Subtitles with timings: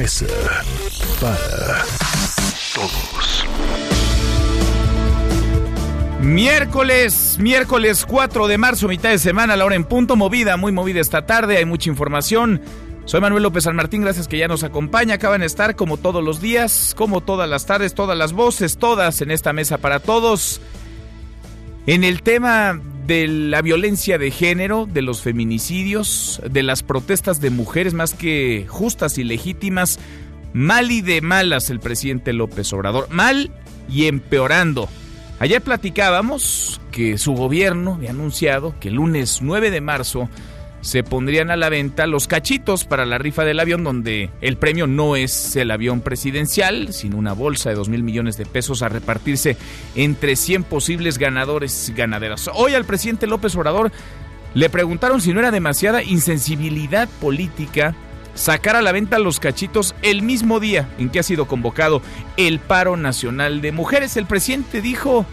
[0.00, 0.24] Mesa
[1.20, 1.84] para
[2.74, 3.44] Todos.
[6.22, 11.00] Miércoles, miércoles 4 de marzo, mitad de semana, la hora en punto, movida, muy movida
[11.00, 12.62] esta tarde, hay mucha información.
[13.04, 15.16] Soy Manuel López San Martín, gracias que ya nos acompaña.
[15.16, 19.20] Acaban de estar como todos los días, como todas las tardes, todas las voces, todas
[19.20, 20.62] en esta mesa para todos.
[21.86, 22.80] En el tema
[23.10, 28.66] de la violencia de género, de los feminicidios, de las protestas de mujeres más que
[28.68, 29.98] justas y legítimas,
[30.52, 33.50] mal y de malas el presidente López Obrador, mal
[33.88, 34.88] y empeorando.
[35.40, 40.28] Ayer platicábamos que su gobierno había anunciado que el lunes 9 de marzo
[40.80, 44.86] se pondrían a la venta los cachitos para la rifa del avión, donde el premio
[44.86, 48.88] no es el avión presidencial, sino una bolsa de 2 mil millones de pesos a
[48.88, 49.56] repartirse
[49.94, 52.50] entre 100 posibles ganadores y ganaderas.
[52.54, 53.92] Hoy al presidente López Obrador
[54.54, 57.94] le preguntaron si no era demasiada insensibilidad política
[58.34, 62.00] sacar a la venta los cachitos el mismo día en que ha sido convocado
[62.36, 64.16] el paro nacional de mujeres.
[64.16, 65.26] El presidente dijo,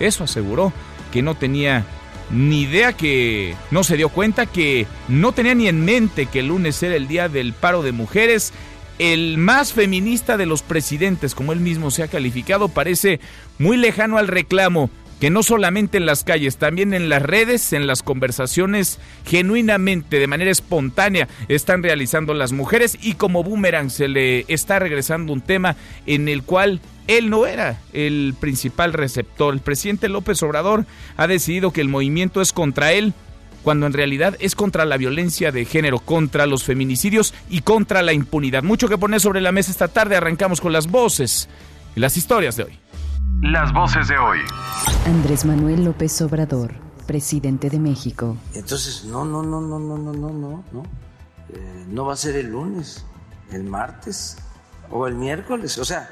[0.00, 0.72] eso aseguró,
[1.12, 1.84] que no tenía
[2.30, 6.48] ni idea, que no se dio cuenta, que no tenía ni en mente que el
[6.48, 8.52] lunes era el día del paro de mujeres.
[8.98, 13.20] El más feminista de los presidentes, como él mismo se ha calificado, parece
[13.58, 14.90] muy lejano al reclamo
[15.20, 20.26] que no solamente en las calles, también en las redes, en las conversaciones, genuinamente, de
[20.26, 25.76] manera espontánea, están realizando las mujeres y como boomerang se le está regresando un tema
[26.06, 29.54] en el cual él no era el principal receptor.
[29.54, 30.84] El presidente López Obrador
[31.16, 33.12] ha decidido que el movimiento es contra él,
[33.62, 38.12] cuando en realidad es contra la violencia de género, contra los feminicidios y contra la
[38.12, 38.62] impunidad.
[38.62, 41.48] Mucho que poner sobre la mesa esta tarde, arrancamos con las voces
[41.96, 42.87] y las historias de hoy.
[43.42, 44.38] Las voces de hoy.
[45.06, 46.72] Andrés Manuel López Obrador,
[47.06, 48.36] presidente de México.
[48.54, 50.82] Entonces, no, no, no, no, no, no, no, no, no.
[51.50, 53.04] Eh, no va a ser el lunes,
[53.52, 54.36] el martes
[54.90, 56.08] o el miércoles, o sea,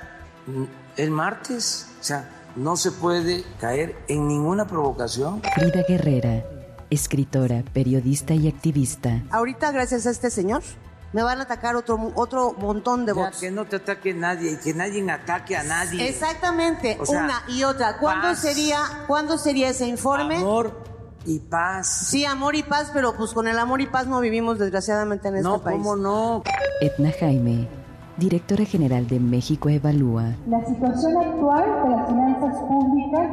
[0.47, 5.43] n- el martes, o sea, no se puede caer en ninguna provocación.
[5.57, 6.45] Frida Guerrera,
[6.91, 9.23] escritora, periodista y activista.
[9.31, 10.63] Ahorita, gracias a este señor,
[11.17, 13.41] me van a atacar otro, otro montón de Ya votos.
[13.41, 16.07] que no te ataque nadie y que nadie ataque a nadie.
[16.07, 17.97] Exactamente, O sea, una y otra.
[17.97, 18.41] ¿Cuándo paz.
[18.41, 20.37] sería, ¿Cuándo sería ese informe?
[20.37, 20.79] Amor
[21.25, 21.87] y paz.
[22.09, 25.37] Sí, amor y paz, pero pues con el amor y paz no vivimos desgraciadamente en
[25.37, 25.79] este no, país.
[25.79, 26.43] ¿cómo no?
[26.83, 27.67] Edna Jaime,
[28.19, 30.35] directora general de México Evalúa.
[30.47, 33.31] La situación actual de las finanzas públicas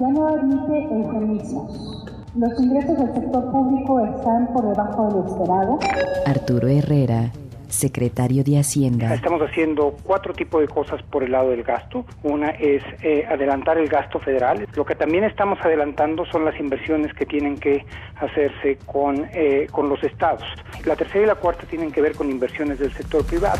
[0.00, 2.07] ya no admite eufemismos.
[2.38, 5.78] Los ingresos del sector público están por debajo de lo esperado.
[6.24, 7.32] Arturo Herrera,
[7.66, 9.12] secretario de Hacienda.
[9.12, 12.06] Estamos haciendo cuatro tipos de cosas por el lado del gasto.
[12.22, 14.68] Una es eh, adelantar el gasto federal.
[14.76, 17.84] Lo que también estamos adelantando son las inversiones que tienen que
[18.20, 20.44] hacerse con, eh, con los estados.
[20.84, 23.58] La tercera y la cuarta tienen que ver con inversiones del sector privado.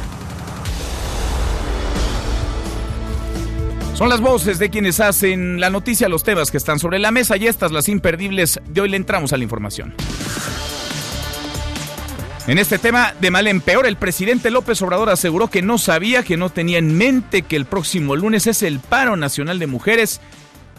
[3.98, 7.36] Son las voces de quienes hacen la noticia, los temas que están sobre la mesa
[7.36, 9.92] y estas las imperdibles de hoy le entramos a la información.
[12.46, 16.22] En este tema, de mal en peor, el presidente López Obrador aseguró que no sabía,
[16.22, 20.20] que no tenía en mente que el próximo lunes es el paro nacional de mujeres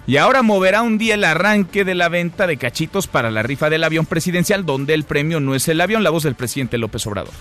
[0.08, 3.70] y ahora moverá un día el arranque de la venta de cachitos para la rifa
[3.70, 7.06] del avión presidencial, donde el premio no es el avión, la voz del presidente López
[7.06, 7.34] Obrador.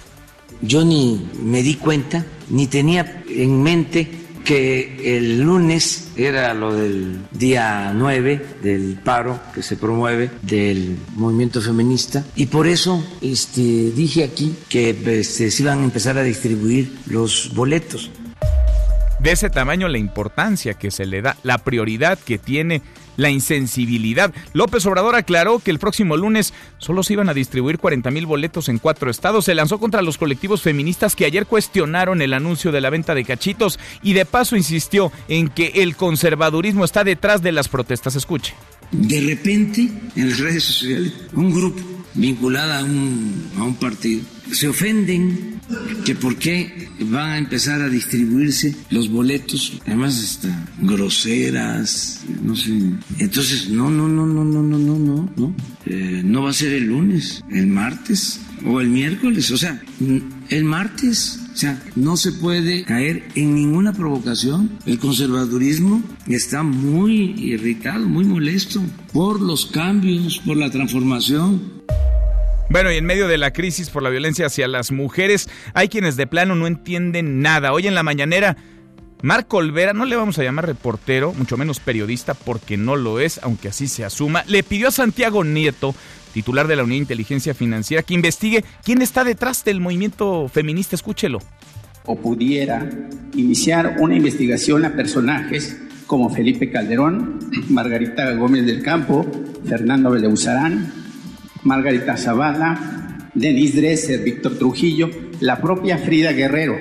[0.60, 7.18] Yo ni me di cuenta, ni tenía en mente que el lunes era lo del
[7.30, 14.24] día 9 del paro que se promueve del movimiento feminista y por eso este, dije
[14.24, 18.10] aquí que este, se iban a empezar a distribuir los boletos.
[19.20, 22.82] De ese tamaño la importancia que se le da, la prioridad que tiene,
[23.18, 24.32] la insensibilidad.
[24.54, 28.70] López Obrador aclaró que el próximo lunes solo se iban a distribuir 40 mil boletos
[28.70, 29.44] en cuatro estados.
[29.44, 33.24] Se lanzó contra los colectivos feministas que ayer cuestionaron el anuncio de la venta de
[33.24, 38.16] cachitos y de paso insistió en que el conservadurismo está detrás de las protestas.
[38.16, 38.54] Escuche.
[38.92, 41.80] De repente, en las redes sociales, un grupo
[42.14, 45.60] vinculado a un, a un partido se ofenden
[46.04, 52.72] que por qué van a empezar a distribuirse los boletos, además está groseras, no sé.
[53.18, 55.54] Entonces, no, no, no, no, no, no, no, no, no.
[55.86, 59.80] Eh, no va a ser el lunes, el martes o el miércoles, o sea,
[60.48, 64.78] el martes O sea, no se puede caer en ninguna provocación.
[64.86, 68.80] El conservadurismo está muy irritado, muy molesto
[69.12, 71.82] por los cambios, por la transformación.
[72.70, 76.14] Bueno, y en medio de la crisis por la violencia hacia las mujeres, hay quienes
[76.14, 77.72] de plano no entienden nada.
[77.72, 78.56] Hoy en la mañanera,
[79.22, 83.40] Marco Olvera, no le vamos a llamar reportero, mucho menos periodista, porque no lo es,
[83.42, 85.92] aunque así se asuma, le pidió a Santiago Nieto,
[86.38, 90.94] titular de la Unidad de Inteligencia Financiera, que investigue quién está detrás del movimiento feminista.
[90.94, 91.40] Escúchelo.
[92.04, 92.88] O pudiera
[93.34, 95.76] iniciar una investigación a personajes
[96.06, 99.26] como Felipe Calderón, Margarita Gómez del Campo,
[99.66, 100.92] Fernando Beleuzarán,
[101.64, 105.10] Margarita Zavala, Denis Dresser, Víctor Trujillo,
[105.40, 106.76] la propia Frida Guerrero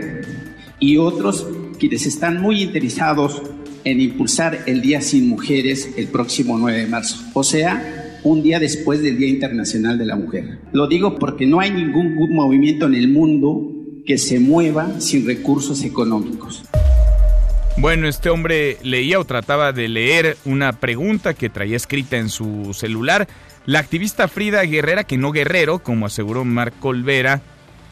[0.79, 1.47] y otros
[1.79, 3.41] quienes están muy interesados
[3.83, 8.59] en impulsar el Día Sin Mujeres el próximo 9 de marzo, o sea, un día
[8.59, 10.59] después del Día Internacional de la Mujer.
[10.71, 13.71] Lo digo porque no hay ningún movimiento en el mundo
[14.05, 16.63] que se mueva sin recursos económicos.
[17.77, 22.73] Bueno, este hombre leía o trataba de leer una pregunta que traía escrita en su
[22.73, 23.27] celular.
[23.65, 27.41] La activista Frida Guerrera, que no guerrero, como aseguró Marco Olvera,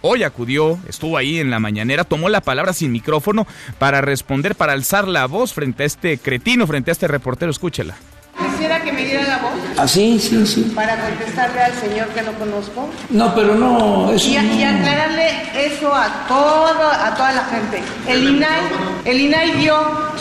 [0.02, 3.46] hoy acudió, estuvo ahí en la mañanera, tomó la palabra sin micrófono
[3.78, 7.52] para responder, para alzar la voz frente a este cretino, frente a este reportero.
[7.52, 7.96] Escúchela.
[8.38, 9.54] Quisiera que me diera la voz.
[9.78, 10.72] Ah, sí, sí, sí.
[10.76, 12.90] Para contestarle al señor que no conozco.
[13.10, 14.54] No, pero no, eso y, no.
[14.56, 17.82] y aclararle eso a todo, a toda la gente.
[18.08, 18.62] El INAI,
[19.06, 19.76] el INAI dio,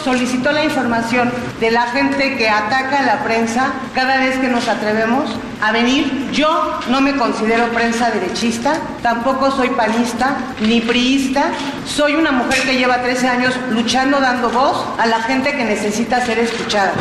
[0.04, 4.68] solicitó la información de la gente que ataca a la prensa cada vez que nos
[4.68, 5.30] atrevemos
[5.60, 6.30] a venir.
[6.32, 11.46] Yo no me considero prensa derechista, tampoco soy panista ni priista.
[11.84, 16.24] Soy una mujer que lleva 13 años luchando, dando voz a la gente que necesita
[16.24, 16.92] ser escuchada.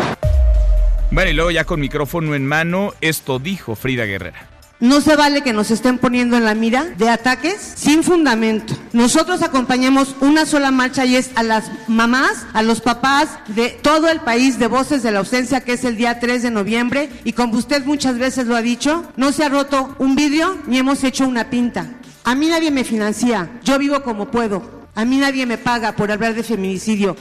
[1.14, 4.50] Bueno, y luego ya con micrófono en mano, esto dijo Frida Guerrera.
[4.80, 8.74] No se vale que nos estén poniendo en la mira de ataques sin fundamento.
[8.94, 14.10] Nosotros acompañamos una sola marcha y es a las mamás, a los papás de todo
[14.10, 17.12] el país de Voces de la Ausencia, que es el día 3 de noviembre.
[17.24, 20.80] Y como usted muchas veces lo ha dicho, no se ha roto un vidrio ni
[20.80, 21.94] hemos hecho una pinta.
[22.24, 24.84] A mí nadie me financia, yo vivo como puedo.
[24.96, 27.16] A mí nadie me paga por hablar de feminicidio.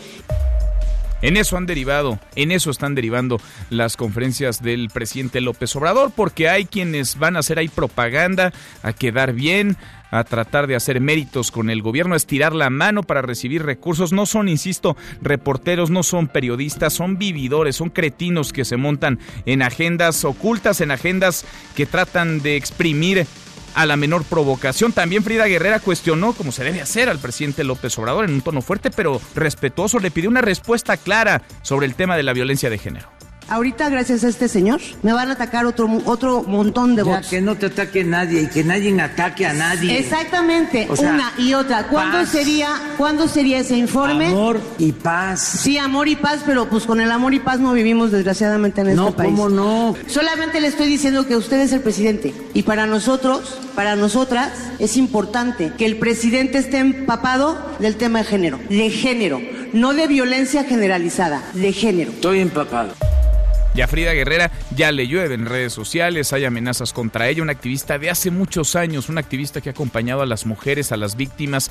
[1.23, 3.41] En eso han derivado, en eso están derivando
[3.71, 8.53] las conferencias del presidente López Obrador, porque hay quienes van a hacer ahí propaganda,
[8.83, 9.77] a quedar bien,
[10.11, 14.13] a tratar de hacer méritos con el gobierno, a estirar la mano para recibir recursos.
[14.13, 19.63] No son, insisto, reporteros, no son periodistas, son vividores, son cretinos que se montan en
[19.63, 23.27] agendas ocultas, en agendas que tratan de exprimir
[23.75, 24.93] a la menor provocación.
[24.93, 28.63] También Frida Guerrera cuestionó, como se debe hacer, al presidente López Obrador en un tono
[28.63, 29.99] fuerte pero respetuoso.
[29.99, 33.22] Le pidió una respuesta clara sobre el tema de la violencia de género.
[33.53, 37.27] Ahorita, gracias a este señor, me van a atacar otro, otro montón de Ya, votos.
[37.27, 39.99] que no te ataque nadie y que nadie ataque a nadie.
[39.99, 41.87] Exactamente, O sea, una y otra.
[41.89, 42.31] ¿Cuándo paz.
[42.31, 44.29] sería, ¿Cuándo sería ese informe?
[44.29, 45.41] Amor y paz.
[45.43, 48.95] Sí, amor y paz, pero pues con el amor y paz no vivimos desgraciadamente en
[48.97, 49.31] No, este país.
[49.37, 49.97] ¿cómo no?
[50.07, 54.97] Solamente le estoy diciendo que usted es el presidente y para nosotros, para nosotras, es
[54.97, 59.43] importante que el presidente esté empapado del tema de género, de género,
[59.75, 62.13] no de violencia generalizada, de género.
[62.13, 62.95] Estoy empapado.
[63.75, 67.53] Y a Frida Guerrera ya le llueve en redes sociales, hay amenazas contra ella, una
[67.53, 71.17] activista de hace muchos años, una activista que ha acompañado a las mujeres, a las
[71.17, 71.71] víctimas,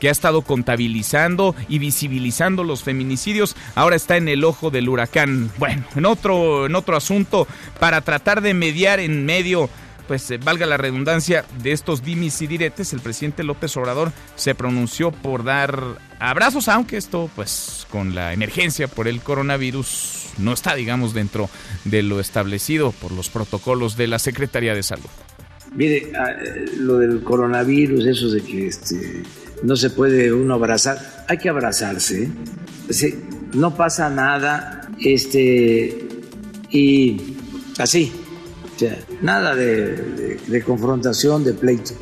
[0.00, 5.50] que ha estado contabilizando y visibilizando los feminicidios, ahora está en el ojo del huracán.
[5.58, 7.46] Bueno, en otro, en otro asunto,
[7.78, 9.70] para tratar de mediar en medio
[10.06, 14.54] pues eh, valga la redundancia de estos dimis y diretes, el presidente López Obrador se
[14.54, 20.74] pronunció por dar abrazos, aunque esto pues con la emergencia por el coronavirus no está
[20.74, 21.50] digamos dentro
[21.84, 25.10] de lo establecido por los protocolos de la Secretaría de Salud.
[25.74, 29.22] Mire, ah, eh, lo del coronavirus, eso de que este,
[29.62, 32.24] no se puede uno abrazar, hay que abrazarse.
[32.24, 33.18] ¿eh?
[33.54, 36.08] No pasa nada, este,
[36.70, 37.36] y
[37.78, 38.12] así,
[38.88, 41.92] sea, nada de, de- de confrontación, de pleito.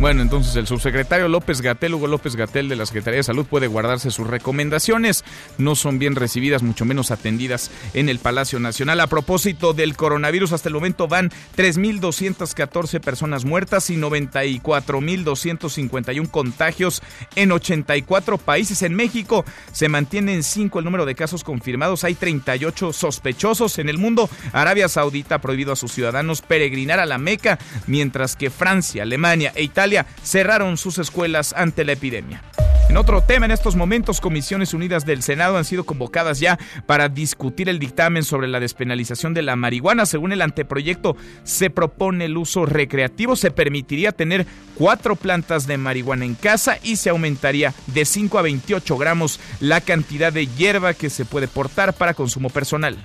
[0.00, 3.66] Bueno, entonces el subsecretario López Gatel, Hugo López Gatel de la Secretaría de Salud puede
[3.66, 5.24] guardarse sus recomendaciones.
[5.58, 9.00] No son bien recibidas, mucho menos atendidas en el Palacio Nacional.
[9.00, 17.02] A propósito del coronavirus, hasta el momento van 3.214 personas muertas y 94.251 contagios
[17.34, 18.82] en 84 países.
[18.82, 22.04] En México se mantiene en 5 el número de casos confirmados.
[22.04, 24.30] Hay 38 sospechosos en el mundo.
[24.52, 29.50] Arabia Saudita ha prohibido a sus ciudadanos peregrinar a la Meca, mientras que Francia, Alemania
[29.56, 29.87] e Italia
[30.22, 32.42] cerraron sus escuelas ante la epidemia.
[32.88, 37.10] En otro tema, en estos momentos, Comisiones Unidas del Senado han sido convocadas ya para
[37.10, 40.06] discutir el dictamen sobre la despenalización de la marihuana.
[40.06, 41.14] Según el anteproyecto,
[41.44, 46.96] se propone el uso recreativo, se permitiría tener cuatro plantas de marihuana en casa y
[46.96, 51.92] se aumentaría de 5 a 28 gramos la cantidad de hierba que se puede portar
[51.92, 52.96] para consumo personal.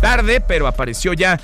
[0.00, 1.38] Tarde, pero apareció ya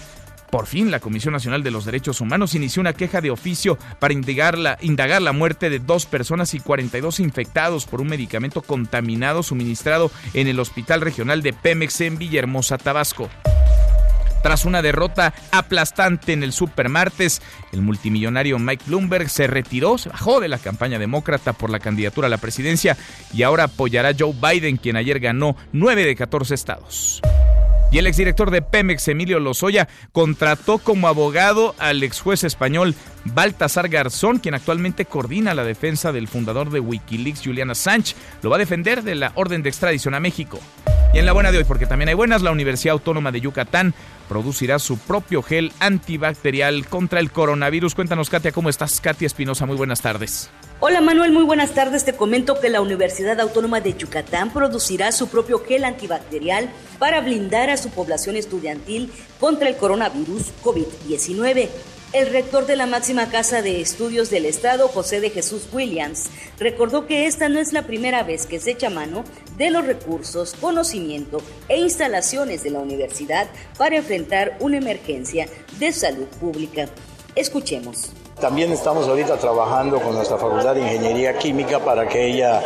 [0.50, 4.14] por fin, la Comisión Nacional de los Derechos Humanos inició una queja de oficio para
[4.14, 10.46] indagar la, muerte de dos personas y 42 infectados por un medicamento contaminado suministrado en
[10.46, 13.28] el Hospital Regional de Pemex en Villahermosa, Tabasco.
[14.42, 20.40] Tras una derrota aplastante en el Supermartes, el multimillonario Mike Bloomberg se retiró, se bajó
[20.40, 22.96] de la campaña demócrata por la candidatura a la presidencia
[23.34, 27.20] y ahora apoyará a Joe Biden, quien ayer ganó 9 de 14 estados.
[27.90, 33.88] Y el exdirector de Pemex, Emilio Lozoya, contrató como abogado al ex juez español Baltasar
[33.88, 38.16] Garzón, quien actualmente coordina la defensa del fundador de Wikileaks, Juliana Sánchez.
[38.42, 40.60] Lo va a defender de la orden de extradición a México.
[41.14, 43.94] Y en la buena de hoy, porque también hay buenas, la Universidad Autónoma de Yucatán
[44.28, 47.94] producirá su propio gel antibacterial contra el coronavirus.
[47.94, 49.00] Cuéntanos, Katia, ¿cómo estás?
[49.00, 50.50] Katia Espinosa, muy buenas tardes.
[50.78, 52.04] Hola Manuel, muy buenas tardes.
[52.04, 56.68] Te comento que la Universidad Autónoma de Yucatán producirá su propio gel antibacterial
[56.98, 61.70] para blindar a su población estudiantil contra el coronavirus COVID-19.
[62.12, 66.26] El rector de la máxima casa de estudios del Estado, José de Jesús Williams,
[66.58, 69.24] recordó que esta no es la primera vez que se echa mano
[69.58, 75.48] de los recursos, conocimiento e instalaciones de la universidad para enfrentar una emergencia
[75.78, 76.88] de salud pública.
[77.34, 78.12] Escuchemos.
[78.40, 82.62] También estamos ahorita trabajando con nuestra Facultad de Ingeniería Química para que ella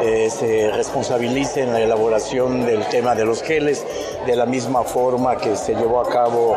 [0.00, 3.86] eh, se responsabilice en la elaboración del tema de los geles
[4.26, 6.56] de la misma forma que se llevó a cabo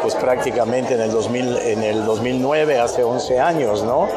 [0.00, 4.08] pues prácticamente en el, 2000, en el 2009, hace 11 años, ¿no?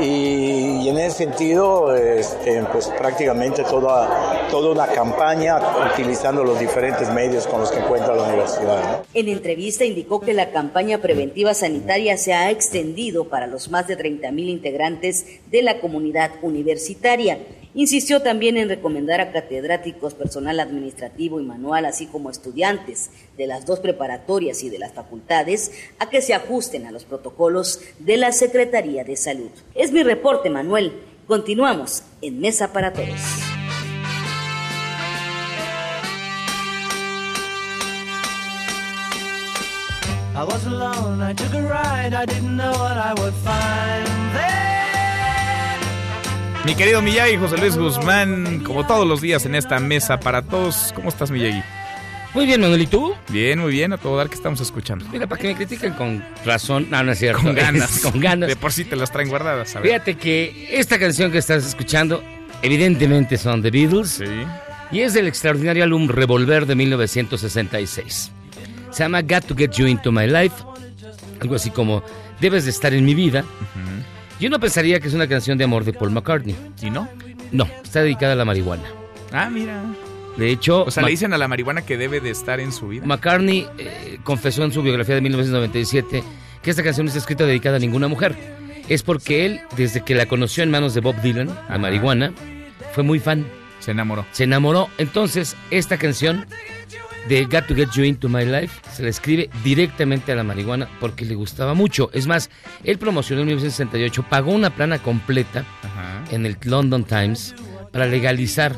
[0.00, 5.60] Y, en ese sentido, este, pues prácticamente toda, toda una campaña
[5.92, 9.02] utilizando los diferentes medios con los que cuenta la universidad.
[9.12, 13.96] En entrevista indicó que la campaña preventiva sanitaria se ha extendido para los más de
[13.96, 17.38] 30 mil integrantes de la comunidad universitaria.
[17.74, 23.66] Insistió también en recomendar a catedráticos, personal administrativo y manual, así como estudiantes de las
[23.66, 28.32] dos preparatorias y de las facultades, a que se ajusten a los protocolos de la
[28.32, 29.50] Secretaría de Salud.
[29.74, 30.92] Es mi reporte, Manuel.
[31.26, 33.57] Continuamos en Mesa para Todos.
[46.64, 50.92] Mi querido Miyagi, José Luis Guzmán, como todos los días en esta mesa para todos.
[50.94, 51.60] ¿Cómo estás, Miyagi?
[52.34, 53.14] Muy bien, Manuel, ¿y tú?
[53.30, 55.06] Bien, muy bien, a todo dar que estamos escuchando.
[55.10, 57.42] Mira, para que me critiquen con razón, no, no es cierto.
[57.42, 57.98] Con ganas.
[58.02, 58.48] con ganas.
[58.48, 62.22] De por sí te las traen guardadas, a Fíjate que esta canción que estás escuchando,
[62.62, 64.10] evidentemente son The Beatles.
[64.10, 64.24] Sí.
[64.92, 68.30] Y es del extraordinario álbum Revolver de 1966.
[68.90, 70.56] Se llama Got to Get You Into My Life.
[71.40, 72.02] Algo así como
[72.40, 73.44] Debes de estar en mi vida.
[74.40, 76.54] Yo no pensaría que es una canción de amor de Paul McCartney.
[76.80, 77.08] ¿Y no?
[77.50, 78.84] No, está dedicada a la marihuana.
[79.32, 79.82] Ah, mira.
[80.36, 80.84] De hecho...
[80.84, 83.04] O sea, le dicen a la marihuana que debe de estar en su vida.
[83.04, 86.22] McCartney eh, confesó en su biografía de 1997
[86.62, 88.36] que esta canción no está escrita dedicada a ninguna mujer.
[88.88, 92.32] Es porque él, desde que la conoció en manos de Bob Dylan, la marihuana,
[92.92, 93.44] fue muy fan.
[93.80, 94.24] Se enamoró.
[94.30, 94.88] Se enamoró.
[94.98, 96.46] Entonces, esta canción
[97.28, 100.88] de Got to Get You Into My Life se la escribe directamente a la marihuana
[100.98, 102.10] porque le gustaba mucho.
[102.14, 102.48] Es más,
[102.84, 105.64] él promocionó en 1968, pagó una plana completa
[106.30, 107.54] en el London Times
[107.92, 108.74] para legalizar,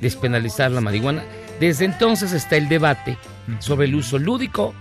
[0.00, 1.24] despenalizar la marihuana.
[1.60, 3.16] Desde entonces está el debate
[3.58, 4.74] sobre el uso lúdico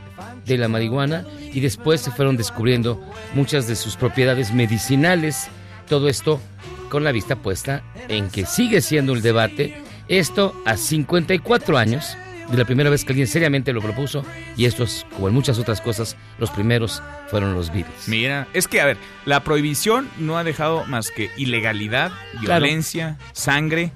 [0.46, 3.02] de la marihuana y después se fueron descubriendo
[3.36, 5.48] muchas de sus propiedades medicinales.
[5.88, 6.42] Todo esto
[6.90, 9.76] con la vista puesta en que sigue siendo el debate.
[10.10, 12.18] Esto a 54 años
[12.50, 14.26] de la primera vez que alguien seriamente lo propuso
[14.58, 18.08] y estos, como en muchas otras cosas, los primeros fueron los Beatles.
[18.08, 23.92] Mira, es que a ver, la prohibición no ha dejado más que ilegalidad, violencia, sangre,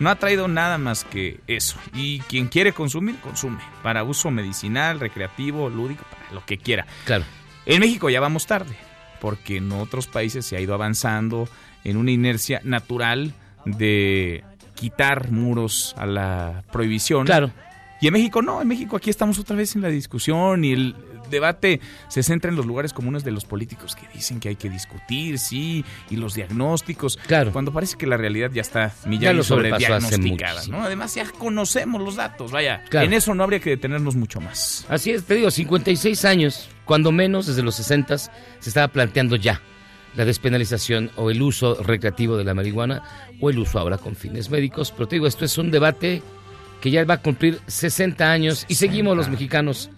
[0.00, 1.76] no ha traído nada más que eso.
[1.94, 6.86] Y quien quiere consumir, consume, para uso medicinal, recreativo, lúdico, para lo que quiera.
[7.04, 7.24] Claro.
[7.66, 8.74] En México ya vamos tarde,
[9.20, 11.48] porque en otros países se ha ido avanzando
[11.84, 13.32] en una inercia natural
[13.64, 14.42] de
[14.74, 17.26] quitar muros a la prohibición.
[17.26, 17.52] Claro.
[18.02, 20.96] Y en México no, en México aquí estamos otra vez en la discusión y el
[21.30, 24.68] debate se centra en los lugares comunes de los políticos que dicen que hay que
[24.68, 27.16] discutir, sí, y los diagnósticos.
[27.28, 27.52] Claro.
[27.52, 30.82] Cuando parece que la realidad ya está millón sobre diagnosticada, ¿no?
[30.82, 32.82] Además ya conocemos los datos, vaya.
[32.90, 34.84] En eso no habría que detenernos mucho más.
[34.88, 39.62] Así es, te digo, 56 años, cuando menos desde los 60 se estaba planteando ya
[40.16, 43.04] la despenalización o el uso recreativo de la marihuana
[43.40, 44.90] o el uso ahora con fines médicos.
[44.90, 46.20] Pero te digo, esto es un debate
[46.82, 49.88] que ya va a cumplir 60 años y seguimos los mexicanos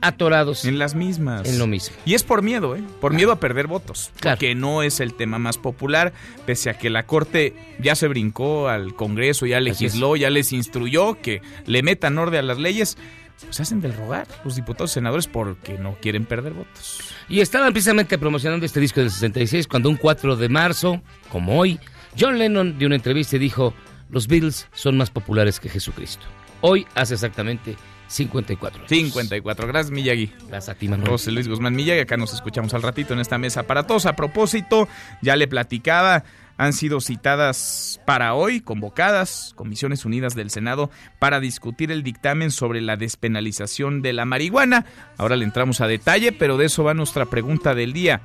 [0.00, 0.64] atorados.
[0.64, 1.48] En las mismas.
[1.48, 1.96] En lo mismo.
[2.04, 2.82] Y es por miedo, ¿eh?
[3.00, 4.10] Por miedo a perder votos.
[4.18, 4.38] Claro.
[4.38, 6.12] Que no es el tema más popular,
[6.44, 11.14] pese a que la Corte ya se brincó al Congreso, ya legisló, ya les instruyó
[11.22, 12.98] que le metan orden a las leyes.
[13.40, 17.14] Pues hacen del rogar los diputados y senadores porque no quieren perder votos.
[17.28, 21.78] Y estaban precisamente promocionando este disco del 66 cuando un 4 de marzo, como hoy,
[22.18, 23.74] John Lennon dio una entrevista y dijo,
[24.12, 26.24] los Beatles son más populares que Jesucristo.
[26.60, 27.76] Hoy hace exactamente
[28.08, 28.84] 54.
[28.86, 29.66] 54.
[29.66, 30.30] Gracias, Miyagi.
[30.48, 31.10] Gracias a ti, Manuel.
[31.10, 32.00] José Luis Guzmán Miyagi.
[32.00, 34.04] Acá nos escuchamos al ratito en esta mesa para todos.
[34.04, 34.86] A propósito,
[35.22, 36.24] ya le platicaba,
[36.58, 42.82] han sido citadas para hoy, convocadas, Comisiones Unidas del Senado, para discutir el dictamen sobre
[42.82, 44.84] la despenalización de la marihuana.
[45.16, 48.20] Ahora le entramos a detalle, pero de eso va nuestra pregunta del día.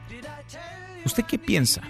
[1.06, 1.82] ¿Usted qué piensa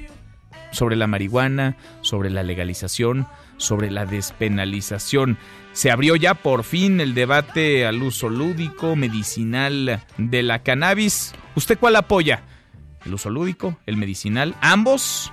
[0.71, 5.37] sobre la marihuana, sobre la legalización, sobre la despenalización?
[5.73, 11.33] Se abrió ya por fin el debate al uso lúdico, medicinal de la cannabis.
[11.55, 12.43] ¿Usted cuál apoya?
[13.05, 13.77] ¿El uso lúdico?
[13.85, 14.55] ¿El medicinal?
[14.61, 15.31] ¿Ambos?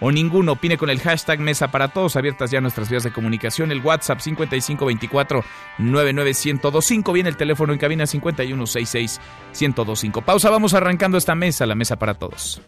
[0.00, 0.52] ¿O ninguno?
[0.52, 2.16] Opine con el hashtag Mesa para Todos.
[2.16, 3.70] Abiertas ya nuestras vías de comunicación.
[3.70, 4.18] El WhatsApp
[5.78, 7.12] 5524-99125.
[7.12, 10.24] Viene el teléfono en cabina 5166-1025.
[10.24, 12.60] Pausa, vamos arrancando esta mesa, la Mesa para Todos.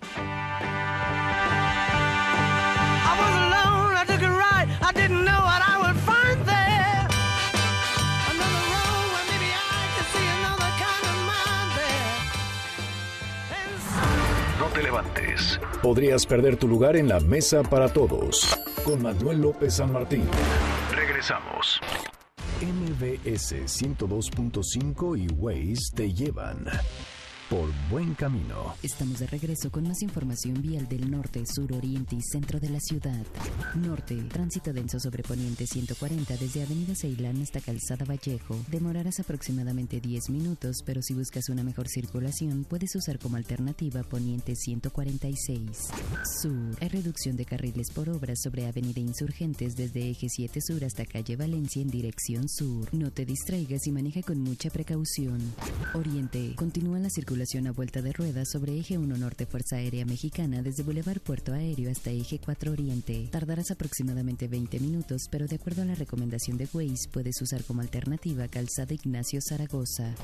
[15.83, 18.59] Podrías perder tu lugar en la mesa para todos.
[18.85, 20.25] Con Manuel López San Martín.
[20.91, 21.81] Regresamos.
[22.61, 26.67] MBS 102.5 y Waze te llevan
[27.51, 28.75] por buen camino.
[28.83, 32.81] Estamos de regreso con más información vial del norte, sur, oriente y centro de la
[32.81, 33.25] ciudad.
[33.75, 38.57] Norte, tránsito denso sobre poniente 140 desde Avenida Ceilán hasta Calzada Vallejo.
[38.69, 44.55] Demorarás aproximadamente 10 minutos, pero si buscas una mejor circulación, puedes usar como alternativa poniente
[44.55, 45.61] 146.
[46.41, 51.05] Sur, hay reducción de carriles por obras sobre Avenida Insurgentes desde eje 7 sur hasta
[51.05, 52.93] calle Valencia en dirección sur.
[52.95, 55.41] No te distraigas y maneja con mucha precaución.
[55.95, 60.63] Oriente, continúa la circulación a vuelta de ruedas sobre Eje 1 Norte Fuerza Aérea Mexicana
[60.63, 63.29] desde Boulevard Puerto Aéreo hasta Eje 4 Oriente.
[63.31, 67.83] Tardarás aproximadamente 20 minutos, pero de acuerdo a la recomendación de Waze, puedes usar como
[67.83, 70.15] alternativa Calzada Ignacio Zaragoza.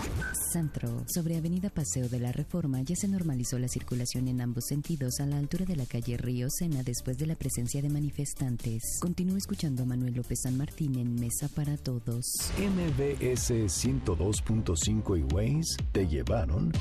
[0.50, 1.04] Centro.
[1.14, 5.26] Sobre Avenida Paseo de la Reforma ya se normalizó la circulación en ambos sentidos a
[5.26, 8.98] la altura de la calle Río Sena después de la presencia de manifestantes.
[8.98, 12.24] Continúa escuchando a Manuel López San Martín en Mesa para Todos.
[12.56, 16.72] MBS 102.5 y Waze te llevaron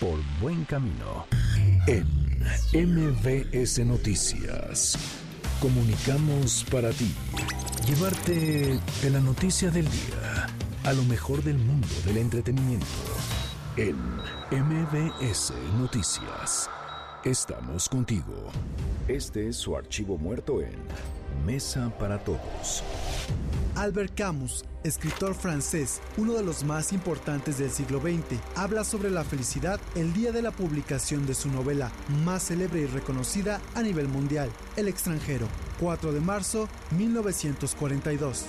[0.00, 1.26] por buen camino.
[1.86, 2.06] En
[2.72, 4.98] MBS Noticias.
[5.60, 7.12] Comunicamos para ti.
[7.86, 10.46] Llevarte de la noticia del día
[10.84, 12.86] a lo mejor del mundo del entretenimiento.
[13.76, 13.96] En
[14.50, 16.70] MBS Noticias.
[17.24, 18.32] Estamos contigo.
[19.08, 20.76] Este es su archivo muerto en
[21.44, 22.84] Mesa para Todos.
[23.74, 29.24] Albert Camus, escritor francés, uno de los más importantes del siglo XX, habla sobre la
[29.24, 31.90] felicidad el día de la publicación de su novela
[32.24, 35.48] más célebre y reconocida a nivel mundial, El extranjero,
[35.80, 38.46] 4 de marzo 1942.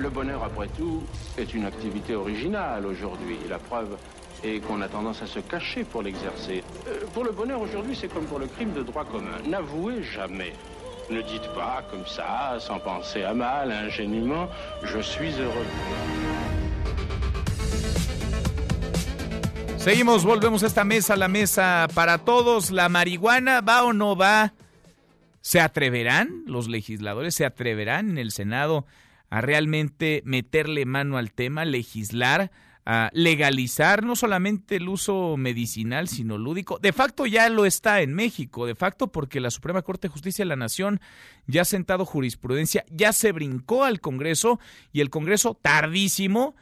[0.00, 1.02] Le bonheur, après tout,
[1.36, 3.38] est une activité originale aujourd'hui.
[3.48, 3.96] La preuve
[4.44, 6.62] est qu'on a tendance à se cacher pour l'exercer.
[6.88, 9.38] Euh, pour le bonheur aujourd'hui, c'est comme pour le crime de droit commun.
[9.46, 10.52] N'avouez jamais.
[11.10, 14.48] Ne dites pas comme ça, sans penser à mal, ingénument,
[14.82, 15.66] je suis heureux.
[19.78, 22.70] Seguimos, volvemos a esta mesa, la mesa para todos.
[22.70, 24.54] ¿La marihuana va o no va?
[25.40, 27.34] ¿Se atreverán los legisladores?
[27.34, 28.86] ¿Se atreverán en el Senado
[29.28, 32.52] a realmente meterle mano al tema, legislar?
[32.84, 36.78] A legalizar no solamente el uso medicinal, sino lúdico.
[36.78, 40.44] De facto ya lo está en México, de facto porque la Suprema Corte de Justicia
[40.44, 41.00] de la Nación
[41.46, 44.58] ya ha sentado jurisprudencia, ya se brincó al Congreso
[44.92, 46.56] y el Congreso tardísimo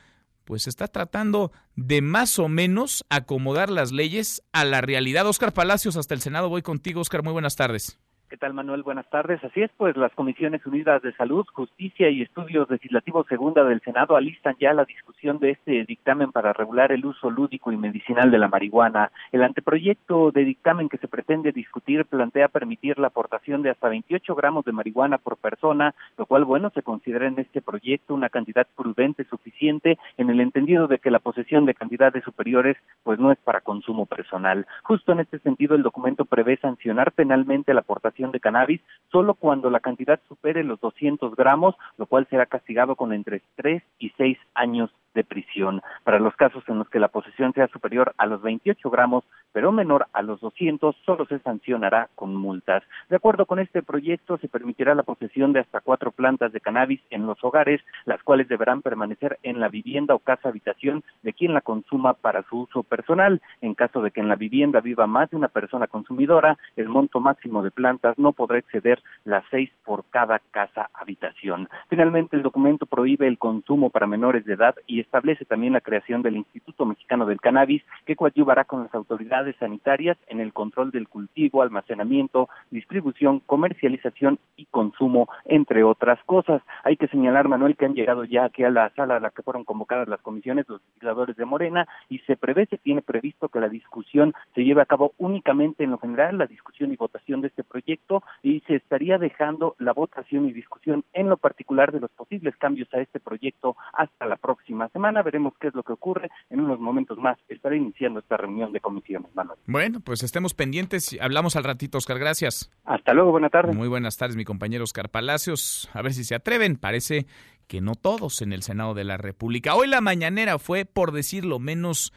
[0.44, 5.26] pues está tratando de más o menos acomodar las leyes a la realidad.
[5.26, 7.00] Oscar Palacios, hasta el Senado, voy contigo.
[7.00, 8.00] Oscar, muy buenas tardes.
[8.30, 8.84] ¿Qué tal, Manuel?
[8.84, 9.42] Buenas tardes.
[9.42, 14.14] Así es, pues las Comisiones Unidas de Salud, Justicia y Estudios Legislativos Segunda del Senado
[14.14, 18.38] alistan ya la discusión de este dictamen para regular el uso lúdico y medicinal de
[18.38, 19.10] la marihuana.
[19.32, 24.32] El anteproyecto de dictamen que se pretende discutir plantea permitir la aportación de hasta 28
[24.36, 28.68] gramos de marihuana por persona, lo cual, bueno, se considera en este proyecto una cantidad
[28.76, 33.38] prudente suficiente en el entendido de que la posesión de cantidades superiores, pues no es
[33.38, 34.68] para consumo personal.
[34.84, 39.70] Justo en este sentido, el documento prevé sancionar penalmente la aportación de cannabis solo cuando
[39.70, 44.38] la cantidad supere los 200 gramos, lo cual será castigado con entre 3 y 6
[44.54, 45.82] años de prisión.
[46.04, 49.72] Para los casos en los que la posesión sea superior a los 28 gramos, pero
[49.72, 52.82] menor a los 200, solo se sancionará con multas.
[53.08, 57.00] De acuerdo con este proyecto, se permitirá la posesión de hasta cuatro plantas de cannabis
[57.10, 61.54] en los hogares, las cuales deberán permanecer en la vivienda o casa habitación de quien
[61.54, 63.40] la consuma para su uso personal.
[63.60, 67.20] En caso de que en la vivienda viva más de una persona consumidora, el monto
[67.20, 71.68] máximo de plantas no podrá exceder las seis por cada casa habitación.
[71.88, 76.22] Finalmente, el documento prohíbe el consumo para menores de edad y establece también la creación
[76.22, 81.08] del Instituto Mexicano del Cannabis, que coadyuvará con las autoridades sanitarias en el control del
[81.08, 86.62] cultivo, almacenamiento, distribución, comercialización y consumo, entre otras cosas.
[86.84, 89.42] Hay que señalar, Manuel, que han llegado ya aquí a la sala a la que
[89.42, 93.60] fueron convocadas las comisiones, los legisladores de Morena, y se prevé, se tiene previsto que
[93.60, 97.48] la discusión se lleve a cabo únicamente en lo general, la discusión y votación de
[97.48, 102.10] este proyecto, y se estaría dejando la votación y discusión en lo particular de los
[102.10, 105.22] posibles cambios a este proyecto hasta la próxima semana.
[105.22, 106.30] Veremos qué es lo que ocurre.
[106.50, 109.58] En unos momentos más estaré iniciando esta reunión de comisiones, Manuel.
[109.66, 111.16] Bueno, pues estemos pendientes.
[111.20, 112.18] Hablamos al ratito, Oscar.
[112.18, 112.70] Gracias.
[112.84, 113.74] Hasta luego, buenas tardes.
[113.74, 115.90] Muy buenas tardes, mi compañero Oscar Palacios.
[115.92, 116.76] A ver si se atreven.
[116.76, 117.26] Parece
[117.66, 119.74] que no todos en el Senado de la República.
[119.74, 122.12] Hoy la mañanera fue, por decirlo menos,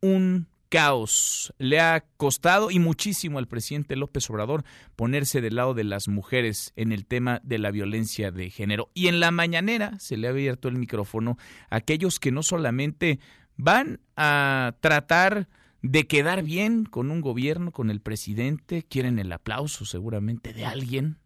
[0.00, 1.52] un caos.
[1.58, 6.72] Le ha costado y muchísimo al presidente López Obrador ponerse del lado de las mujeres
[6.76, 8.90] en el tema de la violencia de género.
[8.94, 11.38] Y en la mañanera se le ha abierto el micrófono
[11.70, 13.20] a aquellos que no solamente
[13.56, 15.48] van a tratar
[15.82, 21.18] de quedar bien con un gobierno, con el presidente, quieren el aplauso seguramente de alguien,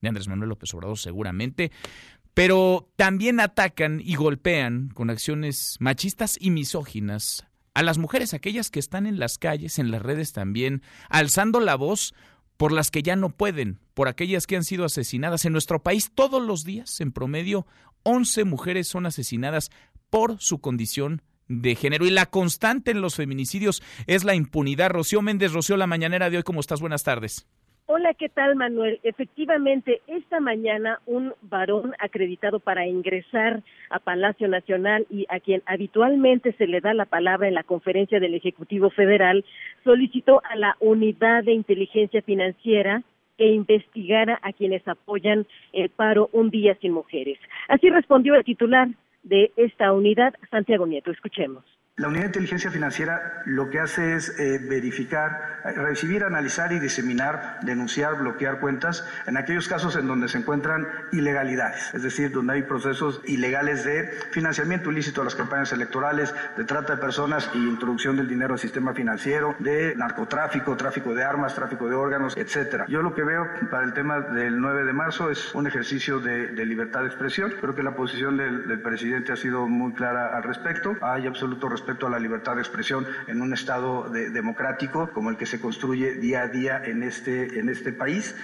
[0.00, 1.70] de Andrés Manuel López Obrador seguramente,
[2.32, 8.80] pero también atacan y golpean con acciones machistas y misóginas a las mujeres, aquellas que
[8.80, 12.14] están en las calles, en las redes también, alzando la voz
[12.56, 15.44] por las que ya no pueden, por aquellas que han sido asesinadas.
[15.44, 17.66] En nuestro país todos los días, en promedio,
[18.02, 19.70] 11 mujeres son asesinadas
[20.10, 22.06] por su condición de género.
[22.06, 24.90] Y la constante en los feminicidios es la impunidad.
[24.90, 26.80] Rocío Méndez, Rocío, la mañanera de hoy, ¿cómo estás?
[26.80, 27.46] Buenas tardes.
[27.92, 29.00] Hola, ¿qué tal, Manuel?
[29.02, 36.52] Efectivamente, esta mañana un varón acreditado para ingresar a Palacio Nacional y a quien habitualmente
[36.52, 39.44] se le da la palabra en la conferencia del Ejecutivo Federal
[39.82, 43.02] solicitó a la Unidad de Inteligencia Financiera
[43.36, 47.40] que investigara a quienes apoyan el paro Un Día Sin Mujeres.
[47.66, 48.86] Así respondió el titular
[49.24, 51.10] de esta unidad, Santiago Nieto.
[51.10, 51.64] Escuchemos.
[52.00, 57.58] La unidad de inteligencia financiera lo que hace es eh, verificar, recibir, analizar y diseminar,
[57.60, 62.62] denunciar, bloquear cuentas en aquellos casos en donde se encuentran ilegalidades, es decir, donde hay
[62.62, 68.16] procesos ilegales de financiamiento ilícito a las campañas electorales, de trata de personas y introducción
[68.16, 72.86] del dinero al sistema financiero, de narcotráfico, tráfico de armas, tráfico de órganos, etcétera.
[72.88, 76.64] Yo lo que veo para el tema del 9 de marzo es un ejercicio de,
[76.64, 77.52] libertad de expresión.
[77.60, 80.96] Creo que la posición del, del presidente ha sido muy clara al respecto.
[81.02, 85.36] Hay absoluto respeto respecto a la libertad de expresión en un Estado democrático como el
[85.36, 88.36] que se construye día a día en este, en este país.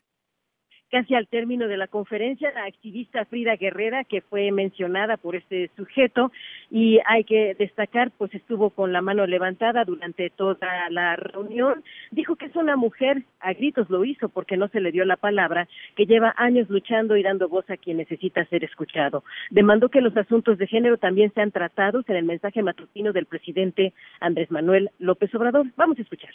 [0.90, 5.68] Casi al término de la conferencia, la activista Frida Guerrera, que fue mencionada por este
[5.76, 6.30] sujeto,
[6.70, 12.36] y hay que destacar, pues estuvo con la mano levantada durante toda la reunión, dijo
[12.36, 15.68] que es una mujer, a gritos lo hizo porque no se le dio la palabra,
[15.96, 19.24] que lleva años luchando y dando voz a quien necesita ser escuchado.
[19.50, 23.92] Demandó que los asuntos de género también sean tratados en el mensaje matutino del presidente
[24.20, 25.66] Andrés Manuel López Obrador.
[25.76, 26.30] Vamos a escuchar.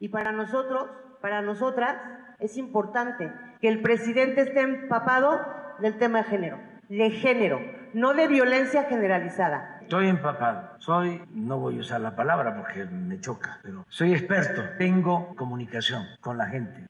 [0.00, 0.86] Y para nosotros,
[1.20, 1.96] para nosotras,
[2.38, 5.40] es importante que el presidente esté empapado
[5.80, 7.60] del tema de género, de género,
[7.92, 9.78] no de violencia generalizada.
[9.82, 14.62] Estoy empapado, soy, no voy a usar la palabra porque me choca, pero soy experto,
[14.78, 16.86] tengo comunicación con la gente.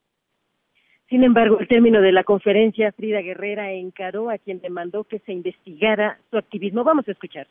[1.09, 5.33] Sin embargo, al término de la conferencia, Frida Guerrera encaró a quien demandó que se
[5.33, 6.83] investigara su activismo.
[6.83, 7.47] Vamos a escuchar.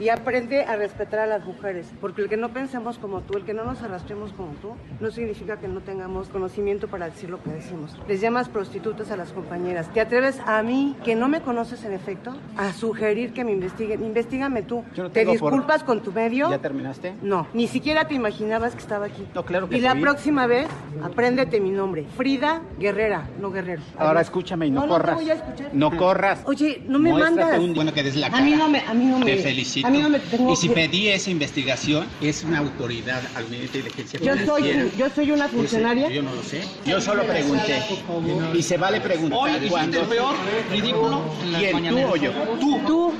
[0.00, 3.44] Y aprende a respetar a las mujeres, porque el que no pensemos como tú, el
[3.44, 7.40] que no nos arrastremos como tú, no significa que no tengamos conocimiento para decir lo
[7.42, 7.96] que decimos.
[8.08, 9.92] Les llamas prostitutas a las compañeras.
[9.92, 14.02] ¿Te atreves a mí, que no me conoces en efecto, a sugerir que me investiguen?
[14.04, 14.82] Investígame tú.
[15.12, 16.50] ¿Te disculpas con tu medio?
[16.50, 17.14] ¿Ya terminaste?
[17.22, 19.26] No, ni siquiera te imaginabas que estaba aquí.
[19.34, 20.00] No, claro que Y la sí.
[20.00, 20.66] próxima vez,
[21.02, 22.06] apréndete mi nombre.
[22.16, 23.82] Frida Guerrera, no Guerrero.
[23.98, 24.22] Ahora Adiós.
[24.28, 25.14] escúchame y no, No, no te corras.
[25.16, 25.70] voy a escuchar.
[25.74, 26.40] No corras.
[26.46, 27.58] Oye, no me Muéstrate mandas.
[27.60, 28.42] un- bueno, que des la A cara.
[28.44, 29.89] mí no me- a mí no me- Te felicito.
[29.90, 33.50] A mí no me tengo y si que- pedí esa investigación, es una autoridad al
[33.50, 36.08] nivel de inteligencia Yo soy, yo soy una funcionaria.
[36.10, 36.62] Yo no lo sé.
[36.86, 37.78] Yo solo pregunté.
[38.54, 40.00] Y se vale preguntar Hoy cuando...
[40.00, 40.34] el peor
[40.70, 41.22] ridículo
[41.58, 42.32] ¿Quién, tú o yo?
[42.60, 42.80] Tú.
[42.86, 43.14] Tú.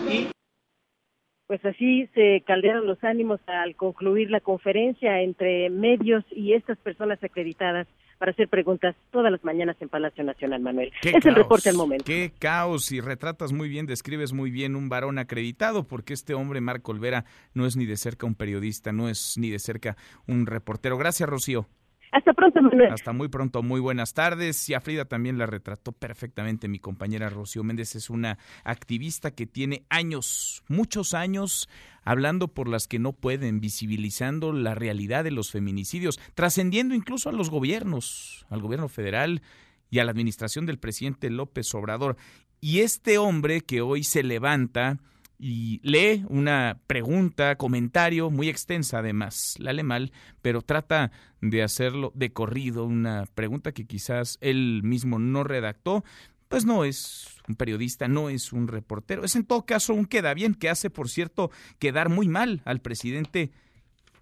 [1.47, 7.19] Pues así se caldearon los ánimos al concluir la conferencia entre medios y estas personas
[7.25, 7.89] acreditadas
[8.21, 10.93] para hacer preguntas todas las mañanas en Palacio Nacional, Manuel.
[11.03, 12.05] Es el caos, reporte al momento.
[12.05, 16.61] Qué caos y retratas muy bien, describes muy bien un varón acreditado, porque este hombre,
[16.61, 20.45] Marco Olvera, no es ni de cerca un periodista, no es ni de cerca un
[20.45, 20.99] reportero.
[20.99, 21.67] Gracias, Rocío.
[22.13, 22.61] Hasta pronto.
[22.91, 24.69] Hasta muy pronto, muy buenas tardes.
[24.69, 27.95] Y a Frida también la retrató perfectamente mi compañera Rocío Méndez.
[27.95, 31.69] Es una activista que tiene años, muchos años,
[32.03, 37.33] hablando por las que no pueden, visibilizando la realidad de los feminicidios, trascendiendo incluso a
[37.33, 39.43] los gobiernos, al gobierno federal
[39.89, 42.17] y a la administración del presidente López Obrador.
[42.61, 44.99] Y este hombre que hoy se levanta
[45.41, 52.13] y lee una pregunta, comentario muy extensa además, la lee mal, pero trata de hacerlo
[52.15, 56.05] de corrido, una pregunta que quizás él mismo no redactó,
[56.49, 60.35] pues no es un periodista, no es un reportero, es en todo caso un queda
[60.35, 63.51] bien que hace, por cierto, quedar muy mal al presidente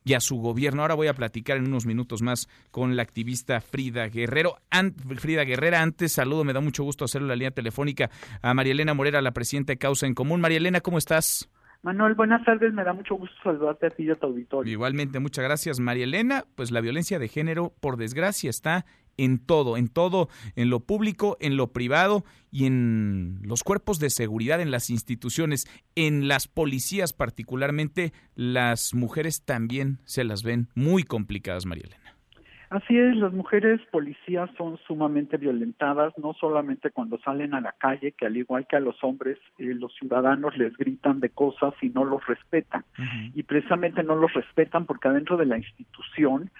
[0.08, 0.82] y a su gobierno.
[0.82, 4.56] Ahora voy a platicar en unos minutos más con la activista Frida Guerrero.
[4.70, 8.54] An- Frida Guerrera, antes saludo, me da mucho gusto hacerlo en la línea telefónica a
[8.54, 10.40] María Elena Morera, la presidenta de Causa en Común.
[10.40, 11.50] María Elena, ¿cómo estás?
[11.82, 14.72] Manuel, buenas tardes, me da mucho gusto saludarte a ti y a tu auditorio.
[14.72, 16.44] Igualmente, muchas gracias, María Elena.
[16.56, 18.84] Pues la violencia de género, por desgracia, está
[19.18, 24.08] en todo, en todo, en lo público, en lo privado y en los cuerpos de
[24.08, 31.02] seguridad, en las instituciones, en las policías particularmente, las mujeres también se las ven muy
[31.02, 32.08] complicadas, María Elena.
[32.70, 38.12] Así es, las mujeres policías son sumamente violentadas, no solamente cuando salen a la calle,
[38.12, 41.88] que al igual que a los hombres, eh, los ciudadanos les gritan de cosas y
[41.88, 42.84] no los respetan.
[43.34, 46.50] Y precisamente no los respetan porque adentro de la institución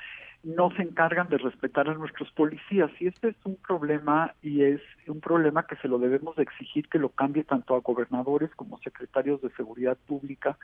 [0.45, 2.91] no se encargan de respetar a nuestros policías.
[3.01, 6.89] Y este es un problema y es un problema que se lo debemos de exigir
[6.89, 10.57] que lo cambie tanto a gobernadores como secretarios de seguridad pública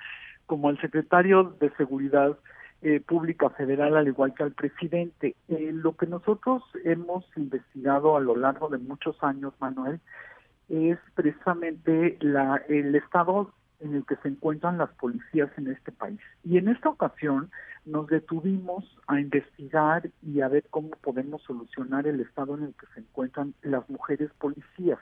[0.46, 2.38] como al secretario de seguridad
[2.82, 5.37] eh, pública federal al igual que al presidente.
[5.48, 10.00] Eh, lo que nosotros hemos investigado a lo largo de muchos años Manuel
[10.68, 13.52] es precisamente la el estado
[13.84, 16.20] en el que se encuentran las policías en este país.
[16.42, 17.50] Y en esta ocasión
[17.84, 22.86] nos detuvimos a investigar y a ver cómo podemos solucionar el estado en el que
[22.94, 24.98] se encuentran las mujeres policías.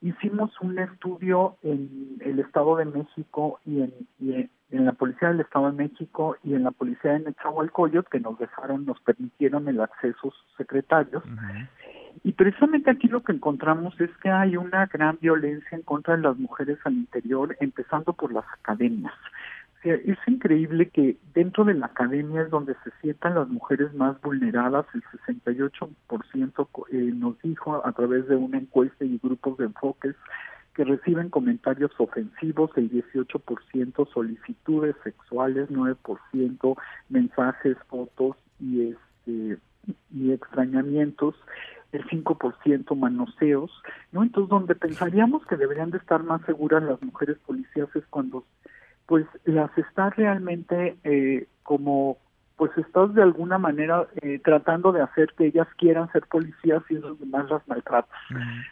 [0.00, 5.88] Hicimos un estudio en el Estado de México y en, la Policía del Estado de
[5.88, 10.34] México y en la Policía de Nezahualcóyotl que nos dejaron, nos permitieron el acceso sus
[10.56, 11.24] secretarios.
[12.24, 16.22] Y precisamente aquí lo que encontramos es que hay una gran violencia en contra de
[16.22, 19.14] las mujeres al interior, empezando por las academias.
[19.78, 23.94] O sea, es increíble que dentro de la academia es donde se sientan las mujeres
[23.94, 24.86] más vulneradas.
[24.92, 30.16] El 68% co- eh, nos dijo a través de una encuesta y grupos de enfoques
[30.74, 36.76] que reciben comentarios ofensivos, el 18% solicitudes sexuales, 9%
[37.08, 39.58] mensajes, fotos y este
[40.12, 41.34] y extrañamientos,
[41.92, 43.70] el 5% manoseos,
[44.12, 44.22] ¿no?
[44.22, 48.44] Entonces, donde pensaríamos que deberían de estar más seguras las mujeres policías es cuando,
[49.06, 52.18] pues, las está realmente eh, como,
[52.58, 56.96] pues, estás de alguna manera eh, tratando de hacer que ellas quieran ser policías y
[56.96, 58.10] es donde más las maltratas,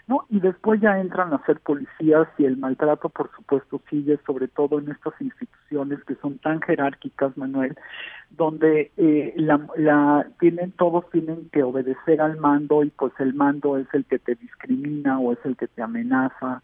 [0.08, 0.26] ¿no?
[0.28, 4.80] Y después ya entran a ser policías y el maltrato, por supuesto, sigue, sobre todo
[4.80, 7.76] en estas instituciones que son tan jerárquicas, Manuel,
[8.30, 13.78] donde eh, la, la tienen todos tienen que obedecer al mando y pues el mando
[13.78, 16.60] es el que te discrimina o es el que te amenaza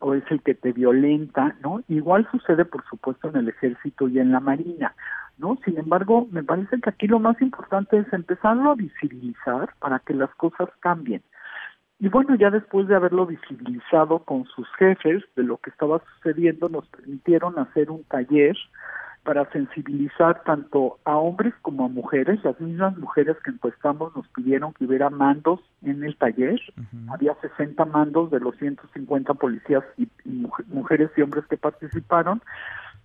[0.00, 1.82] o es el que te violenta, ¿no?
[1.88, 4.94] Igual sucede, por supuesto, en el ejército y en la marina,
[5.38, 5.58] ¿no?
[5.64, 10.14] Sin embargo, me parece que aquí lo más importante es empezarlo a visibilizar para que
[10.14, 11.22] las cosas cambien.
[12.00, 16.68] Y bueno, ya después de haberlo visibilizado con sus jefes de lo que estaba sucediendo,
[16.68, 18.56] nos permitieron hacer un taller
[19.24, 22.42] para sensibilizar tanto a hombres como a mujeres.
[22.44, 26.60] Las mismas mujeres que encuestamos nos pidieron que hubiera mandos en el taller.
[27.12, 32.40] Había 60 mandos de los 150 policías y, y muj- mujeres y hombres que participaron.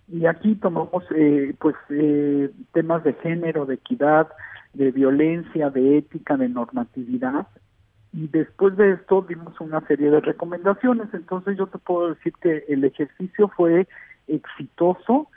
[0.08, 4.28] Y aquí tomamos eh, pues eh, temas de género, de equidad,
[4.74, 7.46] de violencia, de ética, de normatividad.
[8.12, 11.08] Y después de esto dimos una serie de recomendaciones.
[11.12, 13.88] Entonces yo te puedo decir que el ejercicio fue
[14.28, 15.28] exitoso,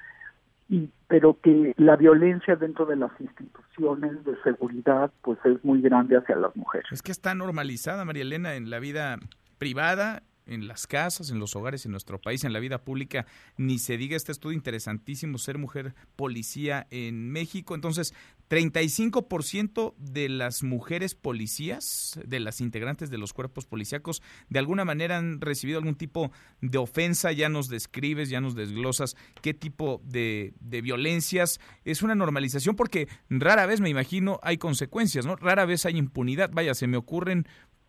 [0.70, 6.18] y pero que la violencia dentro de las instituciones de seguridad pues es muy grande
[6.18, 6.88] hacia las mujeres.
[6.92, 9.18] Es que está normalizada, María Elena, en la vida
[9.58, 13.26] privada en las casas, en los hogares, en nuestro país, en la vida pública,
[13.58, 17.76] ni se diga este estudio interesantísimo, ser mujer policía en México.
[17.76, 18.14] Entonces,
[18.50, 25.18] 35% de las mujeres policías, de las integrantes de los cuerpos policíacos, de alguna manera
[25.18, 26.32] han recibido algún tipo
[26.62, 31.60] de ofensa, ya nos describes, ya nos desglosas qué tipo de, de violencias.
[31.84, 35.36] Es una normalización porque rara vez, me imagino, hay consecuencias, ¿no?
[35.36, 36.50] Rara vez hay impunidad.
[36.54, 37.48] Vaya, se me ocurren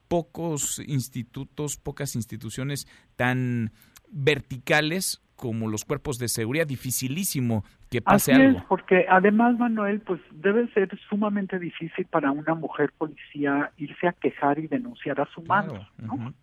[0.08, 3.70] pocos institutos, pocas instituciones tan
[4.10, 8.58] verticales como los cuerpos de seguridad, dificilísimo que pase Así algo.
[8.58, 14.12] Es, porque además, Manuel, pues debe ser sumamente difícil para una mujer policía irse a
[14.12, 16.34] quejar y denunciar a su mano, ¿no?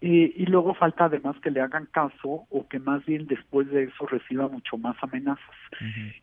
[0.00, 4.06] Y, luego falta además que le hagan caso o que más bien después de eso
[4.06, 5.44] reciba mucho más amenazas.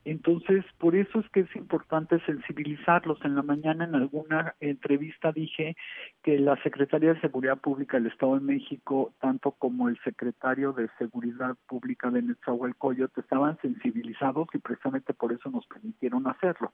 [0.06, 3.20] Entonces, por eso es que es importante sensibilizarlos.
[3.24, 5.76] En la mañana en alguna entrevista dije
[6.24, 10.90] que la Secretaría de Seguridad Pública del Estado de México, tanto como el secretario de
[10.98, 16.74] Seguridad Pública de Netzahualcoyot, estaban sensibilizados y precisamente por eso nos permitieron hacerlo.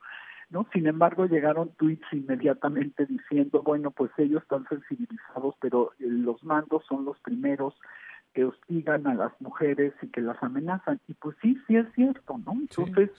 [0.50, 0.68] ¿no?
[0.74, 6.84] Sin embargo, llegaron tweets inmediatamente diciendo, bueno, pues ellos están sensibilizados, pero eh, los mandos
[6.88, 7.74] son los primeros
[8.34, 11.00] que hostigan a las mujeres y que las amenazan.
[11.08, 12.54] Y pues sí, sí es cierto, ¿no?
[12.54, 13.10] Entonces,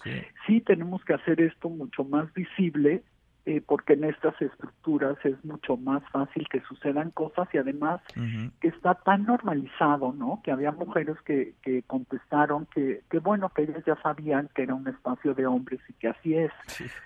[0.46, 3.02] sí tenemos que hacer esto mucho más visible
[3.46, 8.00] eh, porque en estas estructuras es mucho más fácil que sucedan cosas y además
[8.61, 10.40] que está tan normalizado, ¿no?
[10.42, 14.74] Que había mujeres que, que contestaron que, que, bueno, que ellas ya sabían que era
[14.74, 16.50] un espacio de hombres y que así es.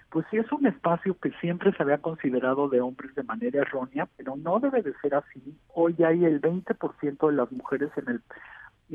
[0.09, 4.09] Pues sí es un espacio que siempre se había considerado de hombres de manera errónea,
[4.17, 5.57] pero no debe de ser así.
[5.75, 8.23] Hoy hay el 20% de las mujeres en el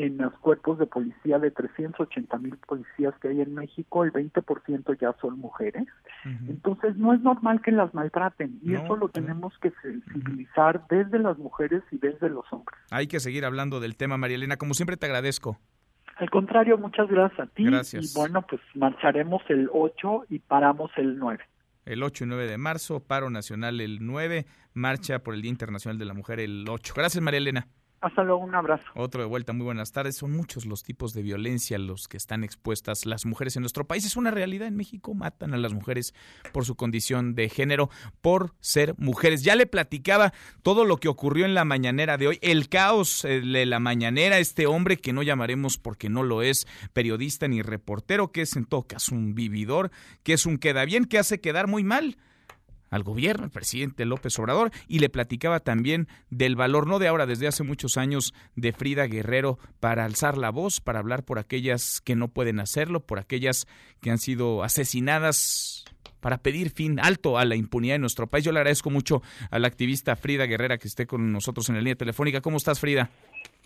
[0.04, 5.00] en los cuerpos de policía de 380 mil policías que hay en México, el 20%
[5.00, 5.86] ya son mujeres.
[6.48, 11.38] Entonces no es normal que las maltraten y eso lo tenemos que sensibilizar desde las
[11.38, 12.80] mujeres y desde los hombres.
[12.92, 14.58] Hay que seguir hablando del tema, María Elena.
[14.58, 15.60] Como siempre te agradezco.
[16.18, 17.66] Al contrario, muchas gracias a ti.
[17.66, 18.16] Gracias.
[18.16, 21.44] Y bueno, pues marcharemos el 8 y paramos el 9
[21.86, 25.98] el 8 y 9 de marzo, paro nacional el 9, marcha por el Día Internacional
[25.98, 26.94] de la Mujer el 8.
[26.96, 27.68] Gracias, María Elena.
[28.06, 28.86] Hasta un abrazo.
[28.94, 30.16] Otro de vuelta, muy buenas tardes.
[30.18, 33.88] Son muchos los tipos de violencia a los que están expuestas las mujeres en nuestro
[33.88, 34.06] país.
[34.06, 36.14] Es una realidad en México, matan a las mujeres
[36.54, 37.90] por su condición de género,
[38.22, 39.42] por ser mujeres.
[39.42, 43.66] Ya le platicaba todo lo que ocurrió en la mañanera de hoy, el caos de
[43.66, 48.44] la mañanera, este hombre que no llamaremos porque no lo es periodista ni reportero, que
[48.44, 49.90] es en todo caso un vividor,
[50.22, 52.18] que es un queda bien, que hace quedar muy mal
[52.96, 57.26] al gobierno, el presidente López Obrador, y le platicaba también del valor, no de ahora,
[57.26, 62.02] desde hace muchos años, de Frida Guerrero para alzar la voz, para hablar por aquellas
[62.02, 63.68] que no pueden hacerlo, por aquellas
[64.02, 65.86] que han sido asesinadas
[66.22, 68.44] para pedir fin alto a la impunidad en nuestro país.
[68.44, 71.82] Yo le agradezco mucho a la activista Frida Guerrera que esté con nosotros en la
[71.82, 72.42] línea telefónica.
[72.42, 73.10] ¿Cómo estás, Frida?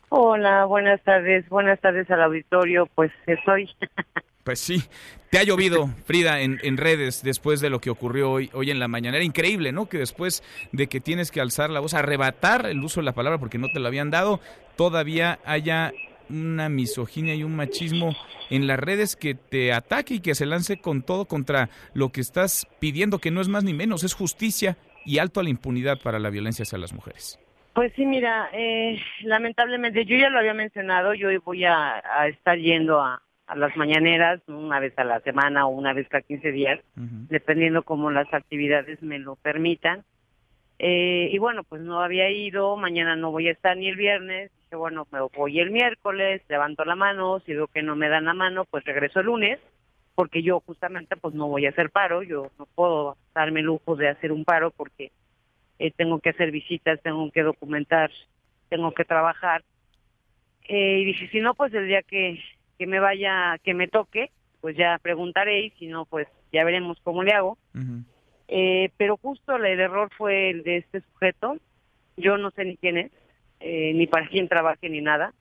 [0.10, 1.48] Hola, buenas tardes.
[1.48, 2.88] Buenas tardes al auditorio.
[2.96, 3.70] Pues estoy
[4.44, 4.82] Pues sí,
[5.30, 8.80] te ha llovido, Frida, en, en, redes después de lo que ocurrió hoy, hoy en
[8.80, 9.18] la mañana.
[9.18, 9.88] Era increíble, ¿no?
[9.88, 13.38] Que después de que tienes que alzar la voz, arrebatar el uso de la palabra
[13.38, 14.40] porque no te lo habían dado,
[14.76, 15.92] todavía haya
[16.30, 18.16] una misoginia y un machismo
[18.50, 22.22] en las redes que te ataque y que se lance con todo contra lo que
[22.22, 26.00] estás pidiendo, que no es más ni menos, es justicia y alto a la impunidad
[26.02, 27.40] para la violencia hacia las mujeres.
[27.74, 33.00] Pues sí, mira, eh, lamentablemente yo ya lo había mencionado, yo voy a estar yendo
[33.00, 36.80] a, a las mañaneras una vez a la semana o una vez cada 15 días,
[36.96, 40.04] dependiendo cómo las actividades me lo permitan.
[40.78, 44.52] Eh, y bueno, pues no había ido, mañana no voy a estar ni el viernes,
[44.56, 48.26] dije bueno, me voy el miércoles, levanto la mano, si veo que no me dan
[48.26, 49.60] la mano, pues regreso el lunes,
[50.14, 53.96] porque yo justamente pues no voy a hacer paro, yo no puedo darme el lujo
[53.96, 55.12] de hacer un paro porque
[55.80, 58.12] eh, tengo que hacer visitas, tengo que documentar,
[58.70, 59.64] tengo que trabajar.
[60.68, 62.40] Eh, y dije, si no, pues el día que,
[62.80, 66.98] que me vaya, que me toque, pues ya preguntaré y si no, pues ya veremos
[67.04, 67.58] cómo le hago.
[68.48, 71.58] eh, pero justo el, error fue el de este sujeto.
[72.16, 73.12] Yo no sé ni quién es,
[73.60, 75.34] eh, ni para quién trabaje ni nada.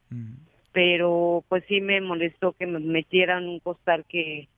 [0.72, 4.48] Pero pues sí me molestó que me metieran un costal que,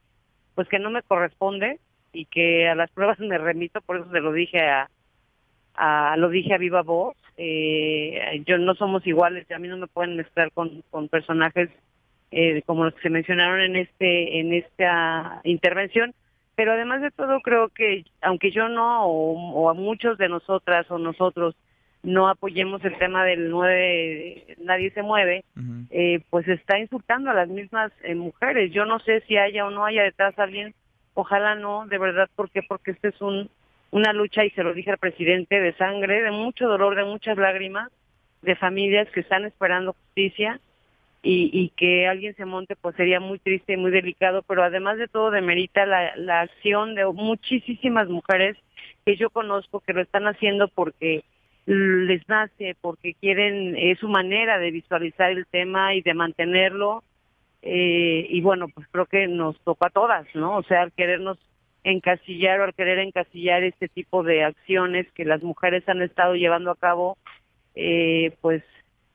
[0.55, 1.79] pues que no me corresponde
[2.13, 4.91] y que a las pruebas me remito, por eso se lo dije a,
[5.75, 7.15] a lo dije a viva voz.
[7.37, 11.71] Eh, yo no somos iguales, a mí no me pueden mezclar con, con personajes
[12.31, 16.15] eh, como los que se mencionaron en este en esta intervención.
[16.55, 20.99] Pero además de todo creo que aunque yo no o, a muchos de nosotras o
[20.99, 21.57] nosotros
[22.03, 25.45] no apoyemos el tema del 9 nadie se mueve
[25.91, 28.73] eh, pues está insultando a las mismas eh, mujeres.
[28.73, 30.75] Yo no sé si haya o no haya detrás alguien
[31.15, 33.51] ojalá no de verdad porque porque este es un
[33.91, 37.37] una lucha y se lo dije al presidente de sangre de mucho dolor de muchas
[37.37, 37.91] lágrimas
[38.43, 40.61] de familias que están esperando justicia
[41.23, 44.97] y, y, que alguien se monte pues sería muy triste y muy delicado, pero además
[44.97, 48.57] de todo demerita la, la acción de muchísimas mujeres
[49.05, 51.25] que yo conozco que lo están haciendo porque
[51.67, 57.05] les nace, porque quieren, es su manera de visualizar el tema y de mantenerlo.
[57.63, 60.57] Eh, y bueno, pues creo que nos toca a todas, ¿no?
[60.57, 61.39] O sea, al querernos
[61.85, 66.71] encasillar o al querer encasillar este tipo de acciones que las mujeres han estado llevando
[66.71, 67.19] a cabo,
[67.75, 68.63] eh, pues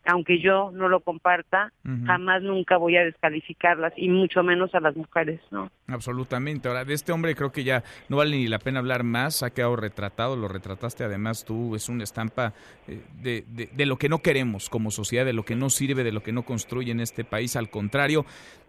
[0.06, 1.72] aunque yo no lo comparta,
[2.06, 5.72] jamás nunca voy a descalificarlas y mucho menos a las mujeres, ¿no?
[5.88, 6.68] Absolutamente.
[6.68, 9.52] Ahora, de este hombre creo que ya no vale ni la pena hablar más, ha
[9.52, 12.54] quedado retratado, lo retrataste además tú, es una estampa
[12.88, 16.04] eh, de, de, de lo que no queremos como sociedad, de lo que no sirve,
[16.04, 18.26] de lo que no construye en este país, al contrario.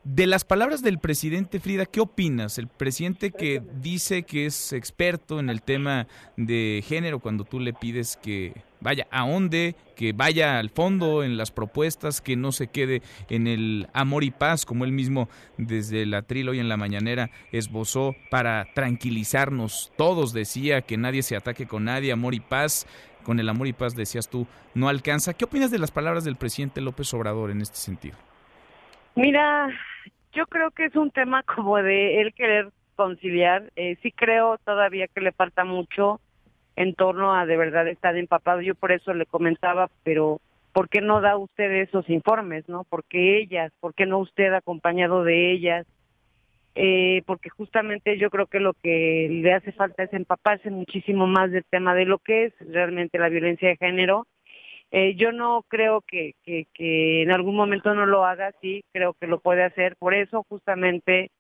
[0.09, 2.59] De las palabras del presidente Frida, ¿qué opinas?
[2.59, 7.73] El presidente que dice que es experto en el tema de género cuando tú le
[7.73, 13.03] pides que vaya, ahonde, que vaya al fondo en las propuestas, que no se quede
[13.29, 15.29] en el amor y paz, como él mismo
[15.59, 21.35] desde la trilo y en la mañanera esbozó para tranquilizarnos todos, decía que nadie se
[21.35, 22.87] ataque con nadie, amor y paz,
[23.25, 25.35] con el amor y paz decías tú, no alcanza.
[25.35, 28.17] ¿Qué opinas de las palabras del presidente López Obrador en este sentido?
[29.17, 29.71] Mira,
[30.35, 33.73] yo creo que es un tema como de él querer conciliar.
[33.75, 36.21] Eh, sí creo todavía que le falta mucho
[36.77, 38.61] en torno a de verdad estar empapado.
[38.61, 40.41] Yo por eso le comentaba, pero
[40.73, 42.85] ¿por qué no da usted esos informes, no?
[42.85, 43.73] ¿Por qué ellas?
[43.81, 45.87] ¿Por qué no usted acompañado de ellas?
[46.75, 51.51] Eh, porque justamente yo creo que lo que le hace falta es empaparse muchísimo más
[51.51, 54.27] del tema de lo que es realmente la violencia de género.
[54.91, 59.27] Eh, yo no creo que, que, en algún momento no lo haga, sí, creo que
[59.27, 59.97] lo puede hacer.
[59.97, 61.31] Por eso justamente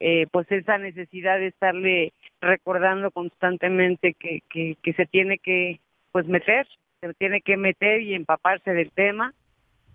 [0.00, 5.80] eh, pues esa necesidad de estarle recordando constantemente que, que, se tiene que
[6.12, 6.66] pues meter,
[7.00, 9.34] se tiene que meter y empaparse del tema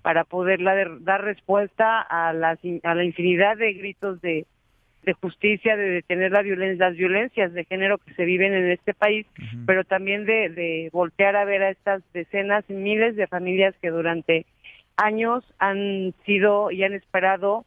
[0.02, 0.60] para poder
[1.02, 4.46] dar respuesta a, las, a la infinidad de gritos de,
[5.06, 8.94] de justicia, de detener la violencia, las violencias de género que se viven en este
[8.94, 9.28] país,
[9.66, 13.92] pero también de, de voltear a ver a estas decenas y miles de familias que
[13.92, 14.46] durante
[14.98, 17.66] años han sido y han esperado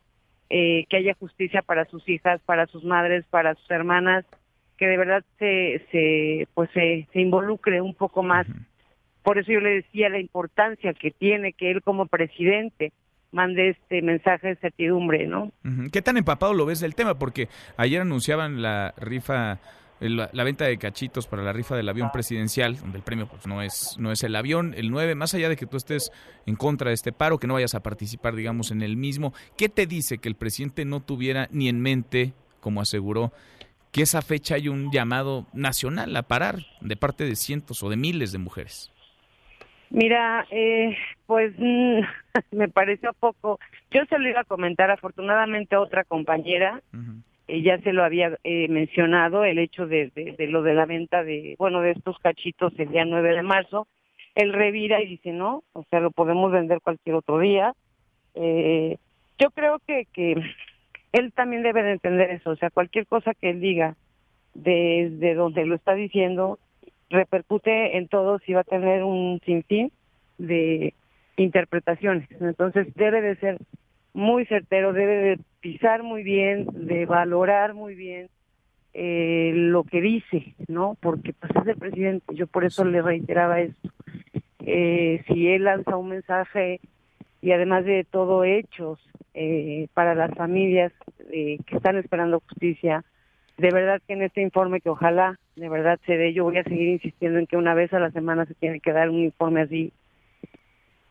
[0.50, 4.24] eh, que haya justicia para sus hijas, para sus madres, para sus hermanas,
[4.76, 8.46] que de verdad se, se pues se, se involucre un poco más.
[9.22, 12.92] Por eso yo le decía la importancia que tiene que él como presidente
[13.32, 15.52] mande este mensaje de certidumbre, ¿no?
[15.92, 17.18] ¿Qué tan empapado lo ves del tema?
[17.18, 19.60] Porque ayer anunciaban la rifa
[20.00, 23.62] la, venta de cachitos para la rifa del avión presidencial, donde el premio pues no
[23.62, 26.12] es no es el avión, el 9, más allá de que tú estés
[26.46, 29.68] en contra de este paro, que no vayas a participar, digamos, en el mismo, ¿qué
[29.68, 33.32] te dice que el presidente no tuviera ni en mente, como aseguró,
[33.90, 37.96] que esa fecha hay un llamado nacional a parar de parte de cientos o de
[37.96, 38.92] miles de mujeres?
[39.90, 42.00] Mira, eh, pues mm,
[42.52, 43.58] me pareció poco.
[43.90, 46.82] Yo se lo iba a comentar afortunadamente a otra compañera
[47.48, 51.56] ya se lo había eh, mencionado, el hecho de, de, lo de la venta de,
[51.58, 53.88] bueno, de estos cachitos el día 9 de marzo,
[54.34, 57.74] él revira y dice, no, o sea, lo podemos vender cualquier otro día.
[58.34, 58.98] Eh,
[59.38, 60.34] yo creo que, que
[61.12, 63.96] él también debe de entender eso, o sea, cualquier cosa que él diga
[64.54, 66.58] desde donde lo está diciendo
[67.10, 69.92] repercute en todos y va a tener un sinfín
[70.38, 70.94] de
[71.36, 72.28] interpretaciones.
[72.40, 73.58] Entonces debe de ser
[74.12, 78.28] muy certero, debe de pisar muy bien, de valorar muy bien
[78.94, 80.96] eh, lo que dice, ¿no?
[81.00, 83.90] Porque pues es el presidente, yo por eso le reiteraba esto.
[84.60, 86.80] Eh, si él lanza un mensaje
[87.40, 88.98] y además de todo hechos
[89.34, 90.92] eh, para las familias
[91.30, 93.04] que están esperando justicia,
[93.58, 96.64] de verdad que en este informe que ojalá de verdad se dé, yo voy a
[96.64, 99.62] seguir insistiendo en que una vez a la semana se tiene que dar un informe
[99.62, 99.92] así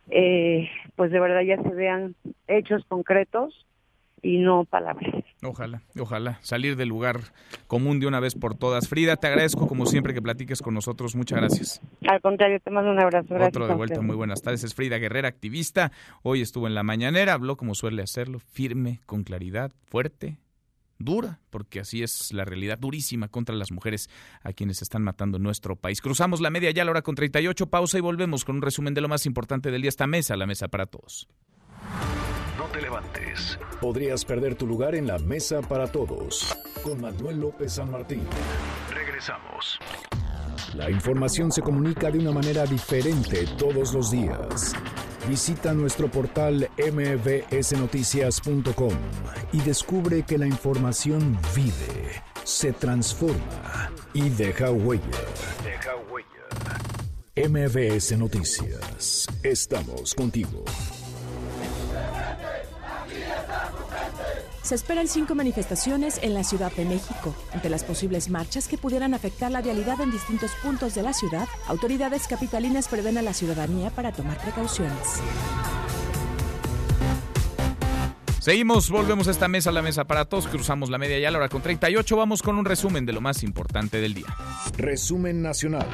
[0.09, 2.15] eh, pues de verdad ya se vean
[2.47, 3.65] hechos concretos
[4.21, 5.13] y no palabras.
[5.43, 7.19] Ojalá, ojalá, salir del lugar
[7.67, 8.87] común de una vez por todas.
[8.87, 11.15] Frida, te agradezco como siempre que platiques con nosotros.
[11.15, 11.81] Muchas gracias.
[12.07, 13.27] Al contrario, te mando un abrazo.
[13.29, 14.63] Gracias Otro de vuelta, muy buenas tardes.
[14.63, 15.91] Es Frida Guerrera, activista.
[16.23, 20.37] Hoy estuvo en la mañanera, habló como suele hacerlo, firme, con claridad, fuerte,
[20.99, 24.09] dura, porque así es la realidad durísima contra las mujeres
[24.43, 26.01] a quienes están matando en nuestro país.
[26.01, 28.93] Cruzamos la media ya a la hora con 38, pausa y volvemos con un resumen
[28.93, 31.27] de lo más importante del día esta mesa, la mesa para todos
[32.71, 33.59] te levantes.
[33.79, 36.55] Podrías perder tu lugar en la mesa para todos.
[36.83, 38.21] Con Manuel López San Martín.
[38.93, 39.79] Regresamos.
[40.75, 44.75] La información se comunica de una manera diferente todos los días.
[45.28, 48.93] Visita nuestro portal mbsnoticias.com
[49.51, 55.03] y descubre que la información vive, se transforma y deja huella.
[55.63, 56.28] Deja huella.
[57.36, 59.28] MBS Noticias.
[59.43, 60.63] Estamos contigo.
[64.68, 67.34] Se esperan cinco manifestaciones en la Ciudad de México.
[67.53, 71.47] Ante las posibles marchas que pudieran afectar la vialidad en distintos puntos de la ciudad,
[71.68, 75.22] autoridades capitalinas prevén a la ciudadanía para tomar precauciones.
[78.39, 81.47] Seguimos, volvemos a esta mesa, la mesa para todos, cruzamos la media ya, la hora
[81.47, 84.36] con 38, vamos con un resumen de lo más importante del día.
[84.76, 85.88] Resumen nacional.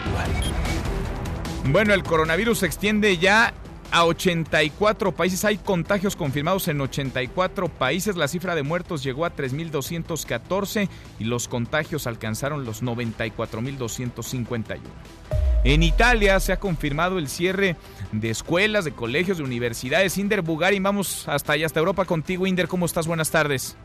[1.66, 3.54] Bueno, el coronavirus se extiende ya
[3.94, 5.46] a 84 países.
[5.46, 8.18] Hay contagios confirmados en 84 países.
[8.18, 10.90] La cifra de muertos llegó a 3.214
[11.20, 14.80] y los contagios alcanzaron los 94.251.
[15.64, 17.76] En Italia se ha confirmado el cierre
[18.12, 20.18] de escuelas, de colegios, de universidades.
[20.18, 22.48] Inder Bugari, vamos hasta allá, hasta Europa contigo.
[22.48, 23.06] Inder, ¿cómo estás?
[23.06, 23.78] Buenas tardes.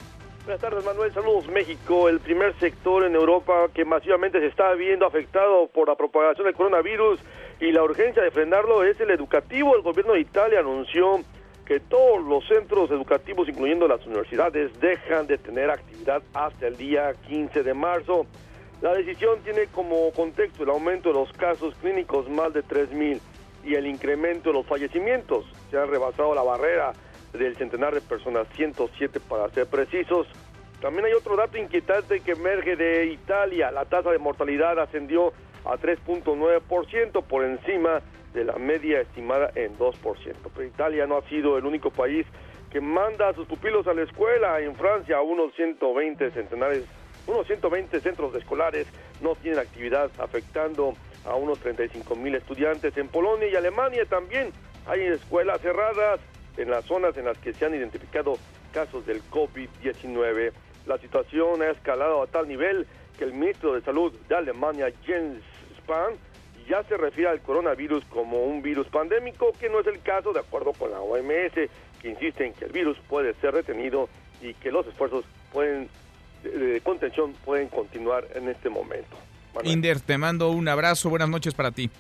[0.44, 1.12] Buenas tardes, Manuel.
[1.12, 2.09] Saludos, México.
[2.09, 6.54] El primer sector en Europa que masivamente se está viendo afectado por la propagación del
[6.54, 7.20] coronavirus
[7.61, 9.74] y la urgencia de frenarlo es el educativo.
[9.74, 11.20] El gobierno de Italia anunció
[11.66, 17.12] que todos los centros educativos, incluyendo las universidades, dejan de tener actividad hasta el día
[17.26, 18.26] 15 de marzo.
[18.80, 23.20] La decisión tiene como contexto el aumento de los casos clínicos, más de 3.000,
[23.64, 25.44] y el incremento de los fallecimientos.
[25.70, 26.92] Se han rebasado la barrera
[27.32, 30.28] del centenar de personas, 107 para ser precisos.
[30.80, 33.72] También hay otro dato inquietante que emerge de Italia.
[33.72, 35.32] La tasa de mortalidad ascendió
[35.64, 38.00] a 3.9% por encima
[38.34, 39.94] de la media estimada en 2%.
[40.54, 42.26] Pero Italia no ha sido el único país
[42.70, 44.61] que manda a sus pupilos a la escuela.
[44.61, 46.84] En Francia, unos 120 centenares,
[47.26, 48.86] unos 120 centros escolares
[49.20, 50.94] no tienen actividad, afectando
[51.24, 52.96] a unos 35 mil estudiantes.
[52.96, 54.52] En Polonia y Alemania también
[54.86, 56.20] hay escuelas cerradas
[56.56, 58.38] en las zonas en las que se han identificado
[58.72, 60.52] casos del COVID-19.
[60.86, 62.86] La situación ha escalado a tal nivel
[63.18, 65.42] que el ministro de Salud de Alemania, Jens
[65.78, 66.14] Spahn,
[66.68, 70.40] ya se refiere al coronavirus como un virus pandémico, que no es el caso de
[70.40, 71.54] acuerdo con la OMS,
[72.00, 74.08] que insiste en que el virus puede ser retenido
[74.40, 75.88] y que los esfuerzos pueden
[76.42, 79.16] de, contención pueden continuar en este momento.
[79.64, 81.90] Inder, te mando un abrazo, buenas noches para ti.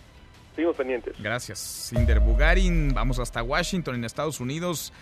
[0.54, 1.16] Seguimos pendientes.
[1.20, 1.92] Gracias.
[1.92, 4.92] Inder Bugarin, vamos hasta Washington, en Estados Unidos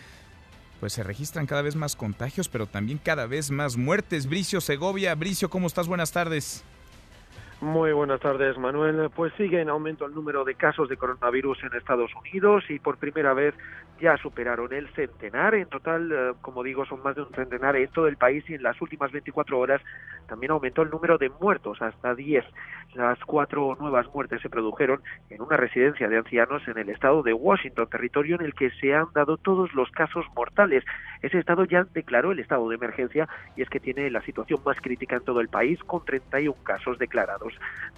[0.81, 4.27] pues se registran cada vez más contagios, pero también cada vez más muertes.
[4.27, 5.89] Bricio Segovia, Bricio, ¿cómo estás?
[5.89, 6.65] Buenas tardes.
[7.61, 9.09] Muy buenas tardes, Manuel.
[9.15, 12.99] Pues sigue en aumento el número de casos de coronavirus en Estados Unidos y por
[12.99, 13.55] primera vez
[13.99, 15.55] ya superaron el centenar.
[15.55, 18.55] En total, eh, como digo, son más de un centenar en todo el país y
[18.55, 19.81] en las últimas 24 horas
[20.29, 22.45] también aumentó el número de muertos hasta 10.
[22.95, 27.33] Las cuatro nuevas muertes se produjeron en una residencia de ancianos en el estado de
[27.33, 30.85] Washington, territorio en el que se han dado todos los casos mortales.
[31.23, 34.79] Ese estado ya declaró el estado de emergencia y es que tiene la situación más
[34.81, 37.46] crítica en todo el país con 31 casos declarados.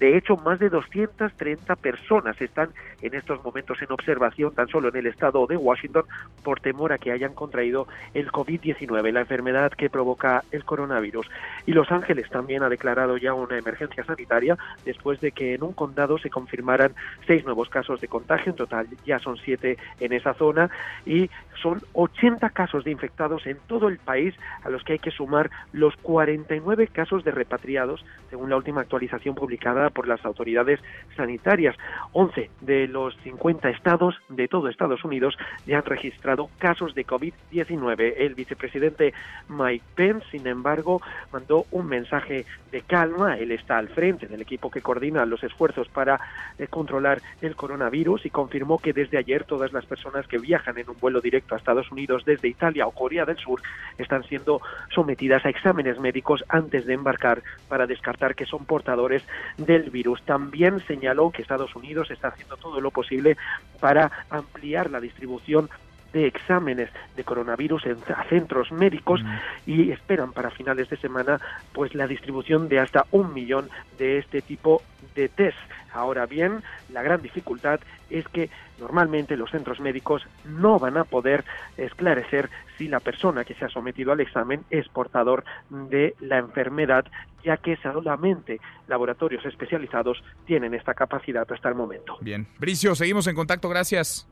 [0.00, 2.70] De hecho, más de 230 personas están
[3.02, 6.04] en estos momentos en observación tan solo en el estado de Washington
[6.42, 11.28] por temor a que hayan contraído el COVID-19, la enfermedad que provoca el coronavirus.
[11.66, 15.72] Y Los Ángeles también ha declarado ya una emergencia sanitaria después de que en un
[15.72, 16.94] condado se confirmaran
[17.26, 20.70] seis nuevos casos de contagio, en total ya son siete en esa zona
[21.04, 21.30] y
[21.60, 25.50] son 80 casos de infectados en todo el país a los que hay que sumar
[25.72, 30.80] los 49 casos de repatriados, según la última actualización publicada por las autoridades
[31.16, 31.76] sanitarias.
[32.12, 35.36] 11 de los 50 estados de todo Estados Unidos
[35.66, 38.14] ya han registrado casos de COVID-19.
[38.18, 39.14] El vicepresidente
[39.48, 41.00] Mike Pence, sin embargo,
[41.32, 43.38] mandó un mensaje de calma.
[43.38, 46.20] Él está al frente del equipo que coordina los esfuerzos para
[46.58, 50.90] eh, controlar el coronavirus y confirmó que desde ayer todas las personas que viajan en
[50.90, 53.60] un vuelo directo a Estados Unidos desde Italia o Corea del Sur
[53.96, 54.60] están siendo
[54.94, 59.22] sometidas a exámenes médicos antes de embarcar para descartar que son portadores
[59.56, 60.22] del virus.
[60.22, 63.36] También señaló que Estados Unidos está haciendo todo lo posible
[63.80, 65.68] para ampliar la distribución
[66.12, 67.98] de exámenes de coronavirus en
[68.28, 69.20] centros médicos
[69.66, 71.40] y esperan para finales de semana
[71.72, 74.82] pues la distribución de hasta un millón de este tipo
[75.14, 75.58] de test.
[75.92, 77.80] Ahora bien, la gran dificultad
[78.10, 81.44] es que normalmente los centros médicos no van a poder
[81.76, 87.04] esclarecer si la persona que se ha sometido al examen es portador de la enfermedad,
[87.42, 92.18] ya que solamente laboratorios especializados tienen esta capacidad hasta el momento.
[92.20, 92.46] Bien.
[92.58, 94.28] Bricio, seguimos en contacto, gracias.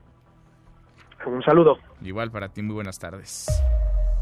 [1.24, 1.78] Un saludo.
[2.02, 3.46] Igual para ti, muy buenas tardes.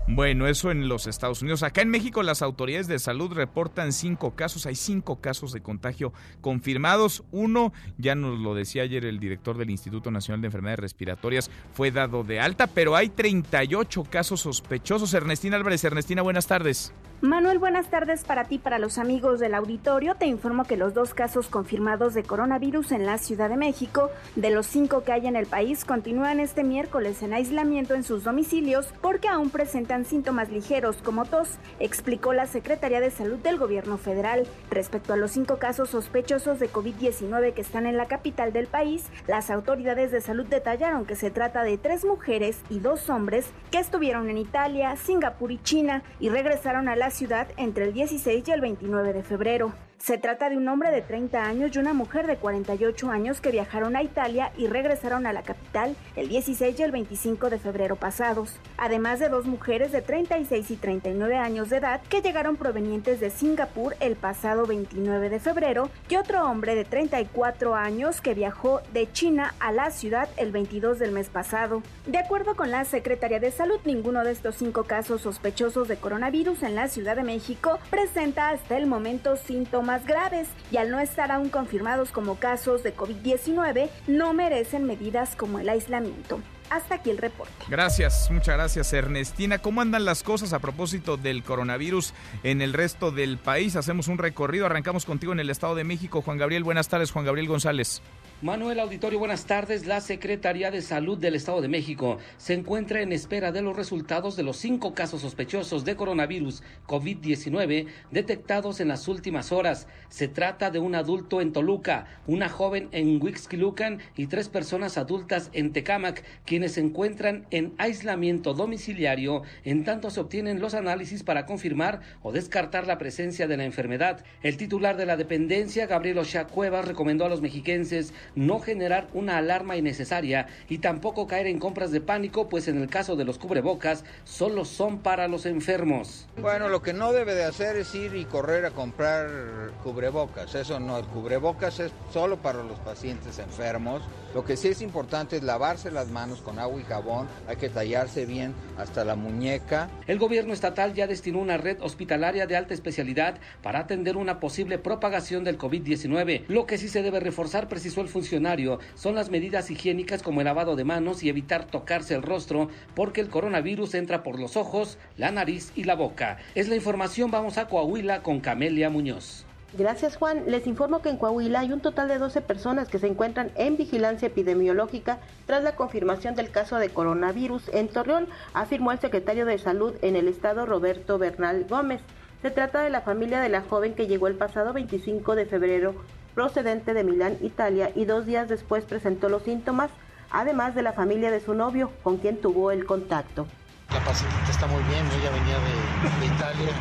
[0.07, 1.63] Bueno, eso en los Estados Unidos.
[1.63, 4.67] Acá en México las autoridades de salud reportan cinco casos.
[4.67, 7.25] Hay cinco casos de contagio confirmados.
[7.33, 11.91] Uno, ya nos lo decía ayer el director del Instituto Nacional de Enfermedades Respiratorias, fue
[11.91, 15.15] dado de alta, pero hay 38 casos sospechosos.
[15.15, 16.93] Ernestina Álvarez, Ernestina, buenas tardes.
[17.23, 20.15] Manuel, buenas tardes para ti, para los amigos del auditorio.
[20.15, 24.51] Te informo que los dos casos confirmados de coronavirus en la Ciudad de México, de
[24.51, 28.93] los cinco que hay en el país, continúan este miércoles en aislamiento en sus domicilios
[29.01, 34.47] porque aún presentan síntomas ligeros como tos, explicó la Secretaría de Salud del Gobierno Federal.
[34.71, 39.05] Respecto a los cinco casos sospechosos de COVID-19 que están en la capital del país,
[39.27, 43.79] las autoridades de salud detallaron que se trata de tres mujeres y dos hombres que
[43.79, 48.51] estuvieron en Italia, Singapur y China y regresaron a la ciudad entre el 16 y
[48.51, 49.73] el 29 de febrero.
[50.05, 53.51] Se trata de un hombre de 30 años y una mujer de 48 años que
[53.51, 57.97] viajaron a Italia y regresaron a la capital el 16 y el 25 de febrero
[57.97, 63.19] pasados, además de dos mujeres de 36 y 39 años de edad que llegaron provenientes
[63.19, 68.83] de Singapur el pasado 29 de febrero y otro hombre de 34 años que viajó
[68.93, 71.83] de China a la ciudad el 22 del mes pasado.
[72.05, 76.63] De acuerdo con la Secretaría de Salud, ninguno de estos cinco casos sospechosos de coronavirus
[76.63, 81.31] en la Ciudad de México presenta hasta el momento síntomas graves y al no estar
[81.31, 86.41] aún confirmados como casos de COVID-19 no merecen medidas como el aislamiento.
[86.71, 87.53] Hasta aquí el reporte.
[87.69, 89.59] Gracias, muchas gracias Ernestina.
[89.59, 93.77] ¿Cómo andan las cosas a propósito del coronavirus en el resto del país?
[93.77, 96.23] Hacemos un recorrido, arrancamos contigo en el Estado de México.
[96.23, 98.03] Juan Gabriel, buenas tardes, Juan Gabriel González.
[98.43, 99.87] Manuel Auditorio, buenas tardes.
[99.87, 104.37] La Secretaría de Salud del Estado de México se encuentra en espera de los resultados
[104.37, 109.87] de los cinco casos sospechosos de coronavirus COVID-19 detectados en las últimas horas.
[110.11, 115.49] Se trata de un adulto en Toluca, una joven en Huixquilucan y tres personas adultas
[115.55, 116.23] en Tecámac,
[116.55, 122.31] quienes se encuentran en aislamiento domiciliario en tanto se obtienen los análisis para confirmar o
[122.31, 124.25] descartar la presencia de la enfermedad.
[124.41, 129.39] El titular de la dependencia, Gabriel Ochoa Cuevas, recomendó a los mexiquenses no generar una
[129.39, 133.39] alarma innecesaria y tampoco caer en compras de pánico, pues en el caso de los
[133.39, 136.29] cubrebocas solo son para los enfermos.
[136.41, 140.55] Bueno, lo que no debe de hacer es ir y correr a comprar cubrebocas.
[140.55, 144.03] Eso no, el cubrebocas es solo para los pacientes enfermos.
[144.35, 147.69] Lo que sí es importante es lavarse las manos con agua y jabón, hay que
[147.69, 149.89] tallarse bien hasta la muñeca.
[150.07, 154.79] El gobierno estatal ya destinó una red hospitalaria de alta especialidad para atender una posible
[154.79, 156.45] propagación del COVID-19.
[156.49, 160.45] Lo que sí se debe reforzar, precisó el funcionario, son las medidas higiénicas como el
[160.45, 164.99] lavado de manos y evitar tocarse el rostro, porque el coronavirus entra por los ojos,
[165.17, 166.39] la nariz y la boca.
[166.55, 169.47] Es la información, vamos a Coahuila con Camelia Muñoz.
[169.77, 170.45] Gracias Juan.
[170.47, 173.77] Les informo que en Coahuila hay un total de 12 personas que se encuentran en
[173.77, 179.59] vigilancia epidemiológica tras la confirmación del caso de coronavirus en Torreón, afirmó el secretario de
[179.59, 182.03] Salud en el estado Roberto Bernal Gómez.
[182.41, 185.97] Se trata de la familia de la joven que llegó el pasado 25 de febrero
[186.37, 189.91] procedente de Milán, Italia, y dos días después presentó los síntomas,
[190.31, 193.49] además de la familia de su novio, con quien tuvo el contacto.
[193.95, 196.73] La paciente está muy bien, ella venía de, de Italia,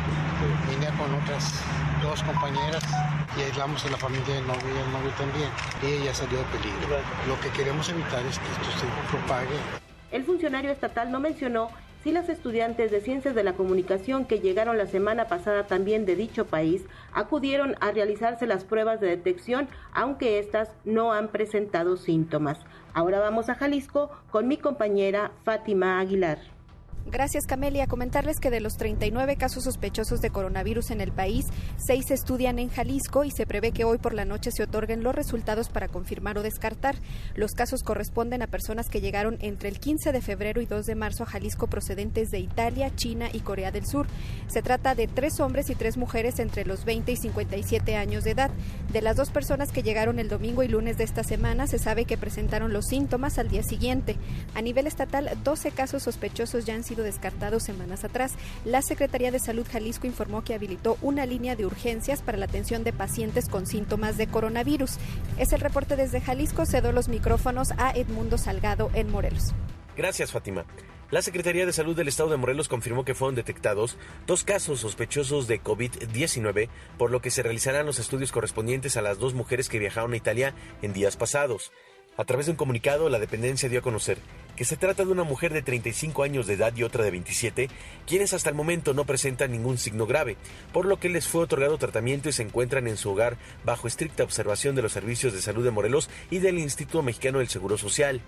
[0.68, 1.62] venía con otras
[2.02, 2.82] dos compañeras
[3.38, 5.48] y aislamos a la familia del novio y el novio también.
[5.80, 6.98] Y ella salió de peligro.
[7.28, 8.86] Lo que queremos evitar es que esto se
[9.16, 9.56] propague.
[10.10, 11.70] El funcionario estatal no mencionó
[12.02, 16.16] si las estudiantes de Ciencias de la Comunicación que llegaron la semana pasada también de
[16.16, 22.58] dicho país acudieron a realizarse las pruebas de detección, aunque éstas no han presentado síntomas.
[22.92, 26.53] Ahora vamos a Jalisco con mi compañera Fátima Aguilar.
[27.06, 27.86] Gracias, Camelia.
[27.86, 31.44] Comentarles que de los 39 casos sospechosos de coronavirus en el país,
[31.76, 35.02] seis se estudian en Jalisco y se prevé que hoy por la noche se otorguen
[35.02, 36.96] los resultados para confirmar o descartar.
[37.34, 40.94] Los casos corresponden a personas que llegaron entre el 15 de febrero y 2 de
[40.94, 44.06] marzo a Jalisco procedentes de Italia, China y Corea del Sur.
[44.46, 48.30] Se trata de tres hombres y tres mujeres entre los 20 y 57 años de
[48.30, 48.50] edad.
[48.90, 52.06] De las dos personas que llegaron el domingo y lunes de esta semana, se sabe
[52.06, 54.16] que presentaron los síntomas al día siguiente.
[54.54, 58.34] A nivel estatal, 12 casos sospechosos ya han sido descartados semanas atrás.
[58.64, 62.84] La Secretaría de Salud Jalisco informó que habilitó una línea de urgencias para la atención
[62.84, 64.98] de pacientes con síntomas de coronavirus.
[65.38, 66.66] Es el reporte desde Jalisco.
[66.66, 69.54] Cedo los micrófonos a Edmundo Salgado en Morelos.
[69.96, 70.64] Gracias, Fátima.
[71.10, 75.46] La Secretaría de Salud del Estado de Morelos confirmó que fueron detectados dos casos sospechosos
[75.46, 76.68] de COVID-19,
[76.98, 80.16] por lo que se realizarán los estudios correspondientes a las dos mujeres que viajaron a
[80.16, 81.72] Italia en días pasados.
[82.16, 84.18] A través de un comunicado, la dependencia dio a conocer
[84.54, 87.68] que se trata de una mujer de 35 años de edad y otra de 27,
[88.06, 90.36] quienes hasta el momento no presentan ningún signo grave,
[90.72, 94.22] por lo que les fue otorgado tratamiento y se encuentran en su hogar bajo estricta
[94.22, 98.20] observación de los servicios de salud de Morelos y del Instituto Mexicano del Seguro Social.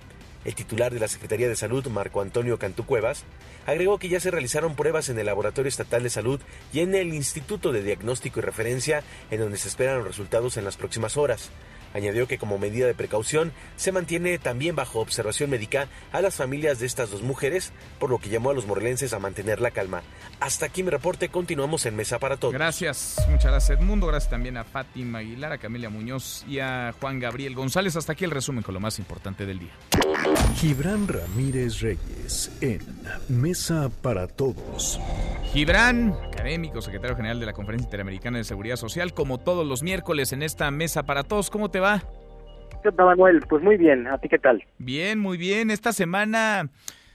[0.44, 3.24] El titular de la Secretaría de Salud, Marco Antonio Cantú Cuevas,
[3.66, 6.40] agregó que ya se realizaron pruebas en el Laboratorio Estatal de Salud
[6.72, 10.64] y en el Instituto de Diagnóstico y Referencia, en donde se esperan los resultados en
[10.64, 11.50] las próximas horas.
[11.94, 16.78] Añadió que como medida de precaución se mantiene también bajo observación médica a las familias
[16.78, 20.02] de estas dos mujeres, por lo que llamó a los morelenses a mantener la calma.
[20.40, 22.54] Hasta aquí mi reporte, continuamos en Mesa para Todos.
[22.54, 27.20] Gracias, muchas gracias Edmundo, gracias también a Fátima Aguilar, a Camelia Muñoz y a Juan
[27.20, 27.96] Gabriel González.
[27.96, 29.72] Hasta aquí el resumen con lo más importante del día.
[30.56, 32.80] Gibran Ramírez Reyes en
[33.28, 35.00] Mesa para Todos.
[35.52, 40.32] Gibran, académico, secretario general de la Conferencia Interamericana de Seguridad Social, como todos los miércoles
[40.32, 41.50] en esta Mesa para Todos.
[41.50, 42.02] ¿Cómo te va?
[42.82, 43.40] ¿Qué tal, Manuel?
[43.48, 44.64] Pues muy bien, ¿a ti qué tal?
[44.78, 45.70] Bien, muy bien.
[45.70, 46.70] Esta semana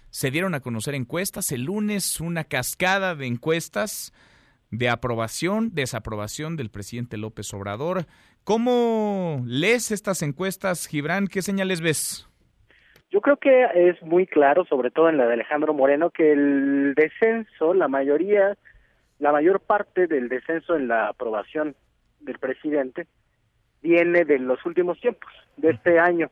[0.10, 1.52] se dieron a conocer encuestas.
[1.52, 4.14] El lunes una cascada de encuestas
[4.72, 8.08] de aprobación, desaprobación del presidente López Obrador.
[8.44, 11.28] ¿Cómo lees estas encuestas, Gibran?
[11.28, 12.28] ¿Qué señales ves?
[13.12, 16.94] Yo creo que es muy claro, sobre todo en la de Alejandro Moreno, que el
[16.96, 18.58] descenso, la mayoría,
[19.20, 21.76] la mayor parte del descenso en la aprobación
[22.22, 23.08] del presidente
[23.82, 26.30] viene de los últimos tiempos, de este año.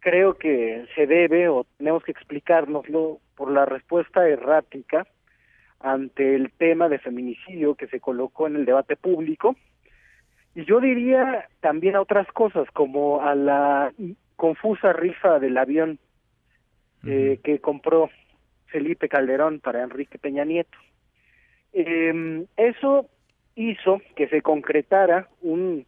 [0.00, 5.06] Creo que se debe o tenemos que explicárnoslo por la respuesta errática
[5.78, 9.54] ante el tema de feminicidio que se colocó en el debate público.
[10.54, 13.92] Y yo diría también a otras cosas, como a la
[14.42, 16.00] confusa rifa del avión
[17.06, 18.10] eh, que compró
[18.66, 20.76] Felipe Calderón para Enrique Peña Nieto.
[21.72, 23.08] Eh, eso
[23.54, 25.86] hizo que se concretara un,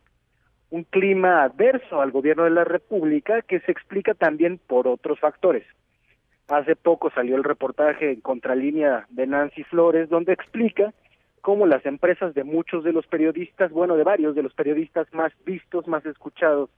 [0.70, 5.66] un clima adverso al gobierno de la República que se explica también por otros factores.
[6.46, 10.94] Hace poco salió el reportaje en contralínea de Nancy Flores donde explica
[11.40, 15.32] cómo las empresas de muchos de los periodistas, bueno, de varios de los periodistas más
[15.44, 16.70] vistos, más escuchados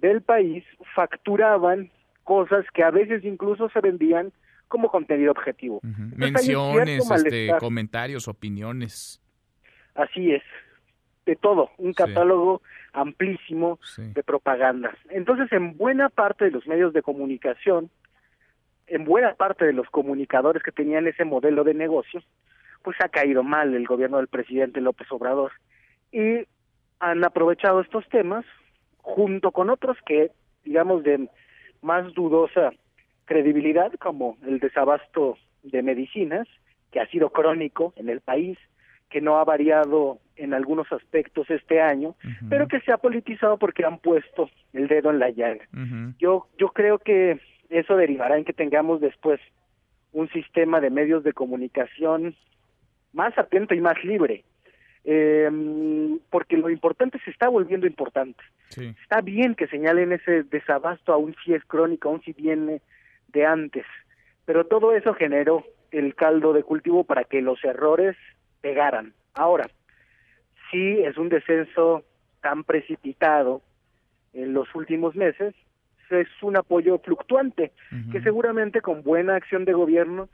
[0.00, 1.90] del país facturaban
[2.24, 4.32] cosas que a veces incluso se vendían
[4.68, 5.80] como contenido objetivo.
[5.82, 9.20] Menciones, este, comentarios, opiniones.
[9.94, 10.42] Así es,
[11.26, 14.94] de todo, un catálogo amplísimo de propagandas.
[15.10, 17.90] Entonces, en buena parte de los medios de comunicación,
[18.86, 22.22] en buena parte de los comunicadores que tenían ese modelo de negocio,
[22.82, 25.52] pues ha caído mal el gobierno del presidente López Obrador
[26.12, 26.46] y
[27.00, 28.44] han aprovechado estos temas
[29.08, 30.30] junto con otros que,
[30.64, 31.28] digamos, de
[31.80, 32.72] más dudosa
[33.24, 36.46] credibilidad, como el desabasto de medicinas,
[36.92, 38.58] que ha sido crónico en el país,
[39.08, 42.14] que no ha variado en algunos aspectos este año,
[42.50, 45.66] pero que se ha politizado porque han puesto el dedo en la llaga.
[46.18, 47.40] Yo yo creo que
[47.70, 49.40] eso derivará en que tengamos después
[50.12, 52.34] un sistema de medios de comunicación
[53.12, 54.44] más atento y más libre,
[55.10, 58.44] eh, porque lo importante se está volviendo importante.
[58.76, 62.82] Está bien que señalen ese desabasto aún si es crónico, aún si viene
[63.28, 63.86] de antes,
[64.44, 68.16] pero todo eso generó el caldo de cultivo para que los errores
[68.60, 69.14] pegaran.
[69.32, 69.70] Ahora,
[70.70, 72.04] si es un descenso
[72.42, 73.62] tan precipitado
[74.34, 75.54] en los últimos meses,
[76.10, 77.72] es un apoyo fluctuante,
[78.12, 80.28] que seguramente con buena acción de gobierno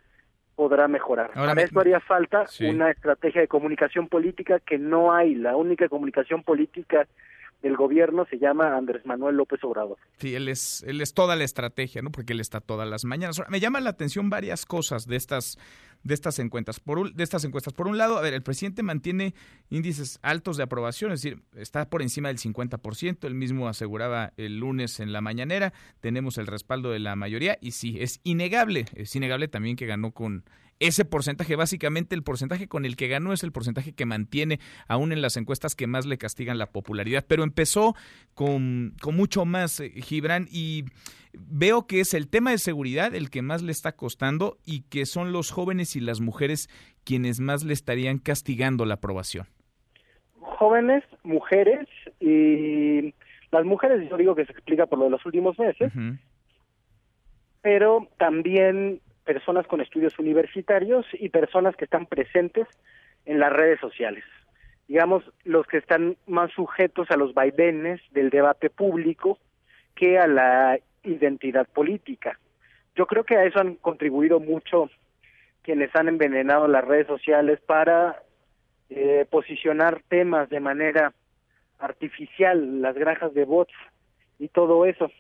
[0.54, 1.30] podrá mejorar.
[1.34, 5.34] Ahora Para esto haría falta una estrategia de comunicación política que no hay.
[5.34, 7.06] La única comunicación política
[7.64, 9.96] del gobierno se llama Andrés Manuel López Obrador.
[10.18, 12.10] Sí, él es, él es toda la estrategia, ¿no?
[12.10, 13.42] Porque él está todas las mañanas.
[13.48, 15.58] me llama la atención varias cosas de estas,
[16.02, 16.78] de estas encuestas.
[16.78, 17.72] Por de estas encuestas.
[17.72, 19.34] Por un lado, a ver, el presidente mantiene
[19.70, 23.26] índices altos de aprobación, es decir, está por encima del 50%.
[23.26, 25.72] Él mismo aseguraba el lunes en la mañanera.
[26.00, 30.12] Tenemos el respaldo de la mayoría y sí, es innegable, es innegable también que ganó
[30.12, 30.44] con
[30.80, 34.58] ese porcentaje, básicamente el porcentaje con el que ganó es el porcentaje que mantiene
[34.88, 37.24] aún en las encuestas que más le castigan la popularidad.
[37.26, 37.94] Pero empezó
[38.34, 40.84] con, con mucho más, eh, Gibran, y
[41.32, 45.06] veo que es el tema de seguridad el que más le está costando y que
[45.06, 46.68] son los jóvenes y las mujeres
[47.04, 49.46] quienes más le estarían castigando la aprobación.
[50.40, 51.88] Jóvenes, mujeres
[52.20, 53.14] y
[53.50, 55.92] las mujeres yo digo que se explica por lo de los últimos meses,
[57.62, 62.68] pero también personas con estudios universitarios y personas que están presentes
[63.24, 64.24] en las redes sociales.
[64.86, 69.38] Digamos, los que están más sujetos a los vaivenes del debate público
[69.94, 72.38] que a la identidad política.
[72.94, 74.90] Yo creo que a eso han contribuido mucho
[75.62, 78.22] quienes han envenenado las redes sociales para
[78.90, 81.14] eh, posicionar temas de manera
[81.78, 83.72] artificial, las granjas de bots
[84.38, 85.10] y todo eso.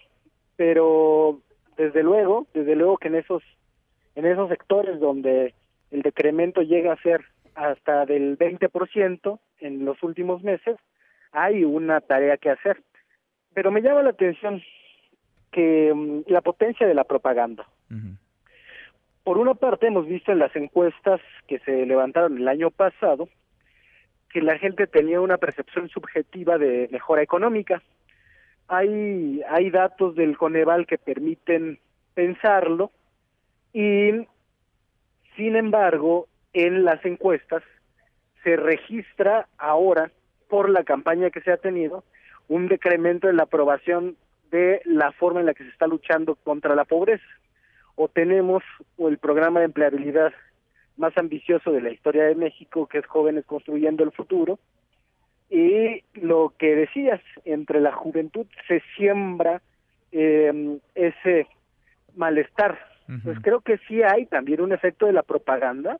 [0.56, 1.40] Pero
[1.76, 3.42] desde luego, desde luego que en esos
[4.14, 5.54] en esos sectores donde
[5.90, 10.76] el decremento llega a ser hasta del 20% en los últimos meses,
[11.32, 12.82] hay una tarea que hacer.
[13.54, 14.62] Pero me llama la atención
[15.52, 17.66] que mm, la potencia de la propaganda.
[19.22, 23.28] Por una parte, hemos visto en las encuestas que se levantaron el año pasado
[24.30, 27.82] que la gente tenía una percepción subjetiva de mejora económica.
[28.66, 31.78] Hay, hay datos del Coneval que permiten
[32.14, 32.90] pensarlo
[33.74, 34.26] y,
[35.36, 37.62] sin embargo, en las encuestas
[38.42, 40.10] se registra ahora,
[40.48, 42.04] por la campaña que se ha tenido,
[42.48, 44.16] un decremento en la aprobación
[44.50, 47.24] de la forma en la que se está luchando contra la pobreza.
[47.96, 48.62] O tenemos
[48.98, 50.32] el programa de empleabilidad
[50.96, 54.60] más ambicioso de la historia de México, que es Jóvenes Construyendo el Futuro,
[55.50, 59.60] y lo que decías, entre la juventud se siembra
[60.12, 61.48] eh, ese
[62.14, 62.93] malestar.
[63.22, 65.98] Pues creo que sí hay también un efecto de la propaganda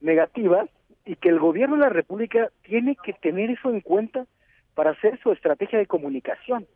[0.00, 0.66] negativa
[1.04, 4.26] y que el gobierno de la República tiene que tener eso en cuenta
[4.74, 6.66] para hacer su estrategia de comunicación.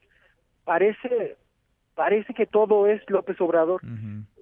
[0.64, 1.36] Parece
[1.94, 3.80] parece que todo es López Obrador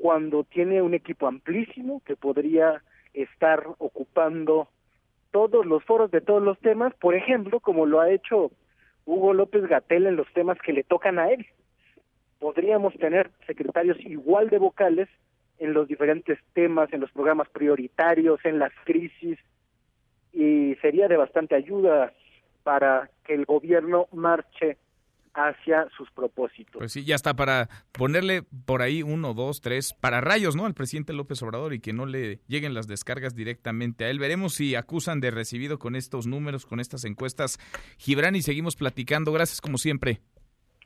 [0.01, 4.69] cuando tiene un equipo amplísimo que podría estar ocupando
[5.31, 8.51] todos los foros de todos los temas, por ejemplo, como lo ha hecho
[9.05, 11.47] Hugo López Gatel en los temas que le tocan a él.
[12.41, 15.09] Podríamos tener secretarios igual de vocales
[15.61, 19.39] en los diferentes temas, en los programas prioritarios, en las crisis,
[20.33, 22.13] y sería de bastante ayuda
[22.63, 24.79] para que el gobierno marche
[25.35, 26.79] hacia sus propósitos.
[26.79, 30.67] Pues sí, ya está para ponerle por ahí uno, dos, tres para rayos, ¿no?
[30.67, 34.19] Al presidente López Obrador y que no le lleguen las descargas directamente a él.
[34.19, 37.59] Veremos si acusan de recibido con estos números, con estas encuestas.
[37.99, 39.33] Gibran y seguimos platicando.
[39.33, 40.21] Gracias como siempre.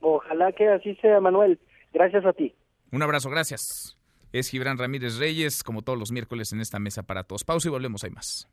[0.07, 1.59] Ojalá que así sea, Manuel.
[1.95, 2.55] Gracias a ti.
[2.93, 3.97] Un abrazo, gracias.
[4.33, 7.45] Es Gibran Ramírez Reyes, como todos los miércoles en esta mesa para todos.
[7.45, 8.47] Pausa y volvemos, hay más.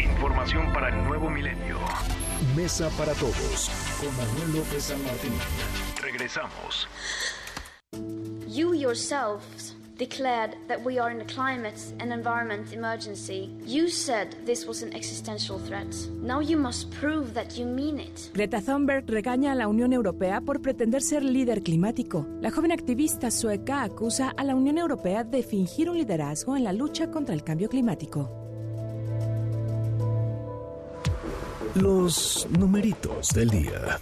[0.00, 1.78] Información para el nuevo milenio.
[2.56, 3.70] Mesa para todos
[4.00, 5.32] con Manuel López San Martín.
[6.02, 6.88] Regresamos.
[8.48, 13.50] You yourselves declared that we are in a climate and environment emergency.
[13.66, 15.94] You said this was an existential threat.
[16.22, 18.30] Now you must prove that you mean it.
[18.32, 22.26] Greta Thunberg regaña a la Unión Europea por pretender ser líder climático.
[22.40, 26.72] La joven activista sueca acusa a la Unión Europea de fingir un liderazgo en la
[26.72, 28.30] lucha contra el cambio climático.
[31.74, 34.00] Los numeritos del día.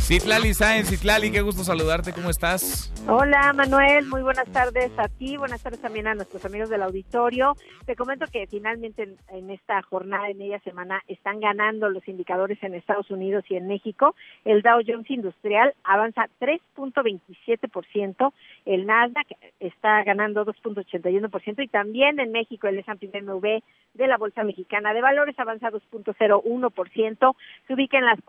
[0.00, 2.92] Citlali Sáenz, Citlali, qué gusto saludarte, ¿cómo estás?
[3.08, 7.56] Hola Manuel, muy buenas tardes a ti, buenas tardes también a nuestros amigos del auditorio.
[7.86, 12.74] Te comento que finalmente en, esta jornada de media semana están ganando los indicadores en
[12.74, 14.14] Estados Unidos y en México.
[14.44, 18.32] El Dow Jones Industrial avanza 3.27%,
[18.66, 19.26] el Nasdaq
[19.60, 23.58] está ganando 2.81% y también en México el S&P BMW
[23.94, 27.36] de la Bolsa Mexicana de Valores avanza 2.01%,
[27.66, 28.20] se ubica en las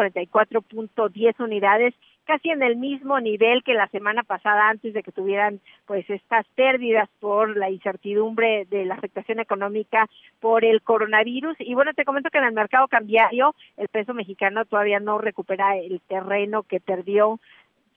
[0.00, 1.94] 43.344.10 unidades
[2.30, 6.46] casi en el mismo nivel que la semana pasada antes de que tuvieran pues estas
[6.54, 11.56] pérdidas por la incertidumbre de la afectación económica por el coronavirus.
[11.58, 15.76] Y bueno te comento que en el mercado cambiario el peso mexicano todavía no recupera
[15.76, 17.40] el terreno que perdió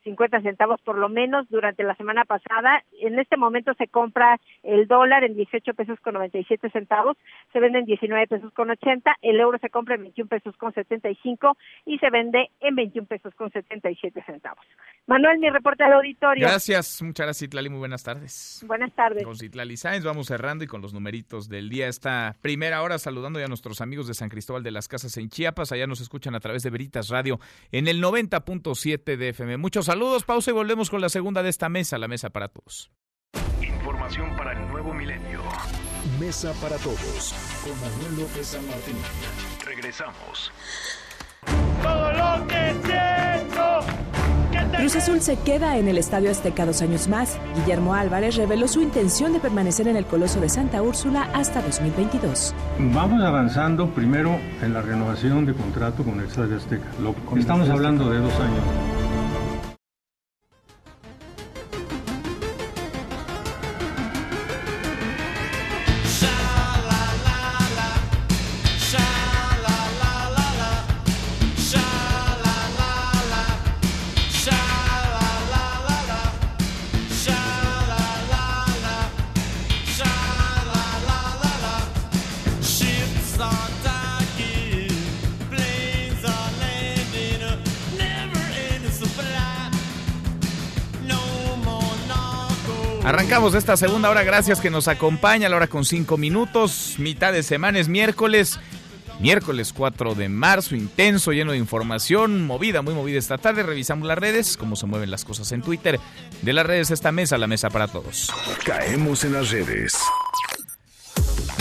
[0.03, 2.83] 50 centavos por lo menos durante la semana pasada.
[2.99, 7.17] En este momento se compra el dólar en 18 pesos con 97 centavos,
[7.51, 10.73] se vende en 19 pesos con 80, el euro se compra en 21 pesos con
[10.73, 14.65] 75 y se vende en 21 pesos con 77 centavos.
[15.05, 16.47] Manuel, mi reporte al auditorio.
[16.47, 18.63] Gracias, muchas gracias Citlali, muy buenas tardes.
[18.67, 19.23] Buenas tardes.
[19.23, 21.87] Con Citlali Sáenz vamos cerrando y con los numeritos del día.
[21.87, 25.29] Esta primera hora saludando ya a nuestros amigos de San Cristóbal de las Casas en
[25.29, 27.39] Chiapas, allá nos escuchan a través de Veritas Radio
[27.71, 29.57] en el 90.7 de FM.
[29.57, 32.89] Muchos saludos, pausa y volvemos con la segunda de esta mesa, la mesa para todos.
[33.61, 35.39] Información para el nuevo milenio.
[36.19, 38.95] Mesa para todos con Manuel López San Martín.
[39.63, 40.51] Regresamos.
[41.83, 44.77] Todo lo que siento.
[44.77, 47.37] Cruz Azul se queda en el Estadio Azteca dos años más.
[47.57, 52.55] Guillermo Álvarez reveló su intención de permanecer en el Coloso de Santa Úrsula hasta 2022.
[52.79, 56.89] Vamos avanzando primero en la renovación de contrato con el Estadio Azteca.
[57.37, 59.02] estamos hablando de dos años.
[93.03, 97.33] Arrancamos esta segunda hora, gracias que nos acompaña, a la hora con cinco minutos, mitad
[97.33, 98.59] de semana es miércoles.
[99.19, 103.61] Miércoles 4 de marzo, intenso, lleno de información, movida, muy movida esta tarde.
[103.61, 105.99] Revisamos las redes, cómo se mueven las cosas en Twitter.
[106.41, 108.31] De las redes esta mesa, la mesa para todos.
[108.65, 109.95] Caemos en las redes.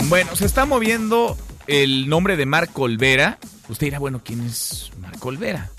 [0.05, 1.37] Bueno, se está moviendo
[1.67, 3.37] el nombre de Marco Olvera.
[3.69, 5.69] Usted dirá, bueno, ¿quién es Marco Olvera?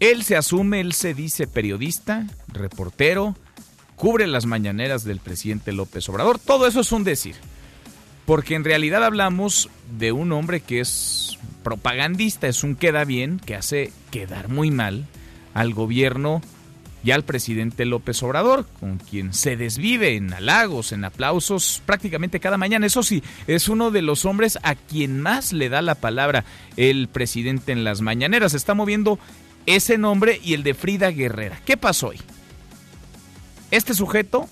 [0.00, 3.36] Él se asume, él se dice periodista, reportero,
[4.02, 6.40] cubre las mañaneras del presidente López Obrador.
[6.40, 7.36] Todo eso es un decir.
[8.26, 13.54] Porque en realidad hablamos de un hombre que es propagandista, es un queda bien, que
[13.54, 15.06] hace quedar muy mal
[15.54, 16.42] al gobierno
[17.04, 22.56] y al presidente López Obrador, con quien se desvive en halagos, en aplausos prácticamente cada
[22.56, 22.86] mañana.
[22.86, 26.44] Eso sí, es uno de los hombres a quien más le da la palabra
[26.76, 28.54] el presidente en las mañaneras.
[28.54, 29.20] está moviendo
[29.66, 31.60] ese nombre y el de Frida Guerrera.
[31.64, 32.18] ¿Qué pasó hoy?
[33.72, 34.50] Este sujeto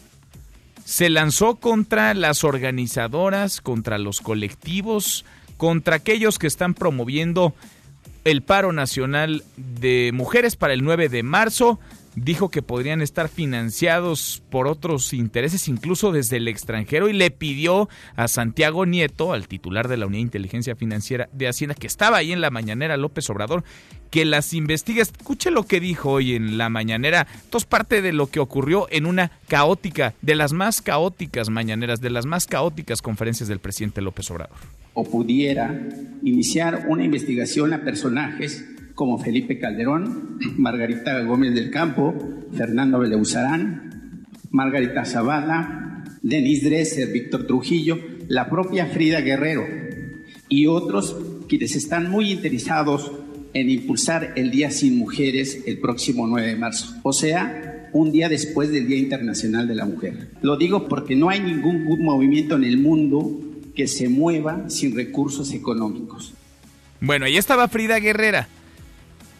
[0.86, 5.26] se lanzó contra las organizadoras, contra los colectivos,
[5.58, 7.54] contra aquellos que están promoviendo
[8.24, 11.78] el paro nacional de mujeres para el 9 de marzo.
[12.22, 17.88] Dijo que podrían estar financiados por otros intereses, incluso desde el extranjero, y le pidió
[18.14, 22.18] a Santiago Nieto, al titular de la Unidad de Inteligencia Financiera de Hacienda, que estaba
[22.18, 23.64] ahí en la mañanera López Obrador,
[24.10, 25.00] que las investigue.
[25.00, 27.26] Escuche lo que dijo hoy en la mañanera.
[27.36, 32.02] Esto es parte de lo que ocurrió en una caótica, de las más caóticas mañaneras,
[32.02, 34.58] de las más caóticas conferencias del presidente López Obrador.
[34.92, 35.88] O pudiera
[36.22, 38.62] iniciar una investigación a personajes
[39.00, 42.14] como Felipe Calderón, Margarita Gómez del Campo,
[42.54, 47.98] Fernando Beleuzarán, Margarita Zavala, Denis Dresser, Víctor Trujillo,
[48.28, 49.64] la propia Frida Guerrero
[50.50, 51.16] y otros
[51.48, 53.10] quienes están muy interesados
[53.54, 58.28] en impulsar el Día Sin Mujeres el próximo 9 de marzo, o sea, un día
[58.28, 60.28] después del Día Internacional de la Mujer.
[60.42, 63.40] Lo digo porque no hay ningún movimiento en el mundo
[63.74, 66.34] que se mueva sin recursos económicos.
[67.00, 68.46] Bueno, ahí estaba Frida Guerrera,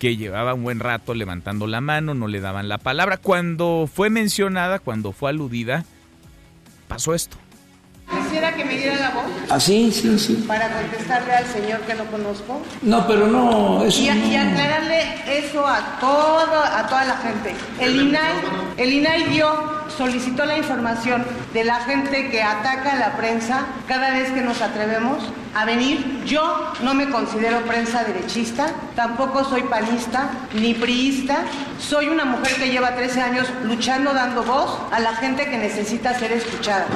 [0.01, 3.18] que llevaba un buen rato levantando la mano, no le daban la palabra.
[3.18, 5.84] Cuando fue mencionada, cuando fue aludida,
[6.88, 7.36] pasó esto.
[8.11, 9.24] Quisiera que me diera la voz.
[9.48, 10.44] Ah, sí, sí, sí.
[10.46, 12.61] Para contestarle al señor que no conozco.
[12.82, 14.26] No, pero no, eso y, no.
[14.26, 17.54] y aclararle eso a todo, a toda la gente.
[17.78, 18.32] El INAI,
[18.78, 19.48] el INAI dio,
[19.96, 24.61] solicitó la información de la gente que ataca a la prensa cada vez que nos
[24.61, 25.22] atrevemos
[25.54, 26.22] a venir.
[26.26, 31.44] Yo no me considero prensa derechista, tampoco soy panista ni priista.
[31.78, 36.18] Soy una mujer que lleva 13 años luchando, dando voz a la gente que necesita
[36.18, 36.86] ser escuchada.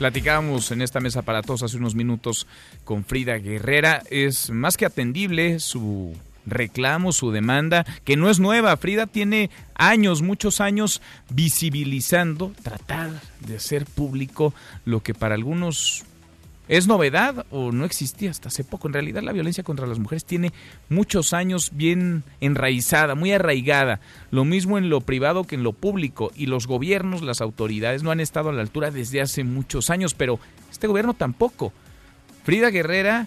[0.00, 2.46] Platicábamos en esta mesa para todos hace unos minutos
[2.84, 4.02] con Frida Guerrera.
[4.08, 8.74] Es más que atendible su reclamo, su demanda, que no es nueva.
[8.78, 14.54] Frida tiene años, muchos años visibilizando, tratar de hacer público
[14.86, 16.06] lo que para algunos
[16.70, 18.86] ¿Es novedad o no existía hasta hace poco?
[18.86, 20.52] En realidad la violencia contra las mujeres tiene
[20.88, 23.98] muchos años bien enraizada, muy arraigada.
[24.30, 26.30] Lo mismo en lo privado que en lo público.
[26.36, 30.14] Y los gobiernos, las autoridades no han estado a la altura desde hace muchos años,
[30.14, 30.38] pero
[30.70, 31.72] este gobierno tampoco.
[32.44, 33.26] Frida Guerrera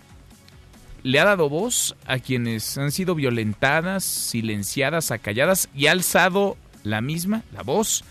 [1.04, 7.02] le ha dado voz a quienes han sido violentadas, silenciadas, acalladas y ha alzado la
[7.02, 8.06] misma, la voz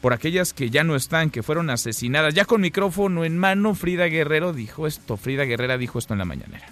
[0.00, 2.34] por aquellas que ya no están, que fueron asesinadas.
[2.34, 6.24] Ya con micrófono en mano, Frida Guerrero dijo esto, Frida Guerrera dijo esto en la
[6.24, 6.66] mañanera.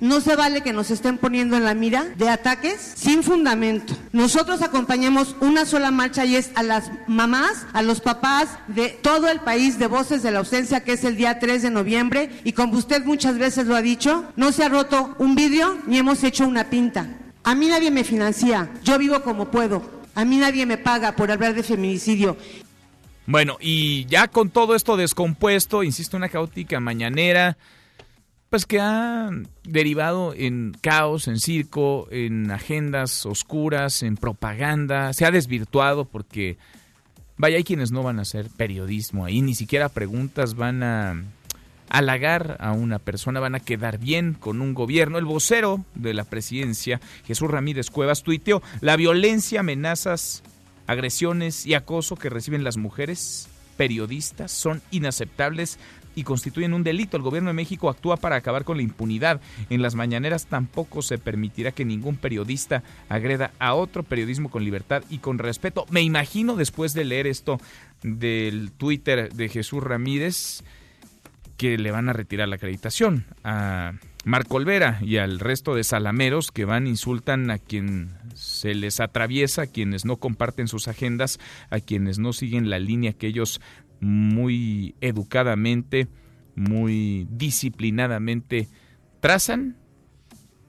[0.00, 3.94] No se vale que nos estén poniendo en la mira de ataques sin fundamento.
[4.12, 9.28] Nosotros acompañamos una sola marcha y es a las mamás, a los papás de todo
[9.28, 12.30] el país de Voces de la Ausencia, que es el día 3 de noviembre.
[12.44, 15.98] Y como usted muchas veces lo ha dicho, no se ha roto un vidrio ni
[15.98, 17.06] hemos hecho una pinta.
[17.44, 19.99] A mí nadie me financia, yo vivo como puedo.
[20.20, 22.36] A mí nadie me paga por hablar de feminicidio.
[23.24, 27.56] Bueno, y ya con todo esto descompuesto, insisto, una caótica mañanera,
[28.50, 29.30] pues que ha
[29.64, 36.58] derivado en caos, en circo, en agendas oscuras, en propaganda, se ha desvirtuado porque,
[37.38, 41.24] vaya, hay quienes no van a hacer periodismo ahí, ni siquiera preguntas van a
[41.90, 45.18] halagar a una persona, van a quedar bien con un gobierno.
[45.18, 50.42] El vocero de la presidencia, Jesús Ramírez Cuevas, tuiteó, la violencia, amenazas,
[50.86, 55.78] agresiones y acoso que reciben las mujeres periodistas son inaceptables
[56.14, 57.16] y constituyen un delito.
[57.16, 59.40] El gobierno de México actúa para acabar con la impunidad.
[59.70, 65.02] En las mañaneras tampoco se permitirá que ningún periodista agreda a otro periodismo con libertad
[65.08, 65.86] y con respeto.
[65.90, 67.58] Me imagino después de leer esto
[68.02, 70.62] del Twitter de Jesús Ramírez
[71.60, 73.92] que le van a retirar la acreditación a
[74.24, 79.62] Marco Olvera y al resto de salameros que van insultan a quien se les atraviesa,
[79.62, 81.38] a quienes no comparten sus agendas,
[81.68, 83.60] a quienes no siguen la línea que ellos
[84.00, 86.08] muy educadamente,
[86.54, 88.68] muy disciplinadamente
[89.20, 89.76] trazan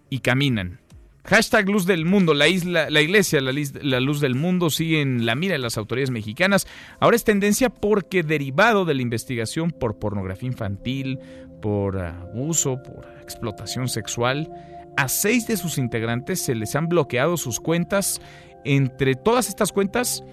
[0.09, 0.81] y caminan.
[1.23, 5.35] Hashtag Luz del Mundo, la, isla, la iglesia, la, luz del mundo sigue en la
[5.35, 6.67] mira de las autoridades mexicanas.
[6.99, 11.19] Ahora es tendencia porque derivado de la investigación por pornografía infantil,
[11.61, 14.51] por abuso, por explotación sexual,
[14.97, 18.19] a seis de sus integrantes se les han bloqueado sus cuentas.
[18.65, 20.23] Entre todas estas cuentas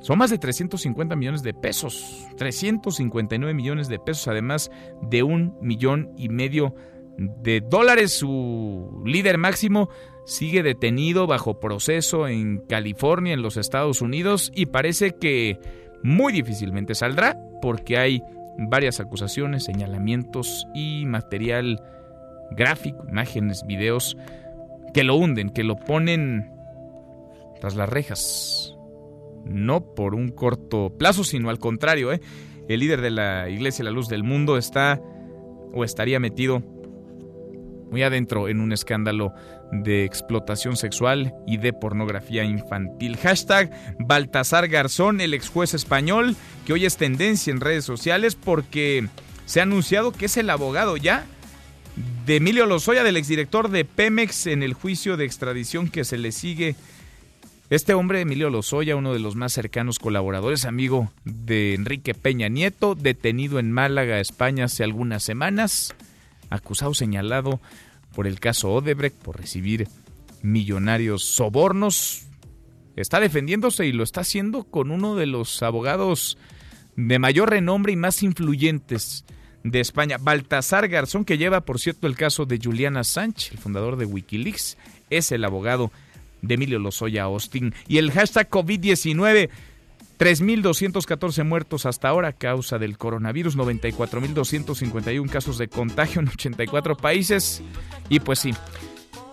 [0.00, 4.68] son más de 350 millones de pesos, 359 millones de pesos, además
[5.00, 8.12] de un millón y medio de dólares.
[8.12, 9.88] Su líder máximo
[10.24, 15.58] sigue detenido bajo proceso en California, en los Estados Unidos, y parece que
[16.02, 18.22] muy difícilmente saldrá porque hay
[18.58, 21.82] varias acusaciones, señalamientos y material
[22.50, 24.16] gráfico, imágenes, videos
[24.92, 26.50] que lo hunden, que lo ponen
[27.60, 28.76] tras las rejas.
[29.44, 32.20] No por un corto plazo, sino al contrario, ¿eh?
[32.68, 35.00] el líder de la Iglesia La Luz del Mundo está
[35.72, 36.62] o estaría metido
[37.92, 39.34] muy adentro en un escándalo
[39.70, 43.18] de explotación sexual y de pornografía infantil.
[43.18, 43.70] Hashtag
[44.00, 46.34] Baltasar Garzón, el ex juez español,
[46.66, 49.06] que hoy es tendencia en redes sociales porque
[49.44, 51.26] se ha anunciado que es el abogado ya
[52.24, 56.32] de Emilio Lozoya, del exdirector de Pemex, en el juicio de extradición que se le
[56.32, 56.74] sigue.
[57.68, 62.94] Este hombre, Emilio Lozoya, uno de los más cercanos colaboradores, amigo de Enrique Peña Nieto,
[62.94, 65.94] detenido en Málaga, España, hace algunas semanas
[66.54, 67.60] acusado señalado
[68.14, 69.88] por el caso Odebrecht por recibir
[70.42, 72.26] millonarios sobornos.
[72.96, 76.36] Está defendiéndose y lo está haciendo con uno de los abogados
[76.96, 79.24] de mayor renombre y más influyentes
[79.64, 83.96] de España, Baltasar Garzón, que lleva, por cierto, el caso de Juliana Sánchez, el fundador
[83.96, 84.76] de Wikileaks,
[85.08, 85.90] es el abogado
[86.42, 87.72] de Emilio Lozoya Austin.
[87.88, 89.48] Y el hashtag COVID-19
[90.22, 97.60] 3.214 muertos hasta ahora a causa del coronavirus, 94.251 casos de contagio en 84 países.
[98.08, 98.54] Y pues sí,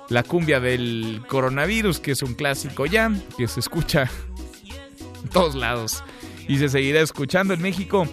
[0.09, 4.09] la cumbia del coronavirus, que es un clásico ya, que se escucha
[5.23, 6.03] en todos lados
[6.47, 8.07] y se seguirá escuchando en México.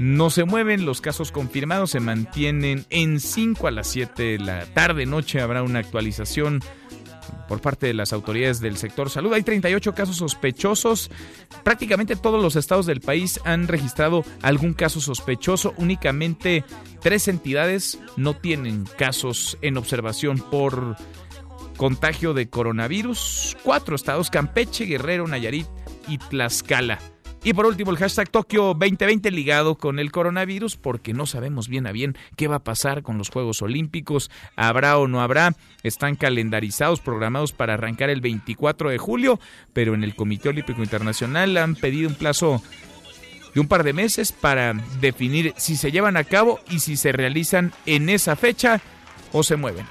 [0.00, 4.66] No se mueven, los casos confirmados se mantienen en 5 a las 7 de la
[4.66, 5.40] tarde, noche.
[5.40, 6.60] Habrá una actualización
[7.48, 9.32] por parte de las autoridades del sector salud.
[9.32, 11.10] Hay 38 casos sospechosos.
[11.64, 15.74] Prácticamente todos los estados del país han registrado algún caso sospechoso.
[15.76, 16.64] Únicamente
[17.00, 20.96] tres entidades no tienen casos en observación por
[21.76, 23.56] contagio de coronavirus.
[23.62, 25.66] Cuatro estados, Campeche, Guerrero, Nayarit
[26.08, 26.98] y Tlaxcala.
[27.44, 31.86] Y por último, el hashtag Tokio 2020 ligado con el coronavirus, porque no sabemos bien
[31.86, 35.54] a bien qué va a pasar con los Juegos Olímpicos, habrá o no habrá.
[35.82, 39.38] Están calendarizados, programados para arrancar el 24 de julio,
[39.72, 42.60] pero en el Comité Olímpico Internacional han pedido un plazo
[43.54, 47.12] de un par de meses para definir si se llevan a cabo y si se
[47.12, 48.80] realizan en esa fecha
[49.32, 49.86] o se mueven.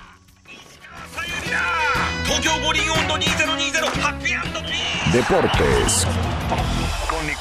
[5.13, 6.05] Deportes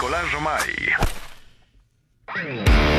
[0.07, 0.71] Nicolás Romay.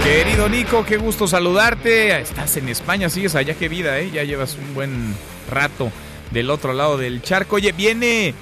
[0.04, 2.20] Querido Nico, qué gusto saludarte.
[2.20, 4.12] Estás en España, sigues allá, qué vida, ¿eh?
[4.12, 5.16] Ya llevas un buen
[5.50, 5.90] rato
[6.32, 7.56] del otro lado del charco.
[7.56, 8.34] Oye, viene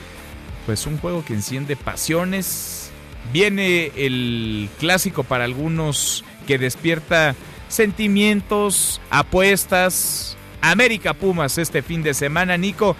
[0.65, 2.89] pues un juego que enciende pasiones.
[3.31, 7.35] Viene el clásico para algunos que despierta
[7.67, 10.37] sentimientos, apuestas.
[10.61, 12.95] América Pumas este fin de semana, Nico.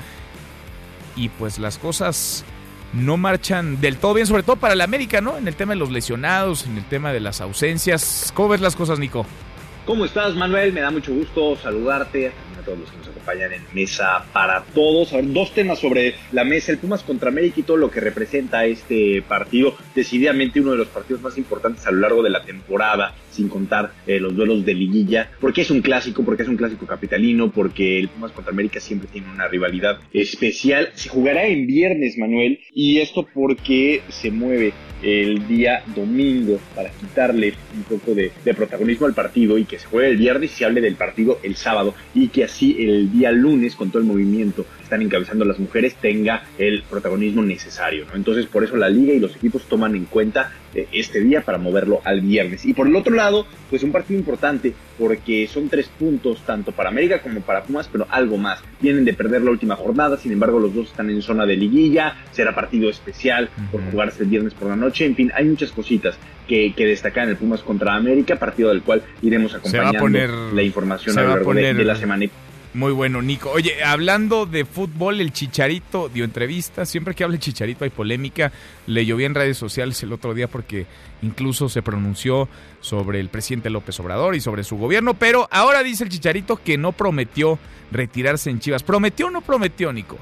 [1.16, 2.46] Y pues las cosas
[2.96, 5.38] no marchan del todo bien, sobre todo para el América, ¿no?
[5.38, 8.32] En el tema de los lesionados, en el tema de las ausencias.
[8.34, 9.26] ¿Cómo ves las cosas, Nico?
[9.86, 10.74] ¿Cómo estás, Manuel?
[10.74, 15.14] Me da mucho gusto saludarte, a todos los que nos acompañan en Mesa para Todos.
[15.14, 18.00] A ver, dos temas sobre la mesa, el Pumas contra América y todo lo que
[18.00, 19.76] representa este partido.
[19.94, 23.92] Decididamente uno de los partidos más importantes a lo largo de la temporada, sin contar
[24.08, 25.30] eh, los duelos de liguilla.
[25.40, 29.10] Porque es un clásico, porque es un clásico capitalino, porque el Pumas contra América siempre
[29.12, 30.90] tiene una rivalidad especial.
[30.96, 37.54] Se jugará en viernes, Manuel, y esto porque se mueve el día domingo para quitarle
[37.76, 40.82] un poco de, protagonismo al partido y que se juegue el viernes y se hable
[40.82, 45.02] del partido el sábado y que así el día lunes con todo el movimiento están
[45.02, 48.06] encabezando las mujeres tenga el protagonismo necesario.
[48.14, 51.58] Entonces por eso la liga y los equipos toman en cuenta eh, este día para
[51.58, 52.66] moverlo al viernes.
[52.66, 56.90] Y por el otro lado, pues un partido importante porque son tres puntos tanto para
[56.90, 58.62] América como para Pumas, pero algo más.
[58.80, 62.16] Vienen de perder la última jornada, sin embargo los dos están en zona de liguilla,
[62.32, 66.18] será partido especial por jugarse el viernes por la noche, en fin, hay muchas cositas
[66.48, 71.18] que, que destacar en el Pumas contra América, partido del cual iremos acompañando la información
[71.18, 72.26] a lo largo de, la semana.
[72.76, 73.52] Muy bueno, Nico.
[73.52, 76.86] Oye, hablando de fútbol, el Chicharito dio entrevista.
[76.86, 78.52] Siempre que habla el Chicharito hay polémica.
[78.86, 80.86] Le lloví en redes sociales el otro día porque
[81.22, 82.50] incluso se pronunció
[82.82, 85.14] sobre el presidente López Obrador y sobre su gobierno.
[85.14, 87.58] Pero ahora dice el Chicharito que no prometió
[87.94, 88.84] retirarse en Chivas.
[88.84, 90.18] ¿Prometió o no prometió, Nico?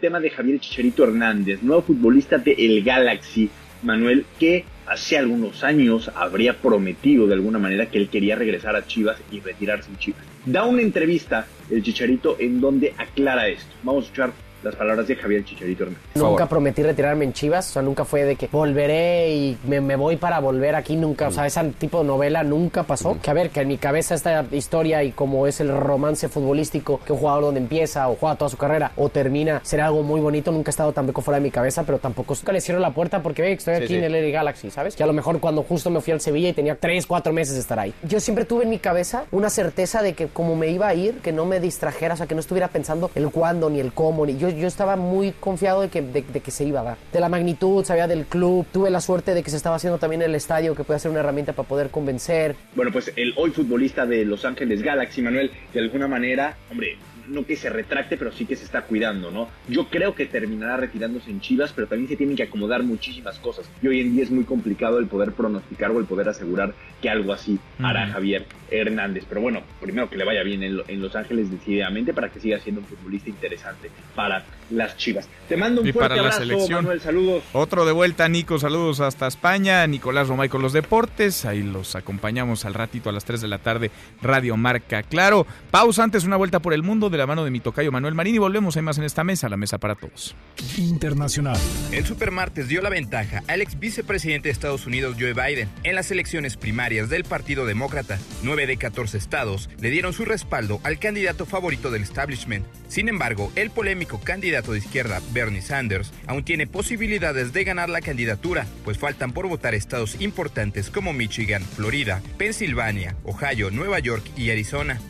[0.00, 3.48] Tema de Javier Chicharito Hernández, nuevo futbolista de El Galaxy,
[3.84, 8.86] Manuel, que hace algunos años habría prometido de alguna manera que él quería regresar a
[8.86, 10.22] Chivas y retirarse en Chivas.
[10.44, 13.74] Da una entrevista el Chicharito en donde aclara esto.
[13.82, 14.32] Vamos a escuchar
[14.66, 16.02] las palabras de Javier Chicharito Hernández.
[16.14, 19.96] Nunca prometí retirarme en Chivas, o sea, nunca fue de que volveré y me, me
[19.96, 23.16] voy para volver aquí, nunca, o sea, ese tipo de novela nunca pasó.
[23.22, 27.00] Que a ver, que en mi cabeza esta historia y como es el romance futbolístico,
[27.04, 30.20] que un jugador donde empieza o juega toda su carrera o termina, será algo muy
[30.20, 32.90] bonito, nunca ha estado tampoco fuera de mi cabeza, pero tampoco nunca le cierro la
[32.92, 33.98] puerta porque ve, estoy aquí Sí, sí.
[33.98, 34.96] en el LA Galaxy, ¿sabes?
[34.96, 37.54] Que a lo mejor cuando justo me fui al Sevilla y tenía 3, 4 meses
[37.54, 37.94] de estar ahí.
[38.02, 41.14] Yo siempre tuve en mi cabeza una certeza de que como me iba a ir,
[41.20, 44.26] que no me distrajera, o sea, que no estuviera pensando el cuándo ni el cómo,
[44.26, 46.96] ni yo, yo estaba muy confiado de que, de, que se iba a dar.
[47.12, 50.22] De la magnitud, sabía del club, tuve la suerte de que se estaba haciendo también
[50.22, 52.56] el estadio, que puede ser una herramienta para poder convencer.
[52.74, 56.96] Bueno, pues el hoy futbolista de Los Ángeles Galaxy, Manuel, de alguna manera, hombre,
[57.28, 59.48] no que se retracte, pero sí que se está cuidando, ¿no?
[59.68, 63.68] Yo creo que terminará retirándose en Chivas, pero también se tienen que acomodar muchísimas cosas.
[63.82, 67.10] Y hoy en día es muy complicado el poder pronosticar o el poder asegurar que
[67.10, 68.06] algo así hará.
[68.08, 69.24] Javier Hernández.
[69.28, 72.40] Pero bueno, primero que le vaya bien en, Lo- en Los Ángeles decididamente para que
[72.40, 75.28] siga siendo un futbolista interesante para las Chivas.
[75.48, 76.84] Te mando un Y fuerte para la abrazo, selección.
[76.84, 77.44] Manuel, saludos.
[77.52, 78.58] Otro de vuelta, Nico.
[78.58, 79.86] Saludos hasta España.
[79.86, 81.44] Nicolás Romay con los deportes.
[81.44, 83.90] Ahí los acompañamos al ratito a las 3 de la tarde.
[84.22, 85.46] Radio Marca Claro.
[85.70, 88.34] Pausa antes, una vuelta por el mundo de la mano de mi tocayo Manuel Marín.
[88.34, 88.76] Y volvemos.
[88.76, 90.34] Hay más en esta mesa, la mesa para todos.
[90.76, 91.58] Internacional.
[91.92, 96.10] El supermartes dio la ventaja al ex vicepresidente de Estados Unidos Joe Biden en las
[96.10, 98.18] elecciones primarias del Partido Demócrata.
[98.42, 102.66] 9 de 14 estados le dieron su respaldo al candidato favorito del establishment.
[102.88, 108.00] Sin embargo, el polémico candidato de izquierda Bernie Sanders aún tiene posibilidades de ganar la
[108.00, 114.50] candidatura, pues faltan por votar estados importantes como Michigan, Florida, Pensilvania, Ohio, Nueva York y
[114.50, 115.00] Arizona.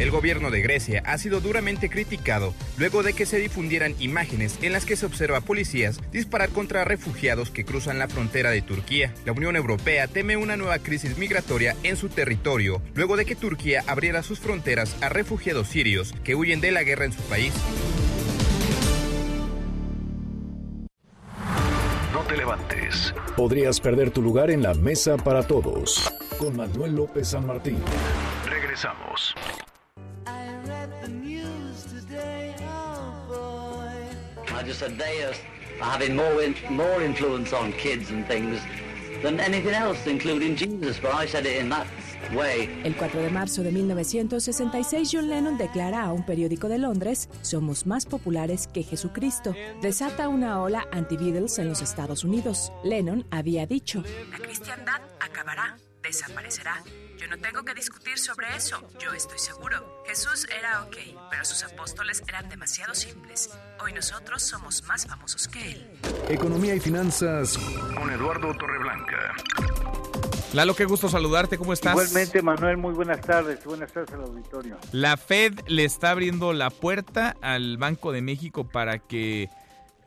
[0.00, 4.72] El gobierno de Grecia ha sido duramente criticado luego de que se difundieran imágenes en
[4.72, 9.12] las que se observa a policías disparar contra refugiados que cruzan la frontera de Turquía.
[9.26, 13.84] La Unión Europea teme una nueva crisis migratoria en su territorio luego de que Turquía
[13.86, 17.52] abriera sus fronteras a refugiados sirios que huyen de la guerra en su país.
[22.14, 23.14] No te levantes.
[23.36, 26.10] Podrías perder tu lugar en la mesa para todos.
[26.38, 27.76] Con Manuel López San Martín.
[28.48, 29.34] Regresamos.
[34.52, 35.34] I just said they are
[35.80, 38.60] having more in, more influence on kids and things
[39.22, 40.98] than anything else, including Jesus.
[41.00, 41.86] But I said it in that
[42.34, 42.68] way.
[42.84, 47.86] El 4 de marzo de 1966, John Lennon declara a un periódico de Londres, somos
[47.86, 49.54] más populares que Jesucristo.
[49.80, 52.72] Desata una ola anti-Beatles en los Estados Unidos.
[52.84, 56.82] Lennon había dicho, la cristiandad acabará, desaparecerá.
[57.18, 60.02] Yo no tengo que discutir sobre eso, yo estoy seguro.
[60.06, 60.96] Jesús era ok,
[61.30, 63.50] pero sus apóstoles eran demasiado simples.
[63.82, 65.90] Hoy nosotros somos más famosos que él.
[66.28, 67.58] Economía y finanzas
[67.94, 69.34] con Eduardo Torreblanca.
[70.52, 71.58] Lalo, qué gusto saludarte.
[71.58, 71.92] ¿Cómo estás?
[71.92, 73.64] Igualmente, Manuel, muy buenas tardes.
[73.64, 74.78] Buenas tardes al auditorio.
[74.90, 79.48] La Fed le está abriendo la puerta al Banco de México para que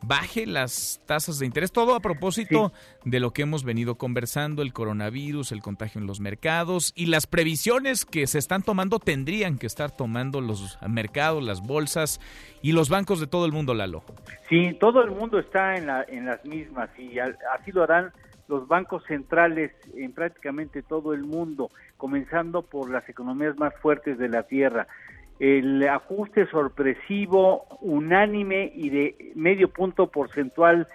[0.06, 1.72] baje las tasas de interés.
[1.72, 2.72] Todo a propósito
[3.04, 7.26] de lo que hemos venido conversando, el coronavirus, el contagio en los mercados y las
[7.26, 12.20] previsiones que se están tomando tendrían que estar tomando los mercados, las bolsas
[12.62, 14.02] y los bancos de todo el mundo, Lalo.
[14.48, 18.12] Sí, todo el mundo está en, la, en las mismas y así lo harán
[18.48, 24.28] los bancos centrales en prácticamente todo el mundo, comenzando por las economías más fuertes de
[24.28, 24.86] la Tierra.
[25.40, 30.86] El ajuste sorpresivo, unánime y de medio punto porcentual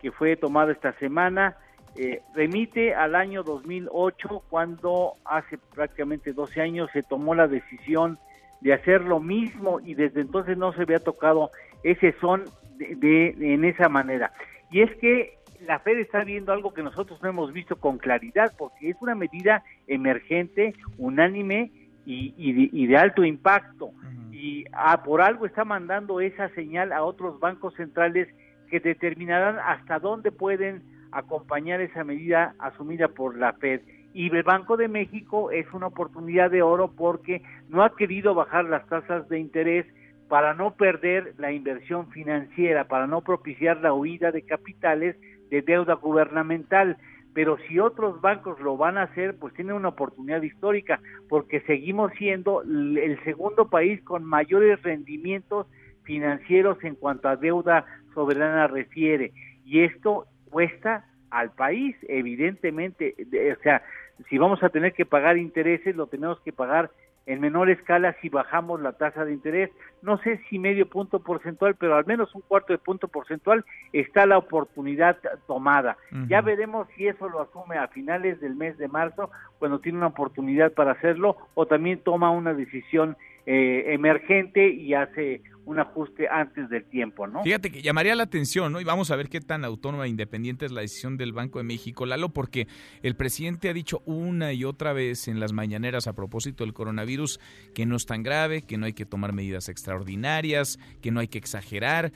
[0.00, 1.56] que fue tomado esta semana
[1.96, 8.18] eh, remite al año 2008, cuando hace prácticamente 12 años se tomó la decisión
[8.60, 11.50] de hacer lo mismo y desde entonces no se había tocado
[11.82, 12.44] ese son
[12.76, 14.32] de, de- en esa manera.
[14.70, 18.52] Y es que la Fed está viendo algo que nosotros no hemos visto con claridad,
[18.56, 21.72] porque es una medida emergente, unánime
[22.08, 23.90] y, y de, y de alto impacto.
[24.32, 28.28] Y ah, por algo está mandando esa señal a otros bancos centrales
[28.70, 30.82] que determinarán hasta dónde pueden
[31.12, 33.82] acompañar esa medida asumida por la Fed.
[34.14, 38.64] Y el Banco de México es una oportunidad de oro porque no ha querido bajar
[38.64, 39.84] las tasas de interés
[40.28, 45.14] para no perder la inversión financiera, para no propiciar la huida de capitales
[45.50, 46.96] de deuda gubernamental.
[47.38, 50.98] Pero si otros bancos lo van a hacer, pues tienen una oportunidad histórica,
[51.28, 55.68] porque seguimos siendo el segundo país con mayores rendimientos
[56.02, 59.30] financieros en cuanto a deuda soberana refiere.
[59.64, 63.14] Y esto cuesta al país, evidentemente,
[63.56, 63.84] o sea,
[64.28, 66.90] si vamos a tener que pagar intereses, lo tenemos que pagar
[67.28, 69.70] en menor escala si bajamos la tasa de interés.
[70.00, 74.24] No sé si medio punto porcentual, pero al menos un cuarto de punto porcentual está
[74.24, 75.98] la oportunidad tomada.
[76.28, 80.06] Ya veremos si eso lo asume a finales del mes de marzo, cuando tiene una
[80.06, 83.14] oportunidad para hacerlo, o también toma una decisión
[83.44, 87.42] eh, emergente y hace un ajuste antes del tiempo, ¿no?
[87.42, 88.80] Fíjate que llamaría la atención, ¿no?
[88.80, 91.64] Y vamos a ver qué tan autónoma e independiente es la decisión del Banco de
[91.64, 92.66] México, Lalo, porque
[93.02, 97.38] el presidente ha dicho una y otra vez en las mañaneras a propósito del coronavirus
[97.74, 101.28] que no es tan grave, que no hay que tomar medidas extraordinarias, que no hay
[101.28, 102.12] que exagerar.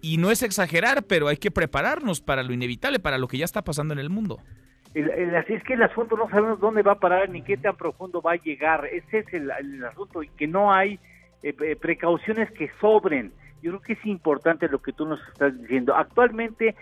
[0.00, 3.44] Y no es exagerar, pero hay que prepararnos para lo inevitable, para lo que ya
[3.44, 4.40] está pasando en el mundo.
[4.94, 8.22] así es que el asunto no sabemos dónde va a parar ni qué tan profundo
[8.22, 8.86] va a llegar.
[8.86, 10.98] Ese es el, el asunto y que no hay
[11.48, 13.32] eh, precauciones que sobren.
[13.62, 15.94] Yo creo que es importante lo que tú nos estás diciendo.
[15.94, 16.74] Actualmente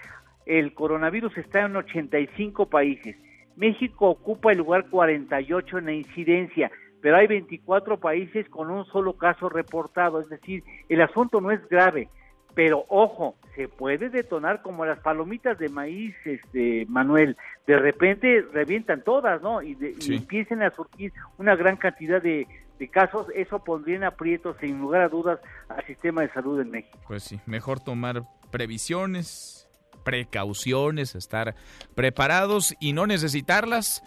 [0.47, 3.17] el coronavirus está en 85 países.
[3.57, 6.71] México ocupa el lugar 48 en la incidencia,
[7.03, 10.21] pero hay 24 países con un solo caso reportado.
[10.21, 12.09] Es decir, el asunto no es grave,
[12.55, 17.37] pero ojo, se puede detonar como las palomitas de maíz, este Manuel.
[17.67, 19.63] De repente revientan todas, ¿no?
[19.63, 22.47] Y, y empiecen a surgir una gran cantidad de,
[22.79, 26.71] de casos, eso pondría en aprieto, sin lugar a dudas, al sistema de salud en
[26.71, 26.99] México.
[27.07, 29.69] Pues sí, mejor tomar previsiones,
[30.05, 31.55] precauciones, estar
[31.95, 34.03] preparados y no necesitarlas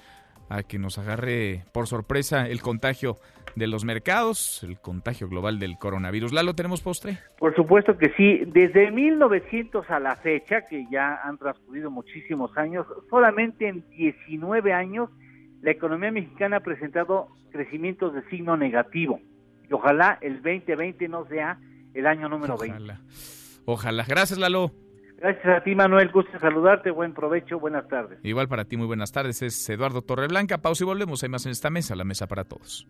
[0.49, 3.18] a que nos agarre por sorpresa el contagio
[3.56, 6.31] de los mercados, el contagio global del coronavirus.
[6.31, 7.18] ¿Lalo, tenemos postre?
[7.39, 8.44] Por supuesto que sí.
[8.45, 15.10] Desde 1900 a la fecha, que ya han transcurrido muchísimos años, solamente en 19 años
[15.68, 19.19] la economía mexicana ha presentado crecimientos de signo negativo.
[19.69, 21.60] Y ojalá el 2020 no sea
[21.94, 22.94] el año número ojalá.
[22.94, 23.64] 20.
[23.65, 24.06] Ojalá.
[24.07, 24.72] Gracias, Lalo.
[25.18, 26.10] Gracias a ti, Manuel.
[26.10, 26.89] Gusto saludarte.
[26.89, 27.60] Buen provecho.
[27.60, 28.18] Buenas tardes.
[28.23, 29.41] Igual para ti, muy buenas tardes.
[29.41, 30.60] Es Eduardo Torreblanca.
[30.60, 31.22] Pausa y volvemos.
[31.23, 32.88] Hay más en esta mesa, la mesa para todos.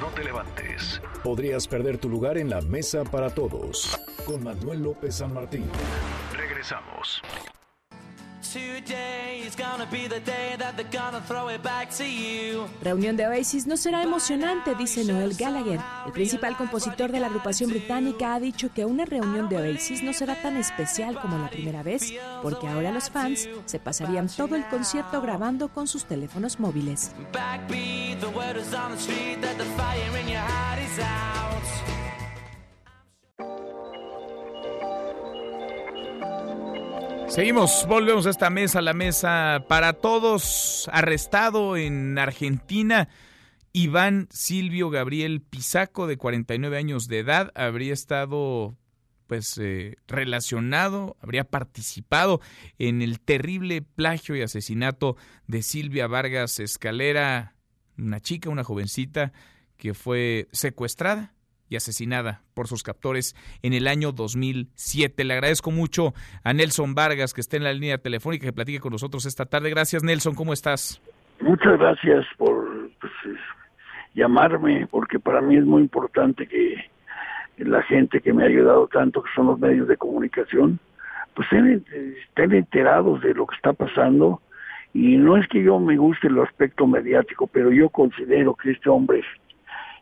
[0.00, 1.02] No te levantes.
[1.24, 3.98] Podrías perder tu lugar en la mesa para todos.
[4.24, 5.64] Con Manuel López San Martín.
[6.32, 7.20] Regresamos.
[12.82, 15.80] Reunión de Oasis no será emocionante, dice Noel Gallagher.
[16.06, 20.12] El principal compositor de la agrupación británica ha dicho que una reunión de Oasis no
[20.12, 22.12] será tan especial como la primera vez,
[22.42, 27.12] porque ahora los fans se pasarían todo el concierto grabando con sus teléfonos móviles.
[37.28, 43.08] Seguimos, volvemos a esta mesa, la mesa para todos, arrestado en Argentina.
[43.72, 48.76] Iván Silvio Gabriel Pisaco, de 49 años de edad, habría estado
[49.26, 52.40] pues eh, relacionado, habría participado
[52.78, 55.16] en el terrible plagio y asesinato
[55.46, 57.54] de Silvia Vargas Escalera,
[57.98, 59.32] una chica, una jovencita
[59.76, 61.35] que fue secuestrada
[61.68, 65.24] y asesinada por sus captores en el año 2007.
[65.24, 66.14] Le agradezco mucho
[66.44, 69.70] a Nelson Vargas que esté en la línea telefónica que platique con nosotros esta tarde.
[69.70, 71.00] Gracias Nelson, ¿cómo estás?
[71.40, 73.12] Muchas gracias por pues,
[74.14, 76.84] llamarme porque para mí es muy importante que
[77.58, 80.78] la gente que me ha ayudado tanto, que son los medios de comunicación,
[81.34, 84.40] pues estén enterados de lo que está pasando
[84.94, 88.88] y no es que yo me guste el aspecto mediático, pero yo considero que este
[88.88, 89.20] hombre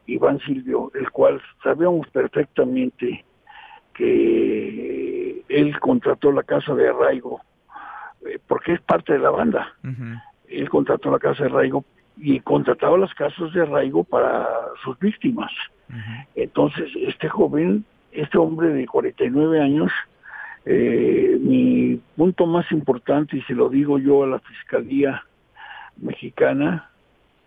[0.06, 3.24] Iván Silvio, el cual sabíamos perfectamente
[3.94, 7.40] que él contrató la casa de arraigo,
[8.26, 9.72] eh, porque es parte de la banda.
[10.48, 11.84] Él contrató la casa de arraigo
[12.16, 14.48] y contrataba las casas de arraigo para
[14.82, 15.50] sus víctimas.
[16.34, 19.92] Entonces, este joven, este hombre de 49 años,
[20.64, 25.22] eh, mi punto más importante, y se lo digo yo a la Fiscalía
[25.96, 26.90] Mexicana,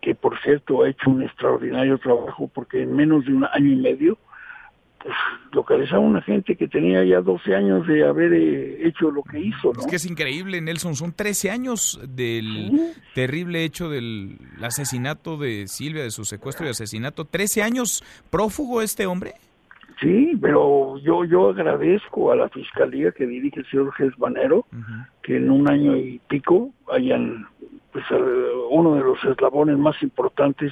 [0.08, 3.76] que por cierto ha hecho un extraordinario trabajo porque en menos de un año y
[3.76, 4.18] medio
[5.04, 5.14] pues,
[5.52, 9.38] localizaba a una gente que tenía ya 12 años de haber eh, hecho lo que
[9.38, 9.74] hizo.
[9.78, 16.04] Es que es increíble, Nelson, son 13 años del terrible hecho del asesinato de Silvia,
[16.04, 17.26] de su secuestro y asesinato.
[17.26, 19.34] ¿13 años prófugo este hombre?
[20.00, 24.66] Sí, pero yo yo agradezco a la fiscalía que dirige el señor Gesbanero
[25.22, 27.46] que en un año y pico hayan
[27.98, 28.22] pues
[28.70, 30.72] uno de los eslabones más importantes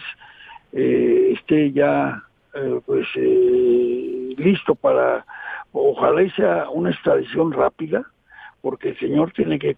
[0.71, 2.21] eh, esté ya
[2.53, 5.25] eh, pues eh, listo para
[5.71, 8.05] ojalá sea una extradición rápida
[8.61, 9.75] porque el señor tiene que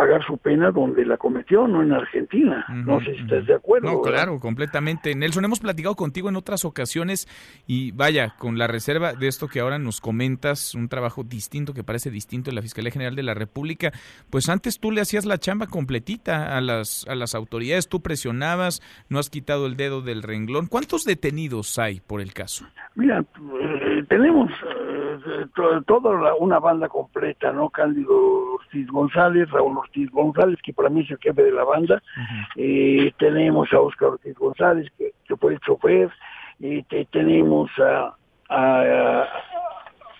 [0.00, 2.64] pagar su pena donde la cometió, no en Argentina.
[2.70, 3.92] no sé si estás de acuerdo.
[3.92, 5.14] No, claro, completamente.
[5.14, 7.28] Nelson, hemos platicado contigo en otras ocasiones
[7.66, 11.84] y vaya, con la reserva de esto que ahora nos comentas, un trabajo distinto que
[11.84, 13.92] parece distinto en la Fiscalía General de la República,
[14.30, 18.80] pues antes tú le hacías la chamba completita a las, a las autoridades, tú presionabas,
[19.10, 20.66] no has quitado el dedo del renglón.
[20.66, 22.64] ¿Cuántos detenidos hay por el caso?
[22.94, 25.46] Mira, eh, tenemos eh,
[25.86, 27.68] toda una banda completa, ¿no?
[27.68, 32.02] Cándido Ortiz González, Raúl Ortiz González, que para mí es el jefe de la banda.
[32.56, 36.10] Eh, tenemos a Oscar Ortiz González, que, fue el chofer.
[37.10, 39.26] tenemos a,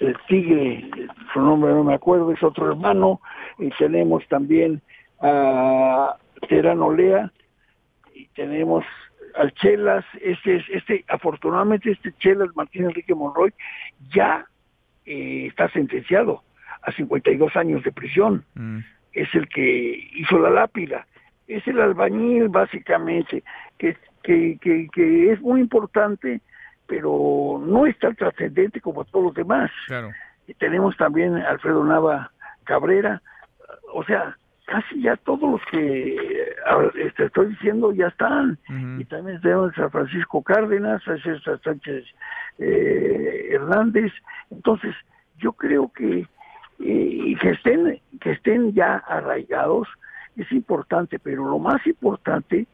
[0.01, 0.91] el Tigre,
[1.33, 3.21] su nombre no me acuerdo, es otro hermano.
[3.59, 4.81] Y tenemos también
[5.21, 6.17] a
[6.49, 7.31] Terán Olea.
[8.15, 8.85] Y tenemos
[9.37, 13.53] al Chelas, este, este, afortunadamente este Chelas Martín Enrique Monroy
[14.13, 14.45] ya
[15.07, 16.43] eh, está sentenciado
[16.83, 18.45] a 52 años de prisión.
[18.55, 18.79] Mm.
[19.12, 21.07] Es el que hizo la lápida.
[21.49, 23.43] Es el albañil, básicamente,
[23.78, 26.41] que, que, que, es muy importante,
[26.87, 29.70] pero no es tan trascendente como todos los demás.
[30.47, 32.31] Y tenemos también a Alfredo Nava
[32.65, 33.20] Cabrera.
[33.93, 34.37] O sea,
[34.70, 36.16] casi ya todos los que
[37.16, 38.57] te estoy diciendo ya están.
[38.99, 42.05] Y también tenemos a Francisco Cárdenas, a César Sánchez
[42.59, 44.12] eh, Hernández.
[44.51, 44.95] Entonces,
[45.39, 46.27] yo creo que
[46.81, 49.89] eh, que estén que estén ya arraigados
[50.36, 52.66] es importante, pero lo más importante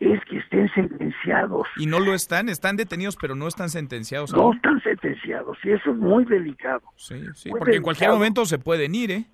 [0.00, 1.66] es que estén sentenciados.
[1.76, 4.32] Y no lo están, están detenidos, pero no están sentenciados.
[4.32, 6.82] No, están sentenciados, y eso es muy delicado.
[6.96, 9.24] Sí, sí, porque en cualquier momento se pueden ir, ¿eh?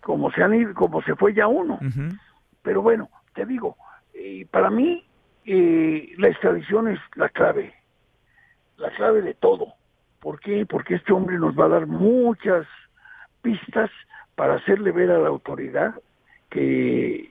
[0.00, 1.78] Como se han ido, como se fue ya uno.
[2.62, 3.76] Pero bueno, te digo,
[4.14, 5.04] eh, para mí
[5.44, 7.74] eh, la extradición es la clave,
[8.76, 9.74] la clave de todo.
[10.20, 10.66] ¿Por qué?
[10.66, 12.66] Porque este hombre nos va a dar muchas
[13.42, 13.90] pistas
[14.34, 15.94] para hacerle ver a la autoridad
[16.50, 17.30] que,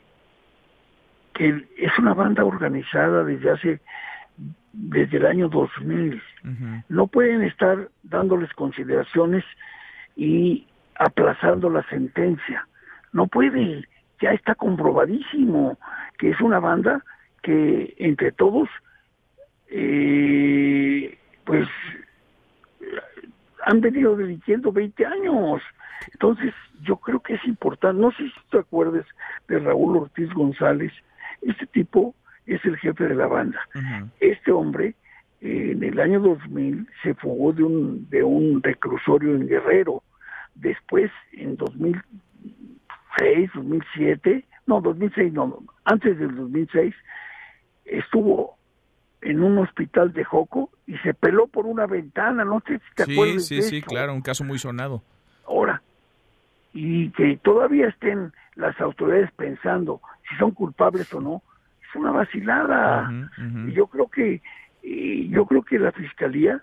[1.34, 3.82] que es una banda organizada desde hace
[4.74, 6.22] desde el año 2000.
[6.90, 9.44] No pueden estar dándoles consideraciones
[10.16, 12.68] y aplazando la sentencia.
[13.14, 13.86] No pueden.
[14.22, 15.78] Ya está comprobadísimo
[16.18, 17.04] que es una banda
[17.42, 18.70] que entre todos,
[19.70, 21.68] eh, pues
[23.66, 25.62] han venido dirigiendo 20 años.
[26.14, 29.06] Entonces, yo creo que es importante, no sé si te acuerdas
[29.48, 30.92] de Raúl Ortiz González,
[31.42, 32.16] este tipo
[32.46, 33.60] es el jefe de la banda.
[34.20, 34.96] Este hombre,
[35.42, 40.04] en el año 2000, se fugó de un, de un reclusorio en Guerrero.
[40.56, 46.94] Después, en 2006, 2007, no, 2006, no, antes del 2006,
[47.86, 48.58] estuvo
[49.22, 53.06] en un hospital de Joco y se peló por una ventana, no sé si te
[53.06, 53.46] sí, acuerdas.
[53.46, 55.04] Sí, sí, claro, un caso muy sonado.
[56.74, 61.42] Y que todavía estén las autoridades pensando si son culpables o no,
[61.82, 63.12] es una vacilada.
[63.68, 64.42] Y yo creo que
[65.30, 66.62] yo creo que la fiscalía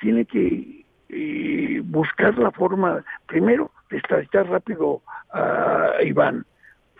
[0.00, 5.02] tiene que eh, buscar la forma, primero, de extraditar rápido
[5.32, 6.44] a Iván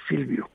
[0.08, 0.48] Silvio.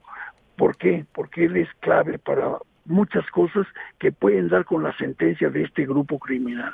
[0.56, 1.06] ¿Por qué?
[1.14, 3.66] Porque él es clave para muchas cosas
[4.00, 6.74] que pueden dar con la sentencia de este grupo criminal.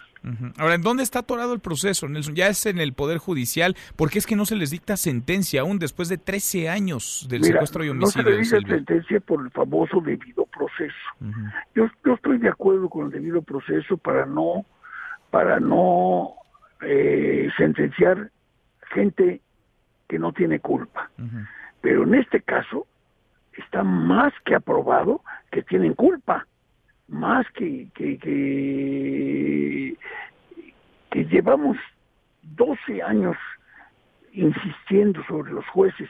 [0.58, 2.36] Ahora, ¿en dónde está atorado el proceso, Nelson?
[2.36, 3.76] Ya es en el Poder Judicial.
[3.96, 7.44] ¿Por qué es que no se les dicta sentencia aún después de 13 años del
[7.44, 8.24] secuestro y homicidio?
[8.24, 10.96] No se les dicta sentencia por el famoso debido proceso.
[11.76, 14.66] yo, estoy de acuerdo con el debido proceso para no,
[15.32, 16.34] para no
[16.82, 18.32] eh, sentenciar
[18.92, 19.42] gente
[20.08, 21.10] que no tiene culpa.
[21.82, 22.88] Pero en este caso,
[23.60, 25.22] está más que aprobado
[25.52, 26.46] que tienen culpa,
[27.08, 28.18] más que, que,
[31.12, 31.78] llevamos
[32.44, 33.38] 12 años
[34.32, 36.10] insistiendo sobre los jueces.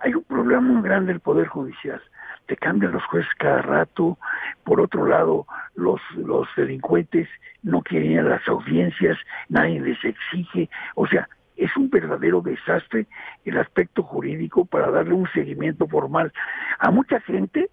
[0.00, 2.00] Hay un problema muy grande en el Poder Judicial.
[2.46, 4.18] Te cambian los jueces cada rato.
[4.64, 7.28] Por otro lado, los, los delincuentes
[7.62, 9.16] no quieren ir a las audiencias,
[9.48, 10.68] nadie les exige.
[10.96, 11.28] O sea,
[11.60, 13.06] es un verdadero desastre
[13.44, 16.32] el aspecto jurídico para darle un seguimiento formal.
[16.78, 17.68] A mucha gente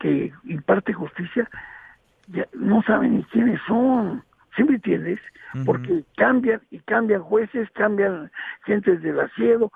[0.00, 1.48] que imparte justicia
[2.28, 4.24] ya no saben ni quiénes son,
[4.56, 5.20] ¿sí me entiendes?
[5.64, 8.30] Porque cambian y cambian jueces, cambian
[8.64, 9.70] gentes del asiedo,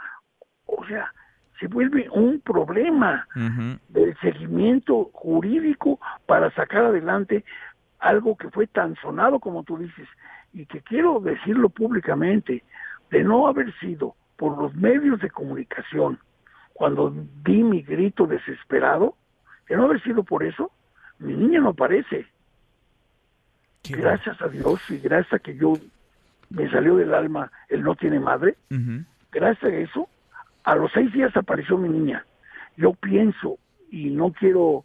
[0.66, 1.12] o sea,
[1.60, 3.26] se vuelve un problema
[3.88, 7.44] del seguimiento jurídico para sacar adelante
[8.00, 10.08] algo que fue tan sonado como tú dices.
[10.52, 12.62] Y que quiero decirlo públicamente,
[13.10, 16.18] de no haber sido por los medios de comunicación
[16.72, 17.12] cuando
[17.44, 19.16] di mi grito desesperado,
[19.68, 20.70] de no haber sido por eso,
[21.18, 22.26] mi niña no aparece.
[23.88, 25.72] gracias a Dios y gracias a que yo
[26.50, 28.56] me salió del alma el no tiene madre,
[29.32, 30.08] gracias a eso,
[30.64, 32.24] a los seis días apareció mi niña.
[32.76, 33.58] yo pienso,
[33.90, 34.84] y no quiero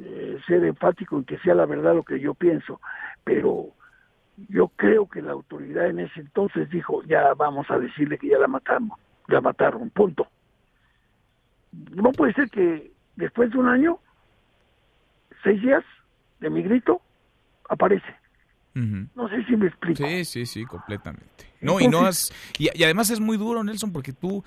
[0.00, 2.80] eh, ser enfático en que sea la verdad lo que yo pienso,
[3.24, 3.68] pero
[4.48, 8.38] yo creo que la autoridad en ese entonces dijo, ya vamos a decirle que ya
[8.38, 8.98] la matamos,
[9.28, 10.26] la mataron, punto.
[11.90, 13.98] No puede ser que después de un año,
[15.42, 15.84] seis días
[16.40, 17.00] de mi grito,
[17.68, 18.14] aparece.
[18.74, 20.02] No sé si me explico.
[20.02, 21.52] Sí, sí, sí, completamente.
[21.60, 24.42] No, y no has, y, además es muy duro, Nelson, porque tú,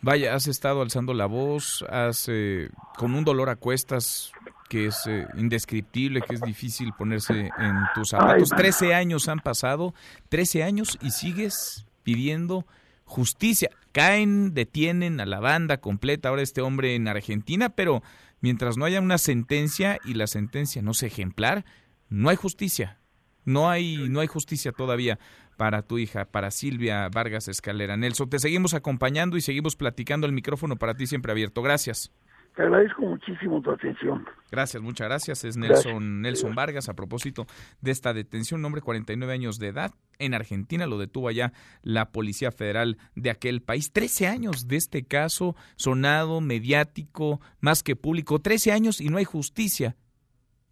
[0.00, 4.32] vaya, has estado alzando la voz, has, eh, con un dolor a cuestas
[4.68, 8.50] que es eh, indescriptible, que es difícil ponerse en tus zapatos.
[8.50, 9.94] Trece años han pasado,
[10.28, 12.66] trece años y sigues pidiendo
[13.04, 13.70] justicia.
[13.92, 18.02] Caen, detienen a la banda completa, ahora este hombre en Argentina, pero
[18.40, 21.64] mientras no haya una sentencia y la sentencia no sea ejemplar,
[22.08, 22.98] no hay justicia.
[23.44, 25.20] No hay, no hay justicia todavía
[25.56, 27.96] para tu hija, para Silvia Vargas Escalera.
[27.96, 31.62] Nelson, te seguimos acompañando y seguimos platicando el micrófono para ti siempre abierto.
[31.62, 32.12] Gracias.
[32.56, 34.24] Te agradezco muchísimo tu atención.
[34.50, 35.44] Gracias, muchas gracias.
[35.44, 37.46] Es Nelson, Nelson Vargas a propósito
[37.82, 41.52] de esta detención, un hombre 49 años de edad en Argentina, lo detuvo allá
[41.82, 43.92] la Policía Federal de aquel país.
[43.92, 49.24] 13 años de este caso sonado, mediático, más que público, 13 años y no hay
[49.24, 49.96] justicia.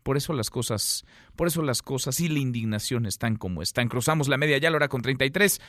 [0.03, 1.05] Por eso las cosas,
[1.37, 3.89] por eso las cosas y la indignación están como están.
[3.89, 5.61] Cruzamos la media ya la hora con 33.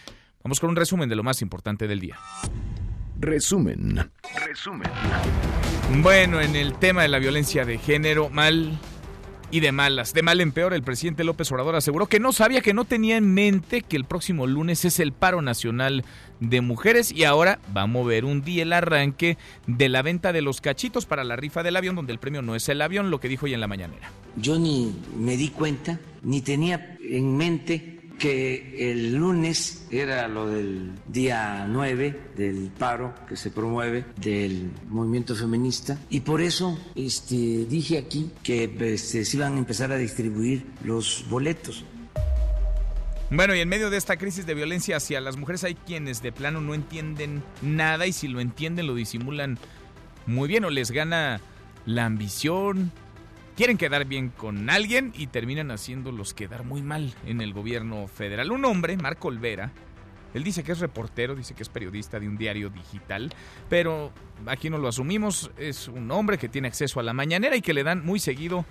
[0.45, 2.17] Vamos con un resumen de lo más importante del día.
[3.19, 4.11] Resumen.
[4.45, 4.89] Resumen.
[6.01, 8.77] Bueno, en el tema de la violencia de género, mal
[9.51, 10.13] y de malas.
[10.13, 13.17] De mal en peor, el presidente López Obrador aseguró que no sabía, que no tenía
[13.17, 16.03] en mente que el próximo lunes es el paro nacional
[16.39, 19.37] de mujeres y ahora va a mover un día el arranque
[19.67, 22.55] de la venta de los cachitos para la rifa del avión, donde el premio no
[22.55, 24.11] es el avión, lo que dijo hoy en la mañanera.
[24.35, 30.91] Yo ni me di cuenta, ni tenía en mente que el lunes era lo del
[31.07, 37.97] día 9 del paro que se promueve del movimiento feminista y por eso este, dije
[37.97, 38.63] aquí que
[38.93, 41.85] este, se iban a empezar a distribuir los boletos.
[43.31, 46.31] Bueno, y en medio de esta crisis de violencia hacia las mujeres hay quienes de
[46.31, 49.57] plano no entienden nada y si lo entienden lo disimulan
[50.27, 51.41] muy bien o les gana
[51.85, 52.91] la ambición,
[53.55, 58.51] quieren quedar bien con alguien y terminan haciéndolos quedar muy mal en el gobierno federal.
[58.51, 59.71] Un hombre, Marco Olvera,
[60.33, 63.31] él dice que es reportero, dice que es periodista de un diario digital,
[63.69, 64.11] pero
[64.45, 67.73] aquí no lo asumimos, es un hombre que tiene acceso a la mañanera y que
[67.73, 68.65] le dan muy seguido,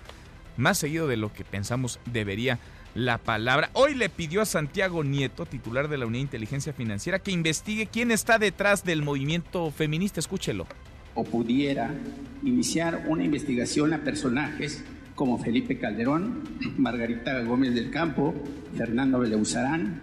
[0.58, 2.58] más seguido de lo que pensamos debería
[2.94, 3.70] la palabra.
[3.72, 7.86] Hoy le pidió a Santiago Nieto, titular de la Unidad de Inteligencia Financiera, que investigue
[7.86, 10.20] quién está detrás del movimiento feminista.
[10.20, 10.66] Escúchelo
[11.14, 11.94] o pudiera
[12.42, 14.84] iniciar una investigación a personajes
[15.14, 16.42] como Felipe Calderón,
[16.76, 18.34] Margarita Gómez del Campo,
[18.76, 20.00] Fernando Beleuzarán,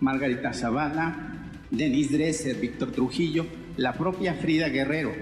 [0.00, 3.46] Margarita Zavala, Denis Dresser, Víctor Trujillo,
[3.76, 5.12] la propia Frida Guerrero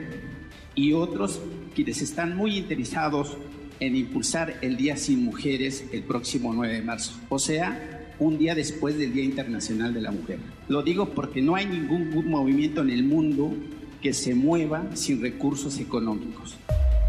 [0.75, 1.41] y otros
[1.75, 3.37] quienes están muy interesados
[3.79, 8.55] en impulsar el Día Sin Mujeres el próximo 9 de marzo, o sea, un día
[8.55, 10.39] después del Día Internacional de la Mujer.
[10.69, 13.55] Lo digo porque no hay ningún movimiento en el mundo
[14.01, 16.59] que se mueva sin recursos económicos.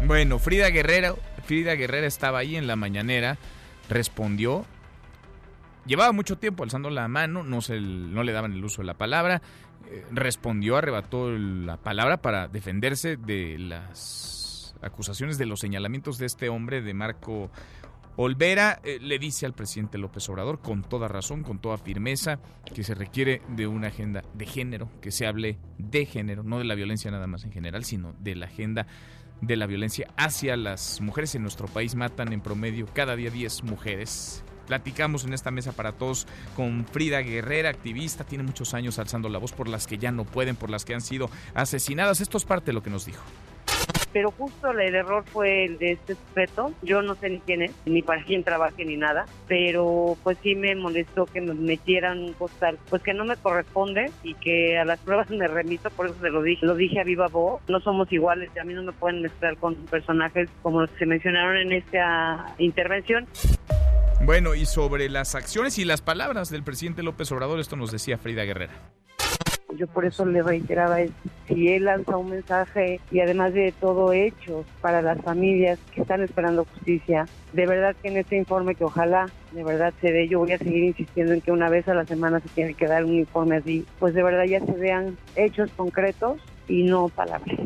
[0.06, 1.14] Bueno, Frida Guerrera,
[1.44, 3.38] Frida Guerrera estaba ahí en la mañanera,
[3.88, 4.64] respondió.
[5.86, 8.94] Llevaba mucho tiempo alzando la mano, no, se, no le daban el uso de la
[8.94, 9.42] palabra.
[9.90, 16.48] Eh, respondió, arrebató la palabra para defenderse de las acusaciones, de los señalamientos de este
[16.48, 17.50] hombre, de Marco
[18.16, 22.40] Olvera eh, le dice al presidente López Obrador, con toda razón, con toda firmeza,
[22.74, 26.64] que se requiere de una agenda de género, que se hable de género, no de
[26.64, 28.86] la violencia nada más en general, sino de la agenda
[29.40, 31.94] de la violencia hacia las mujeres en nuestro país.
[31.94, 34.44] Matan en promedio cada día 10 mujeres.
[34.66, 39.38] Platicamos en esta mesa para todos con Frida Guerrera, activista, tiene muchos años alzando la
[39.38, 42.20] voz por las que ya no pueden, por las que han sido asesinadas.
[42.20, 43.22] Esto es parte de lo que nos dijo
[44.12, 46.72] pero justo el error fue el de este sujeto.
[46.82, 50.54] Yo no sé ni quién es, ni para quién trabaje, ni nada, pero pues sí
[50.54, 54.84] me molestó que me metieran un postal, pues que no me corresponde y que a
[54.84, 57.80] las pruebas me remito, por eso se lo dije, lo dije a viva voz, no
[57.80, 61.06] somos iguales y a mí no me pueden mezclar con personajes como los que se
[61.06, 63.26] mencionaron en esta intervención.
[64.24, 68.18] Bueno, y sobre las acciones y las palabras del presidente López Obrador, esto nos decía
[68.18, 68.72] Frida Guerrera
[69.76, 70.98] yo por eso le reiteraba,
[71.48, 76.22] si él lanza un mensaje y además de todo hecho para las familias que están
[76.22, 80.38] esperando justicia, de verdad que en este informe que ojalá de verdad se dé, yo
[80.38, 83.04] voy a seguir insistiendo en que una vez a la semana se tiene que dar
[83.04, 87.58] un informe así, pues de verdad ya se vean hechos concretos y no palabras.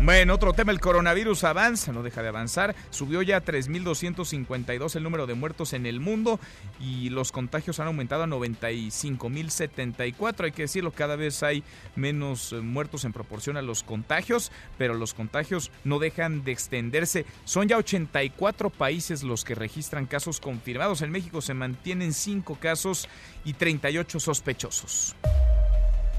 [0.00, 2.76] Bueno, otro tema, el coronavirus avanza, no deja de avanzar.
[2.90, 6.38] Subió ya a 3.252 el número de muertos en el mundo
[6.78, 10.44] y los contagios han aumentado a 95.074.
[10.44, 11.64] Hay que decirlo, cada vez hay
[11.96, 17.26] menos eh, muertos en proporción a los contagios, pero los contagios no dejan de extenderse.
[17.44, 21.02] Son ya 84 países los que registran casos confirmados.
[21.02, 23.08] En México se mantienen 5 casos
[23.44, 25.16] y 38 sospechosos.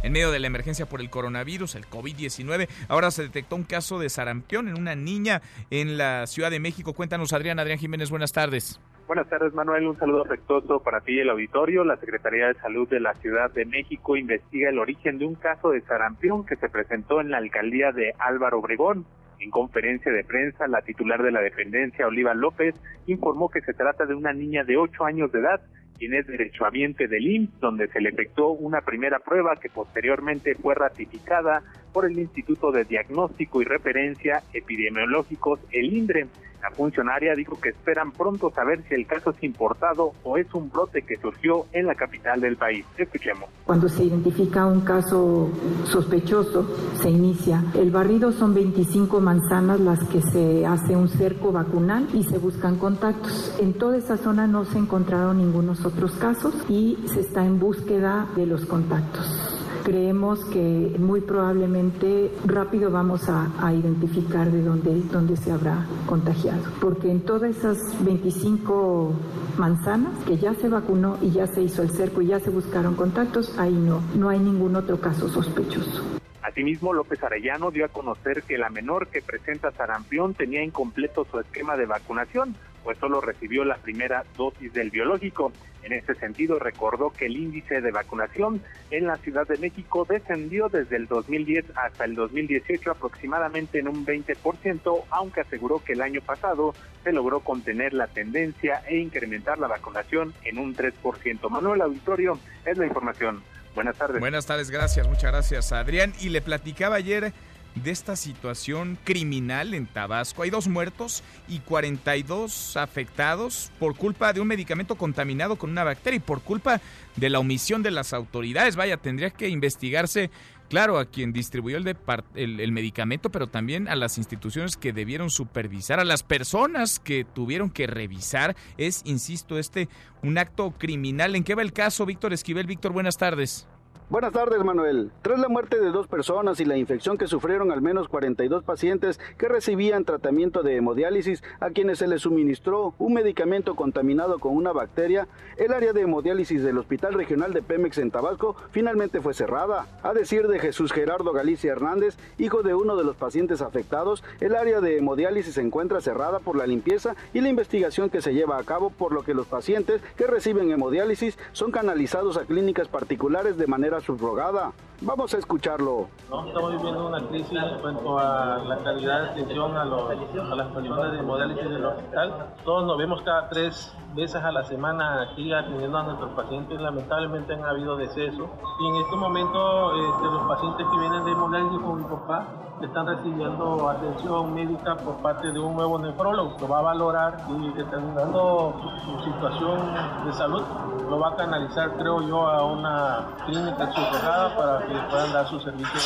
[0.02, 4.00] En medio de la emergencia por el coronavirus, el COVID-19, ahora se detectó un caso
[4.00, 6.94] de sarampión en una niña en la Ciudad de México.
[6.94, 7.60] Cuéntanos, Adrián.
[7.60, 8.80] Adrián Jiménez, buenas tardes.
[9.08, 9.88] Buenas tardes, Manuel.
[9.88, 11.84] Un saludo afectuoso para ti y el auditorio.
[11.84, 15.72] La Secretaría de Salud de la Ciudad de México investiga el origen de un caso
[15.72, 19.06] de sarampión que se presentó en la alcaldía de Álvaro Obregón.
[19.40, 22.76] En conferencia de prensa, la titular de la dependencia, Oliva López,
[23.08, 25.62] informó que se trata de una niña de 8 años de edad
[26.00, 30.74] quien es derechohabiente del IMSS, donde se le efectuó una primera prueba que posteriormente fue
[30.74, 31.62] ratificada
[31.92, 36.28] por el Instituto de Diagnóstico y Referencia Epidemiológicos, el INDRE.
[36.62, 40.70] La funcionaria dijo que esperan pronto saber si el caso es importado o es un
[40.70, 42.86] brote que surgió en la capital del país.
[42.98, 43.50] Escuchemos.
[43.66, 45.50] Cuando se identifica un caso
[45.86, 46.68] sospechoso,
[47.02, 47.64] se inicia.
[47.76, 52.78] El barrido son 25 manzanas las que se hace un cerco vacunal y se buscan
[52.78, 53.56] contactos.
[53.62, 58.28] En toda esa zona no se encontraron ningunos otros casos y se está en búsqueda
[58.36, 65.52] de los contactos creemos que muy probablemente rápido vamos a, identificar de dónde, dónde se
[65.52, 66.64] habrá contagiado.
[66.82, 69.14] Porque en todas esas 25
[69.58, 72.96] manzanas que ya se vacunó y ya se hizo el cerco y ya se buscaron
[72.96, 76.04] contactos, ahí no, no hay ningún otro caso sospechoso.
[76.42, 81.40] Asimismo, López Arellano dio a conocer que la menor que presenta sarampión tenía incompleto su
[81.40, 85.52] esquema de vacunación, pues solo recibió la primera dosis del biológico.
[85.84, 88.62] En este sentido, recordó que el índice de vacunación
[88.92, 94.06] en la Ciudad de México descendió desde el 2010 hasta el 2018 aproximadamente en un
[94.06, 99.68] 20%, aunque aseguró que el año pasado se logró contener la tendencia e incrementar la
[99.68, 101.50] vacunación en un 3%.
[101.50, 103.42] Manuel Auditorio, es la información.
[103.74, 104.20] Buenas tardes.
[104.20, 106.14] Buenas tardes, gracias, muchas gracias Adrián.
[106.20, 107.32] Y le platicaba ayer
[107.76, 110.44] de esta situación criminal en Tabasco.
[110.44, 116.18] Hay dos muertos y 42 afectados por culpa de un medicamento contaminado con una bacteria
[116.18, 116.82] y por culpa
[117.16, 118.76] de la omisión de las autoridades.
[118.76, 120.30] Vaya, tendría que investigarse,
[120.70, 126.06] claro, a quien distribuyó el, medicamento, pero también a las instituciones que debieron supervisar, a
[126.06, 128.56] las personas que tuvieron que revisar.
[128.78, 129.90] Es, insisto, este
[130.22, 131.36] un acto criminal.
[131.36, 132.68] ¿En qué va el caso, Víctor Esquivel?
[132.68, 133.68] Víctor, buenas tardes.
[134.10, 135.12] Buenas tardes, Manuel.
[135.22, 139.20] Tras la muerte de dos personas y la infección que sufrieron al menos 42 pacientes
[139.38, 144.72] que recibían tratamiento de hemodiálisis a quienes se les suministró un medicamento contaminado con una
[144.72, 145.28] bacteria,
[145.58, 149.86] el área de hemodiálisis del Hospital Regional de Pemex en Tabasco finalmente fue cerrada.
[150.02, 154.56] A decir de Jesús Gerardo Galicia Hernández, hijo de uno de los pacientes afectados, el
[154.56, 158.58] área de hemodiálisis se encuentra cerrada por la limpieza y la investigación que se lleva
[158.58, 163.56] a cabo, por lo que los pacientes que reciben hemodiálisis son canalizados a clínicas particulares
[163.56, 164.72] de manera subrogada.
[165.02, 166.08] Vamos a escucharlo.
[166.48, 171.20] estamos viviendo una crisis en cuanto a la calidad de atención a, las personas de
[171.20, 172.54] hemodiálisis del hospital.
[172.66, 176.82] Todos nos vemos cada tres veces a la semana aquí atendiendo a nuestros pacientes.
[176.82, 178.50] Lamentablemente han habido decesos.
[178.82, 182.48] Y en este momento este, los pacientes que vienen de hemodiálisis con mi papá
[182.86, 187.70] están recibiendo atención médica por parte de un nuevo nefrólogo que va a valorar y
[187.74, 188.74] determinando
[189.06, 189.80] su, situación
[190.26, 190.64] de salud
[191.10, 195.60] lo va a canalizar creo yo a una clínica subcerrada para que puedan dar su
[195.60, 196.00] servicio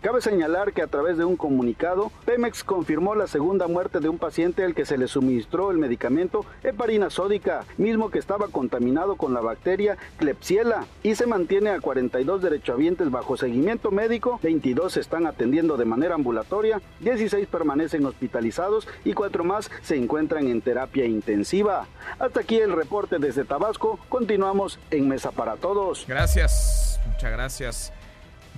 [0.00, 4.18] Cabe señalar que a través de un comunicado Pemex confirmó la segunda muerte de un
[4.18, 9.34] paciente al que se le suministró el medicamento heparina sódica, mismo que estaba contaminado con
[9.34, 15.26] la bacteria Klebsiella y se mantiene a 42 derechohabientes bajo seguimiento médico, 22 se están
[15.26, 21.86] atendiendo de manera ambulatoria, 16 permanecen hospitalizados y 4 más se encuentran en terapia intensiva.
[22.18, 23.98] Hasta aquí el reporte desde Tabasco.
[24.08, 26.04] Continuamos en Mesa para Todos.
[26.06, 27.92] Gracias, muchas gracias.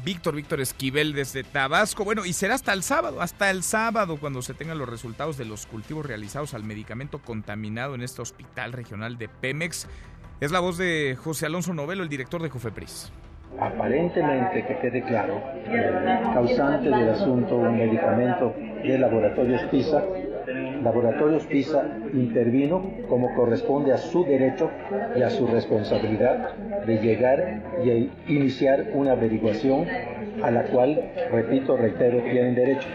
[0.06, 2.02] Víctor, Víctor Esquivel desde Tabasco.
[2.02, 5.44] Bueno, y será hasta el sábado, hasta el sábado cuando se tengan los resultados de
[5.44, 9.86] los cultivos realizados al medicamento contaminado en este hospital regional de Pemex.
[10.40, 13.12] Es la voz de José Alonso Novelo, el director de Cofepris
[13.58, 15.40] aparentemente que quede claro,
[16.32, 20.02] causante del asunto, un medicamento de Laboratorios PISA.
[20.82, 24.70] Laboratorios PISA intervino como corresponde a su derecho
[25.16, 26.54] y a su responsabilidad
[26.86, 29.86] de llegar y iniciar una averiguación
[30.42, 31.00] a la cual,
[31.30, 32.88] repito, reitero, tienen derecho.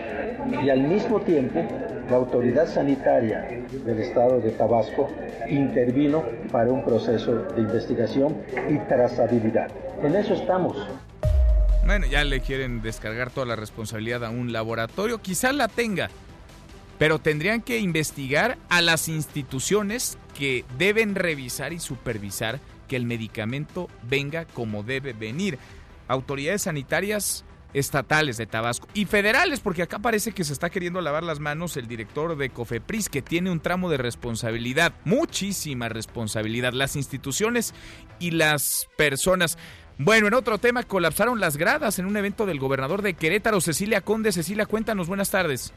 [0.64, 1.62] Y al mismo tiempo,
[2.10, 5.10] la autoridad sanitaria del estado de Tabasco
[5.50, 8.38] intervino para un proceso de investigación
[8.70, 9.70] y trazabilidad.
[10.02, 10.78] En eso estamos.
[11.86, 15.20] Bueno, ya le quieren descargar toda la responsabilidad a un laboratorio.
[15.20, 16.10] Quizás la tenga,
[16.98, 23.88] pero tendrían que investigar a las instituciones que deben revisar y supervisar que el medicamento
[24.04, 25.58] venga como debe venir.
[26.08, 31.24] Autoridades sanitarias estatales de Tabasco y federales, porque acá parece que se está queriendo lavar
[31.24, 36.96] las manos el director de Cofepris, que tiene un tramo de responsabilidad, muchísima responsabilidad, las
[36.96, 37.74] instituciones
[38.20, 39.58] y las personas.
[39.98, 44.00] Bueno, en otro tema, colapsaron las gradas en un evento del gobernador de Querétaro, Cecilia
[44.00, 44.32] Conde.
[44.32, 45.74] Cecilia, cuéntanos, buenas tardes.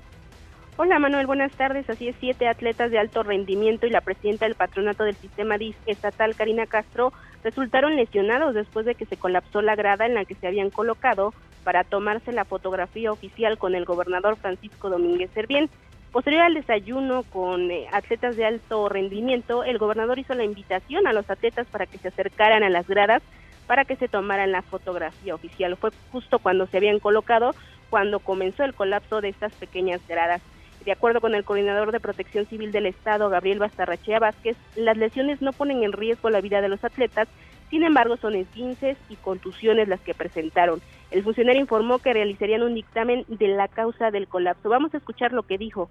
[0.77, 1.89] Hola Manuel, buenas tardes.
[1.91, 5.57] Así es, siete atletas de alto rendimiento y la presidenta del patronato del sistema
[5.87, 7.13] estatal, Karina Castro,
[7.43, 11.35] resultaron lesionados después de que se colapsó la grada en la que se habían colocado
[11.65, 15.71] para tomarse la fotografía oficial con el gobernador Francisco Domínguez Servién.
[16.11, 21.13] Posterior al desayuno con eh, atletas de alto rendimiento, el gobernador hizo la invitación a
[21.13, 23.23] los atletas para que se acercaran a las gradas
[23.67, 25.77] para que se tomaran la fotografía oficial.
[25.77, 27.55] Fue justo cuando se habían colocado,
[27.91, 30.43] cuando comenzó el colapso de estas pequeñas gradas.
[30.85, 35.41] De acuerdo con el coordinador de Protección Civil del Estado, Gabriel Bastarrachea Vázquez, las lesiones
[35.41, 37.29] no ponen en riesgo la vida de los atletas,
[37.71, 40.81] sin embargo son esguinces y contusiones las que presentaron.
[41.13, 44.69] El funcionario informó que realizarían un dictamen de la causa del colapso.
[44.69, 45.89] Vamos a escuchar lo que dijo.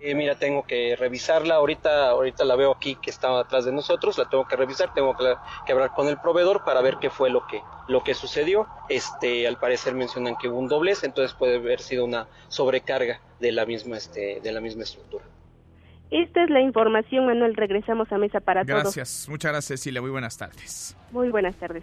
[0.00, 4.18] Eh, mira, tengo que revisarla, ahorita, ahorita la veo aquí que está atrás de nosotros,
[4.18, 7.46] la tengo que revisar, tengo que, hablar con el proveedor para ver qué fue lo
[7.46, 8.66] que, lo que sucedió.
[8.88, 13.52] Este, al parecer mencionan que hubo un doblez, entonces puede haber sido una sobrecarga de
[13.52, 15.24] la misma, este, de la misma estructura.
[16.10, 17.56] Esta es la información, Manuel.
[17.56, 18.82] Regresamos a Mesa para Todos.
[18.82, 20.00] Gracias, muchas gracias, Cecilia.
[20.00, 20.96] Muy buenas tardes.
[21.12, 21.82] Muy buenas tardes.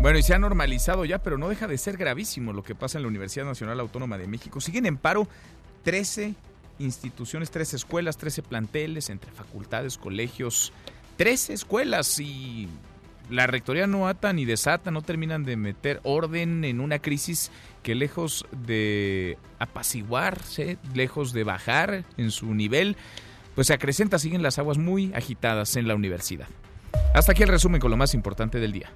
[0.00, 2.98] Bueno, y se ha normalizado ya, pero no deja de ser gravísimo lo que pasa
[2.98, 4.60] en la Universidad Nacional Autónoma de México.
[4.60, 5.28] Siguen en paro
[5.82, 6.34] 13
[6.80, 10.72] instituciones, tres escuelas, 13 planteles entre facultades, colegios,
[11.16, 12.68] 13 escuelas y
[13.30, 17.50] la rectoría no ata ni desata, no terminan de meter orden en una crisis
[17.82, 22.96] que lejos de apaciguarse, lejos de bajar en su nivel,
[23.54, 26.48] pues se acrecenta, siguen las aguas muy agitadas en la universidad.
[27.14, 28.90] Hasta aquí el resumen con lo más importante del día.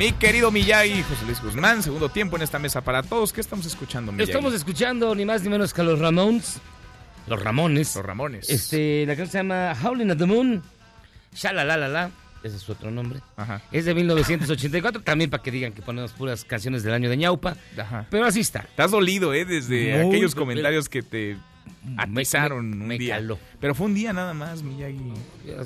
[0.00, 3.34] Mi querido Miyagi, José Luis Guzmán, segundo tiempo en esta mesa para todos.
[3.34, 4.30] ¿Qué estamos escuchando, Miyagi?
[4.30, 6.58] Estamos escuchando ni más ni menos que a los Ramones.
[7.26, 7.96] Los Ramones.
[7.96, 8.48] Los Ramones.
[8.48, 10.62] Este, la canción se llama Howling at the Moon.
[11.34, 12.10] Shalalala.
[12.42, 13.20] Ese es su otro nombre.
[13.36, 13.60] Ajá.
[13.72, 15.02] Es de 1984.
[15.02, 17.58] También para que digan que ponemos puras canciones del año de ñaupa.
[17.76, 18.06] Ajá.
[18.08, 18.60] Pero así está.
[18.60, 19.44] Estás dolido, ¿eh?
[19.44, 21.36] Desde aquellos comentarios que te
[21.96, 23.20] atizaron un día.
[23.60, 25.12] Pero fue un día nada más, Miyagi.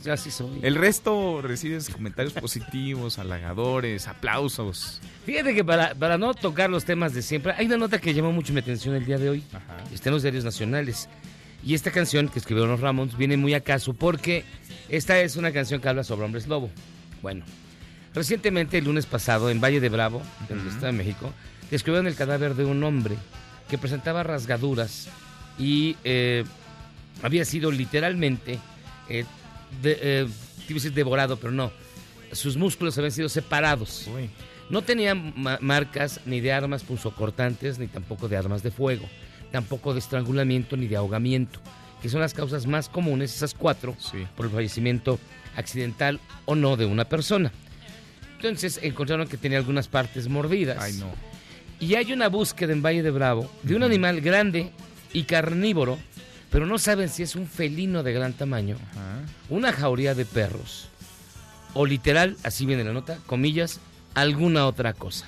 [0.02, 0.60] Ya, sí soy.
[0.62, 5.00] El resto recibes comentarios positivos, halagadores, aplausos.
[5.26, 8.32] Fíjate que para, para no tocar los temas de siempre, hay una nota que llamó
[8.32, 9.44] mucho mi atención el día de hoy.
[9.92, 11.08] Está en los diarios nacionales.
[11.64, 14.44] Y esta canción que escribieron los Ramones viene muy acaso porque
[14.90, 16.70] esta es una canción que habla sobre hombres lobo.
[17.22, 17.44] Bueno,
[18.12, 20.20] recientemente, el lunes pasado, en Valle de Bravo,
[20.50, 21.32] en el Estado de México,
[21.70, 23.16] descubrieron el cadáver de un hombre
[23.70, 25.08] que presentaba rasgaduras
[25.58, 26.44] y eh,
[27.22, 28.58] había sido literalmente,
[29.08, 29.24] eh,
[29.82, 31.72] de, eh, devorado, pero no,
[32.32, 34.08] sus músculos habían sido separados.
[34.70, 39.06] No tenía marcas ni de armas punzocortantes, ni tampoco de armas de fuego,
[39.52, 41.60] tampoco de estrangulamiento ni de ahogamiento,
[42.00, 43.94] que son las causas más comunes, esas cuatro,
[44.36, 45.18] por el fallecimiento
[45.54, 47.52] accidental o no de una persona.
[48.36, 50.78] Entonces encontraron que tenía algunas partes mordidas.
[50.80, 51.06] Ay, no.
[51.80, 54.70] Y hay una búsqueda en Valle de Bravo de un animal grande
[55.14, 55.98] y carnívoro,
[56.50, 58.76] pero no saben si es un felino de gran tamaño,
[59.48, 60.88] una jauría de perros,
[61.72, 63.80] o literal, así viene la nota, comillas,
[64.14, 65.26] alguna otra cosa.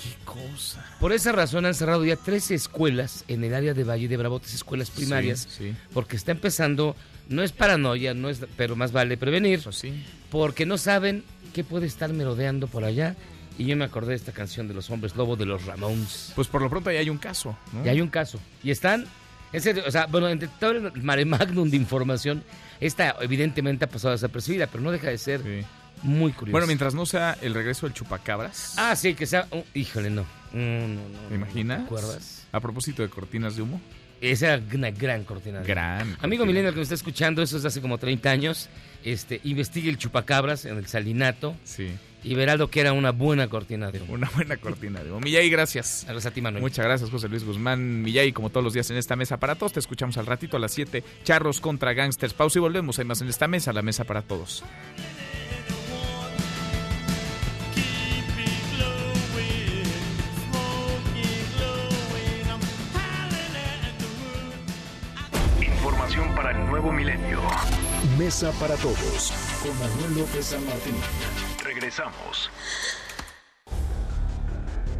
[0.00, 0.82] ¿Qué cosa?
[1.00, 4.38] Por esa razón han cerrado ya tres escuelas en el área de Valle de Bravo,
[4.38, 5.48] tres escuelas primarias,
[5.92, 6.96] porque está empezando,
[7.28, 9.60] no es paranoia, no es, pero más vale prevenir,
[10.30, 13.16] porque no saben qué puede estar merodeando por allá
[13.60, 16.32] y yo me acordé de esta canción de los hombres lobo de los Ramones.
[16.34, 17.84] Pues por lo pronto ya hay un caso, ¿no?
[17.84, 18.40] Ya hay un caso.
[18.62, 19.04] Y están,
[19.52, 22.42] en serio, o sea, bueno, entre todo el mare magnum de información,
[22.80, 25.42] esta evidentemente ha pasado desapercibida, pero no deja de ser
[26.02, 26.52] muy curioso.
[26.52, 28.76] Bueno, mientras no sea el regreso del chupacabras.
[28.78, 30.24] Ah, sí, que sea, híjole, no.
[30.54, 31.80] No, no, ¿Te imaginas?
[31.80, 32.46] ¿Te acuerdas?
[32.52, 33.78] A propósito de cortinas de humo.
[34.22, 35.60] Esa era una gran cortina.
[35.60, 36.16] Gran.
[36.22, 38.70] Amigo milenio que me está escuchando, eso es de hace como 30 años.
[39.04, 41.54] Este, investigue el chupacabras en el salinato.
[41.64, 41.90] Sí
[42.22, 44.14] y verá lo que era una buena cortina de humo.
[44.14, 45.20] Una buena cortina de humo.
[45.20, 46.04] Millay, gracias.
[46.06, 46.62] Gracias a ti, Manuel.
[46.62, 48.02] Muchas gracias, José Luis Guzmán.
[48.02, 49.72] Millay, como todos los días en esta mesa para todos.
[49.72, 51.02] Te escuchamos al ratito a las 7.
[51.24, 52.34] Charros contra gangsters.
[52.34, 52.98] Pausa y volvemos.
[52.98, 54.64] Hay más en esta mesa, la mesa para todos.
[65.80, 67.40] información para el nuevo milenio.
[68.18, 69.32] Mesa para todos
[69.62, 70.94] con Manuel López San Martín.
[71.90, 72.48] Regresamos.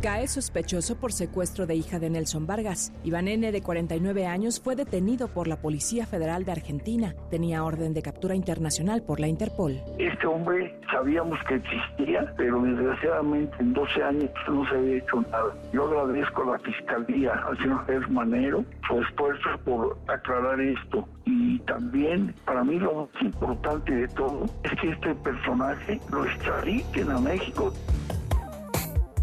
[0.02, 2.90] Cae sospechoso por secuestro de hija de Nelson Vargas.
[3.05, 7.14] Iván N., de 49 años, fue detenido por la Policía Federal de Argentina.
[7.31, 9.78] Tenía orden de captura internacional por la Interpol.
[9.98, 15.55] Este hombre sabíamos que existía, pero desgraciadamente en 12 años no se había hecho nada.
[15.74, 21.06] Yo agradezco a la Fiscalía, al señor Jesús Manero, su esfuerzo por aclarar esto.
[21.27, 27.10] Y también, para mí lo más importante de todo, es que este personaje lo extraditen
[27.10, 27.70] a México.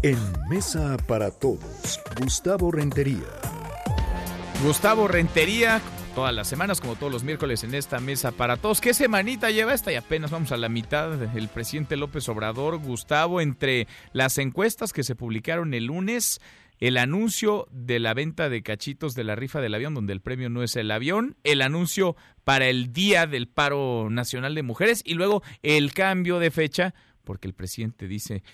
[0.02, 0.16] En
[0.48, 3.26] Mesa para Todos, Gustavo Rentería.
[4.62, 5.80] Gustavo Rentería,
[6.14, 8.80] todas las semanas, como todos los miércoles en esta mesa para todos.
[8.80, 9.92] ¿Qué semanita lleva esta?
[9.92, 11.20] Y apenas vamos a la mitad.
[11.36, 16.40] El presidente López Obrador, Gustavo, entre las encuestas que se publicaron el lunes,
[16.78, 20.48] el anuncio de la venta de cachitos de la rifa del avión, donde el premio
[20.48, 22.14] no es el avión, el anuncio
[22.44, 26.94] para el Día del Paro Nacional de Mujeres y luego el cambio de fecha,
[27.24, 28.44] porque el presidente dice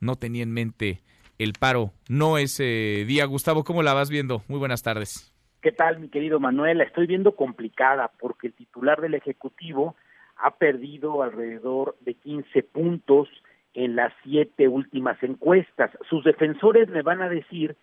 [0.00, 1.00] no tenía en mente
[1.38, 3.24] el paro, no ese día.
[3.24, 4.42] Gustavo, ¿cómo la vas viendo?
[4.48, 5.34] Muy buenas tardes.
[5.62, 6.80] ¿Qué tal, mi querido Manuel?
[6.80, 9.94] Estoy viendo complicada porque el titular del Ejecutivo
[10.36, 13.28] ha perdido alrededor de 15 puntos
[13.74, 15.90] en las siete últimas encuestas.
[16.08, 17.76] Sus defensores me van a decir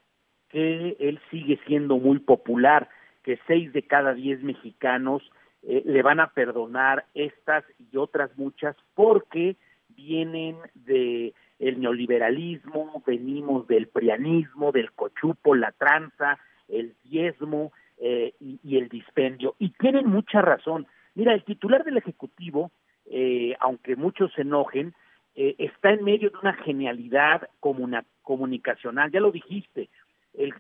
[0.50, 2.90] que él sigue siendo muy popular,
[3.24, 5.22] que seis de cada diez mexicanos
[5.64, 9.56] eh, le van a perdonar estas y otras muchas porque
[9.90, 18.78] vienen de el neoliberalismo, venimos del prianismo, del cochupo, la tranza, el diezmo eh, y,
[18.78, 19.56] el dispendio.
[19.58, 20.86] Y tienen mucha razón.
[21.16, 22.72] Mira, el titular del Ejecutivo,
[23.06, 24.94] eh, aunque muchos se enojen,
[25.36, 29.12] eh, está en medio de una genialidad comunicacional.
[29.12, 29.90] Ya lo dijiste,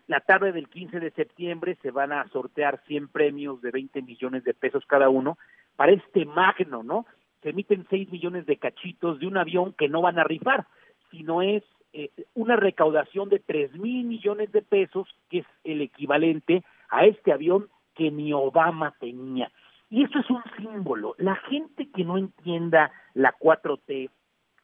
[0.07, 4.43] la tarde del 15 de septiembre se van a sortear 100 premios de 20 millones
[4.43, 5.37] de pesos cada uno
[5.75, 7.05] para este magno, ¿no?
[7.43, 10.65] Se emiten 6 millones de cachitos de un avión que no van a rifar
[11.11, 11.63] sino es
[11.93, 17.31] eh, una recaudación de tres mil millones de pesos, que es el equivalente a este
[17.31, 19.51] avión que ni Obama tenía.
[19.89, 21.15] Y eso es un símbolo.
[21.17, 24.09] La gente que no entienda la 4T,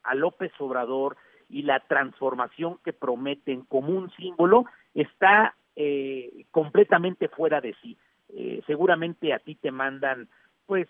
[0.04, 1.16] a López Obrador
[1.50, 7.98] y la transformación que prometen como un símbolo, está eh, completamente fuera de sí.
[8.30, 10.28] Eh, seguramente a ti te mandan,
[10.66, 10.88] pues,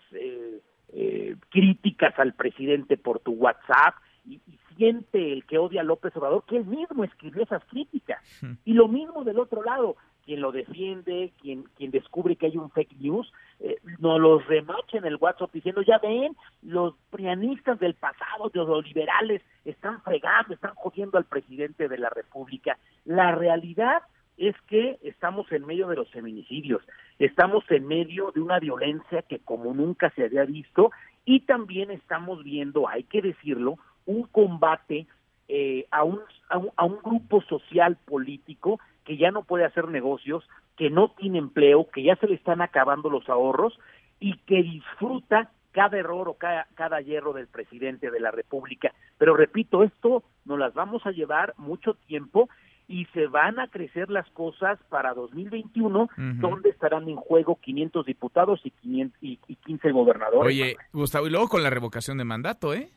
[1.48, 3.94] críticas al presidente por tu WhatsApp
[4.24, 8.20] y, y siente el que odia a López Obrador que él mismo escribió esas críticas.
[8.64, 12.70] Y lo mismo del otro lado, quien lo defiende, quien, quien descubre que hay un
[12.70, 13.30] fake news,
[13.60, 18.86] eh, nos los remacha en el WhatsApp diciendo, ya ven, los prianistas del pasado, los
[18.86, 22.78] liberales, están fregando, están jodiendo al presidente de la República.
[23.04, 24.02] La realidad
[24.36, 26.82] es que estamos en medio de los feminicidios,
[27.18, 30.90] estamos en medio de una violencia que como nunca se había visto
[31.24, 35.06] y también estamos viendo, hay que decirlo, un combate
[35.48, 40.90] eh, a, un, a, un, grupo social político que ya no puede hacer negocios, que
[40.90, 43.78] no tiene empleo, que ya se le están acabando los ahorros
[44.20, 48.92] y que disfruta cada error o cada, cada hierro del presidente de la República.
[49.18, 52.48] Pero repito, esto nos las vamos a llevar mucho tiempo
[52.86, 58.60] y se van a crecer las cosas para 2021, donde estarán en juego 500 diputados
[58.64, 60.46] y, 500, y, y 15 gobernadores.
[60.46, 62.90] Oye, Gustavo, y luego con la revocación de mandato, ¿eh?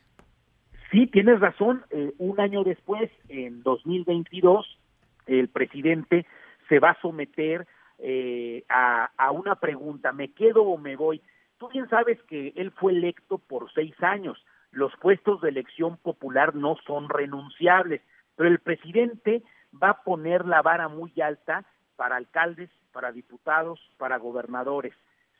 [0.90, 1.84] Sí, tienes razón.
[1.90, 4.78] Eh, un año después, en 2022,
[5.26, 6.26] el presidente
[6.68, 7.66] se va a someter
[7.98, 11.20] eh, a, a, una pregunta, ¿me quedo o me voy?
[11.58, 14.42] Tú bien sabes que él fue electo por seis años.
[14.70, 18.00] Los puestos de elección popular no son renunciables,
[18.36, 19.42] pero el presidente
[19.82, 21.64] va a poner la vara muy alta
[21.96, 24.94] para alcaldes, para diputados, para gobernadores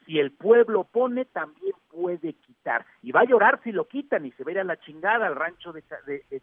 [0.08, 2.86] si el pueblo pone, también puede quitar.
[3.02, 5.82] Y va a llorar si lo quitan y se a la chingada al rancho de,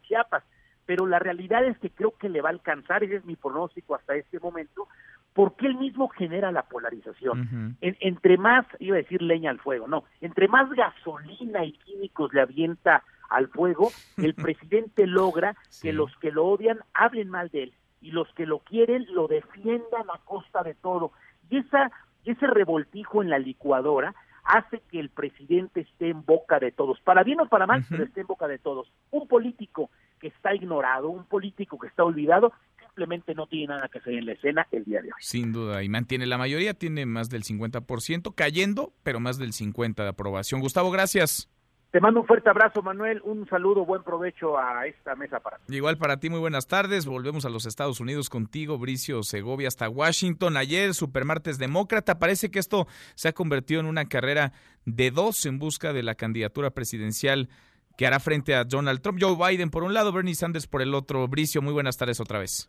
[0.02, 0.44] Chiapas.
[0.86, 3.96] Pero la realidad es que creo que le va a alcanzar, ese es mi pronóstico
[3.96, 4.86] hasta este momento,
[5.32, 7.76] porque él mismo genera la polarización.
[7.80, 12.42] entre más, iba a decir leña al fuego, no, entre más gasolina y químicos le
[12.42, 17.74] avienta al fuego, el presidente logra que los que lo odian hablen mal de él
[18.00, 21.10] y los que lo quieren lo defiendan a costa de todo.
[21.50, 21.90] Y esa
[22.30, 27.24] ese revoltijo en la licuadora hace que el presidente esté en boca de todos, para
[27.24, 28.90] bien o para mal, pero esté en boca de todos.
[29.10, 29.90] Un político
[30.20, 34.26] que está ignorado, un político que está olvidado, simplemente no tiene nada que hacer en
[34.26, 35.18] la escena el día de hoy.
[35.20, 39.96] Sin duda, y mantiene la mayoría, tiene más del 50%, cayendo, pero más del 50%
[39.96, 40.60] de aprobación.
[40.60, 41.50] Gustavo, gracias.
[41.96, 43.22] Te mando un fuerte abrazo, Manuel.
[43.24, 45.76] Un saludo, buen provecho a esta mesa para ti.
[45.76, 47.06] Igual para ti, muy buenas tardes.
[47.06, 50.58] Volvemos a los Estados Unidos contigo, Bricio Segovia, hasta Washington.
[50.58, 52.18] Ayer, Supermartes Demócrata.
[52.18, 54.52] Parece que esto se ha convertido en una carrera
[54.84, 57.48] de dos en busca de la candidatura presidencial
[57.96, 59.18] que hará frente a Donald Trump.
[59.18, 61.26] Joe Biden por un lado, Bernie Sanders por el otro.
[61.28, 62.68] Bricio, muy buenas tardes otra vez.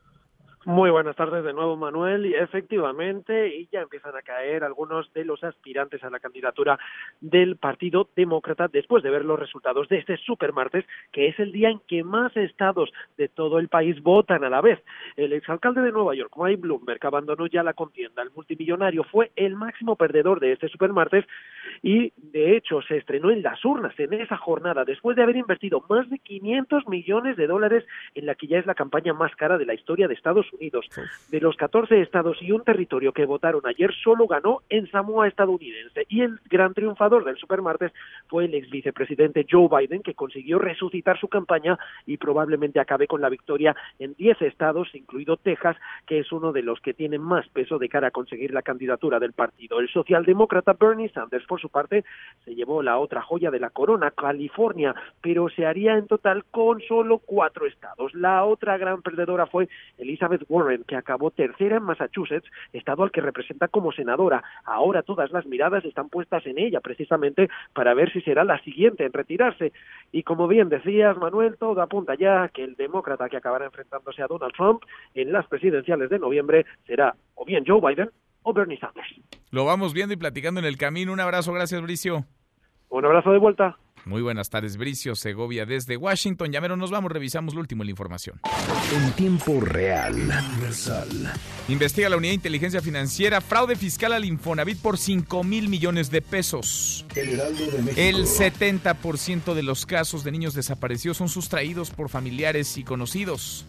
[0.67, 2.25] Muy buenas tardes de nuevo, Manuel.
[2.25, 6.77] Y efectivamente, y ya empiezan a caer algunos de los aspirantes a la candidatura
[7.21, 10.83] del Partido Demócrata después de ver los resultados de este supermartes,
[11.13, 14.59] que es el día en que más estados de todo el país votan a la
[14.59, 14.83] vez.
[15.15, 18.21] El exalcalde de Nueva York, Mike Bloomberg, abandonó ya la contienda.
[18.21, 21.23] El multimillonario fue el máximo perdedor de este supermartes
[21.81, 25.85] y, de hecho, se estrenó en las urnas en esa jornada después de haber invertido
[25.89, 27.85] más de 500 millones de dólares
[28.15, 30.56] en la que ya es la campaña más cara de la historia de Estados Unidos
[30.57, 30.87] Unidos.
[31.29, 36.05] De los 14 estados y un territorio que votaron ayer, solo ganó en Samoa estadounidense.
[36.09, 37.91] Y el gran triunfador del supermartes
[38.27, 43.21] fue el ex vicepresidente Joe Biden, que consiguió resucitar su campaña y probablemente acabe con
[43.21, 47.47] la victoria en 10 estados, incluido Texas, que es uno de los que tiene más
[47.49, 49.79] peso de cara a conseguir la candidatura del partido.
[49.79, 52.03] El socialdemócrata Bernie Sanders, por su parte,
[52.45, 56.81] se llevó la otra joya de la corona, California, pero se haría en total con
[56.81, 58.13] solo cuatro estados.
[58.13, 63.21] La otra gran perdedora fue Elizabeth Warren, que acabó tercera en Massachusetts, estado al que
[63.21, 64.43] representa como senadora.
[64.65, 69.05] Ahora todas las miradas están puestas en ella, precisamente para ver si será la siguiente
[69.05, 69.73] en retirarse.
[70.11, 74.27] Y como bien decías, Manuel, todo apunta ya que el demócrata que acabará enfrentándose a
[74.27, 74.83] Donald Trump
[75.13, 78.09] en las presidenciales de noviembre será o bien Joe Biden
[78.43, 79.07] o Bernie Sanders.
[79.51, 81.13] Lo vamos viendo y platicando en el camino.
[81.13, 82.25] Un abrazo, gracias, Bricio.
[82.89, 83.77] Un abrazo de vuelta.
[84.07, 86.49] Muy buenas tardes, Bricio Segovia desde Washington.
[86.53, 88.39] Ya nos vamos, revisamos lo último de la información.
[88.95, 91.09] En tiempo real, universal.
[91.67, 96.21] Investiga la Unidad de Inteligencia Financiera fraude fiscal al Infonavit por 5 mil millones de
[96.21, 97.05] pesos.
[97.15, 103.65] El 70% de los casos de niños desaparecidos son sustraídos por familiares y conocidos.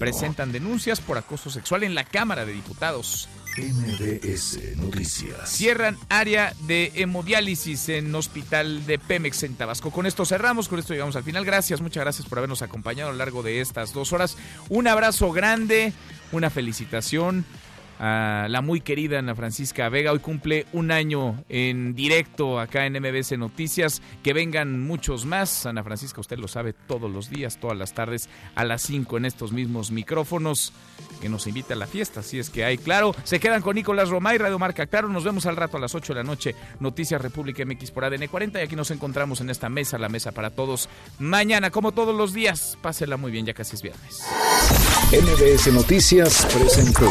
[0.00, 3.28] Presentan denuncias por acoso sexual en la Cámara de Diputados.
[3.56, 5.48] MBS Noticias.
[5.48, 9.92] Cierran área de hemodiálisis en Hospital de Pemex en Tabasco.
[9.92, 11.44] Con esto cerramos, con esto llegamos al final.
[11.44, 14.36] Gracias, muchas gracias por habernos acompañado a lo largo de estas dos horas.
[14.68, 15.92] Un abrazo grande,
[16.32, 17.44] una felicitación
[17.98, 20.12] a la muy querida Ana Francisca Vega.
[20.12, 24.02] Hoy cumple un año en directo acá en MBS Noticias.
[24.22, 25.66] Que vengan muchos más.
[25.66, 29.24] Ana Francisca, usted lo sabe todos los días, todas las tardes, a las 5 en
[29.24, 30.72] estos mismos micrófonos.
[31.20, 32.78] Que nos invita a la fiesta, si es que hay.
[32.78, 35.08] Claro, se quedan con Nicolás Romay, Radio Marca Claro.
[35.08, 36.54] Nos vemos al rato a las 8 de la noche.
[36.80, 38.60] Noticias República MX por ADN 40.
[38.60, 40.88] Y aquí nos encontramos en esta mesa, la mesa para todos.
[41.18, 44.22] Mañana, como todos los días, pásela muy bien, ya casi es viernes.
[45.12, 47.10] MBS Noticias presentó.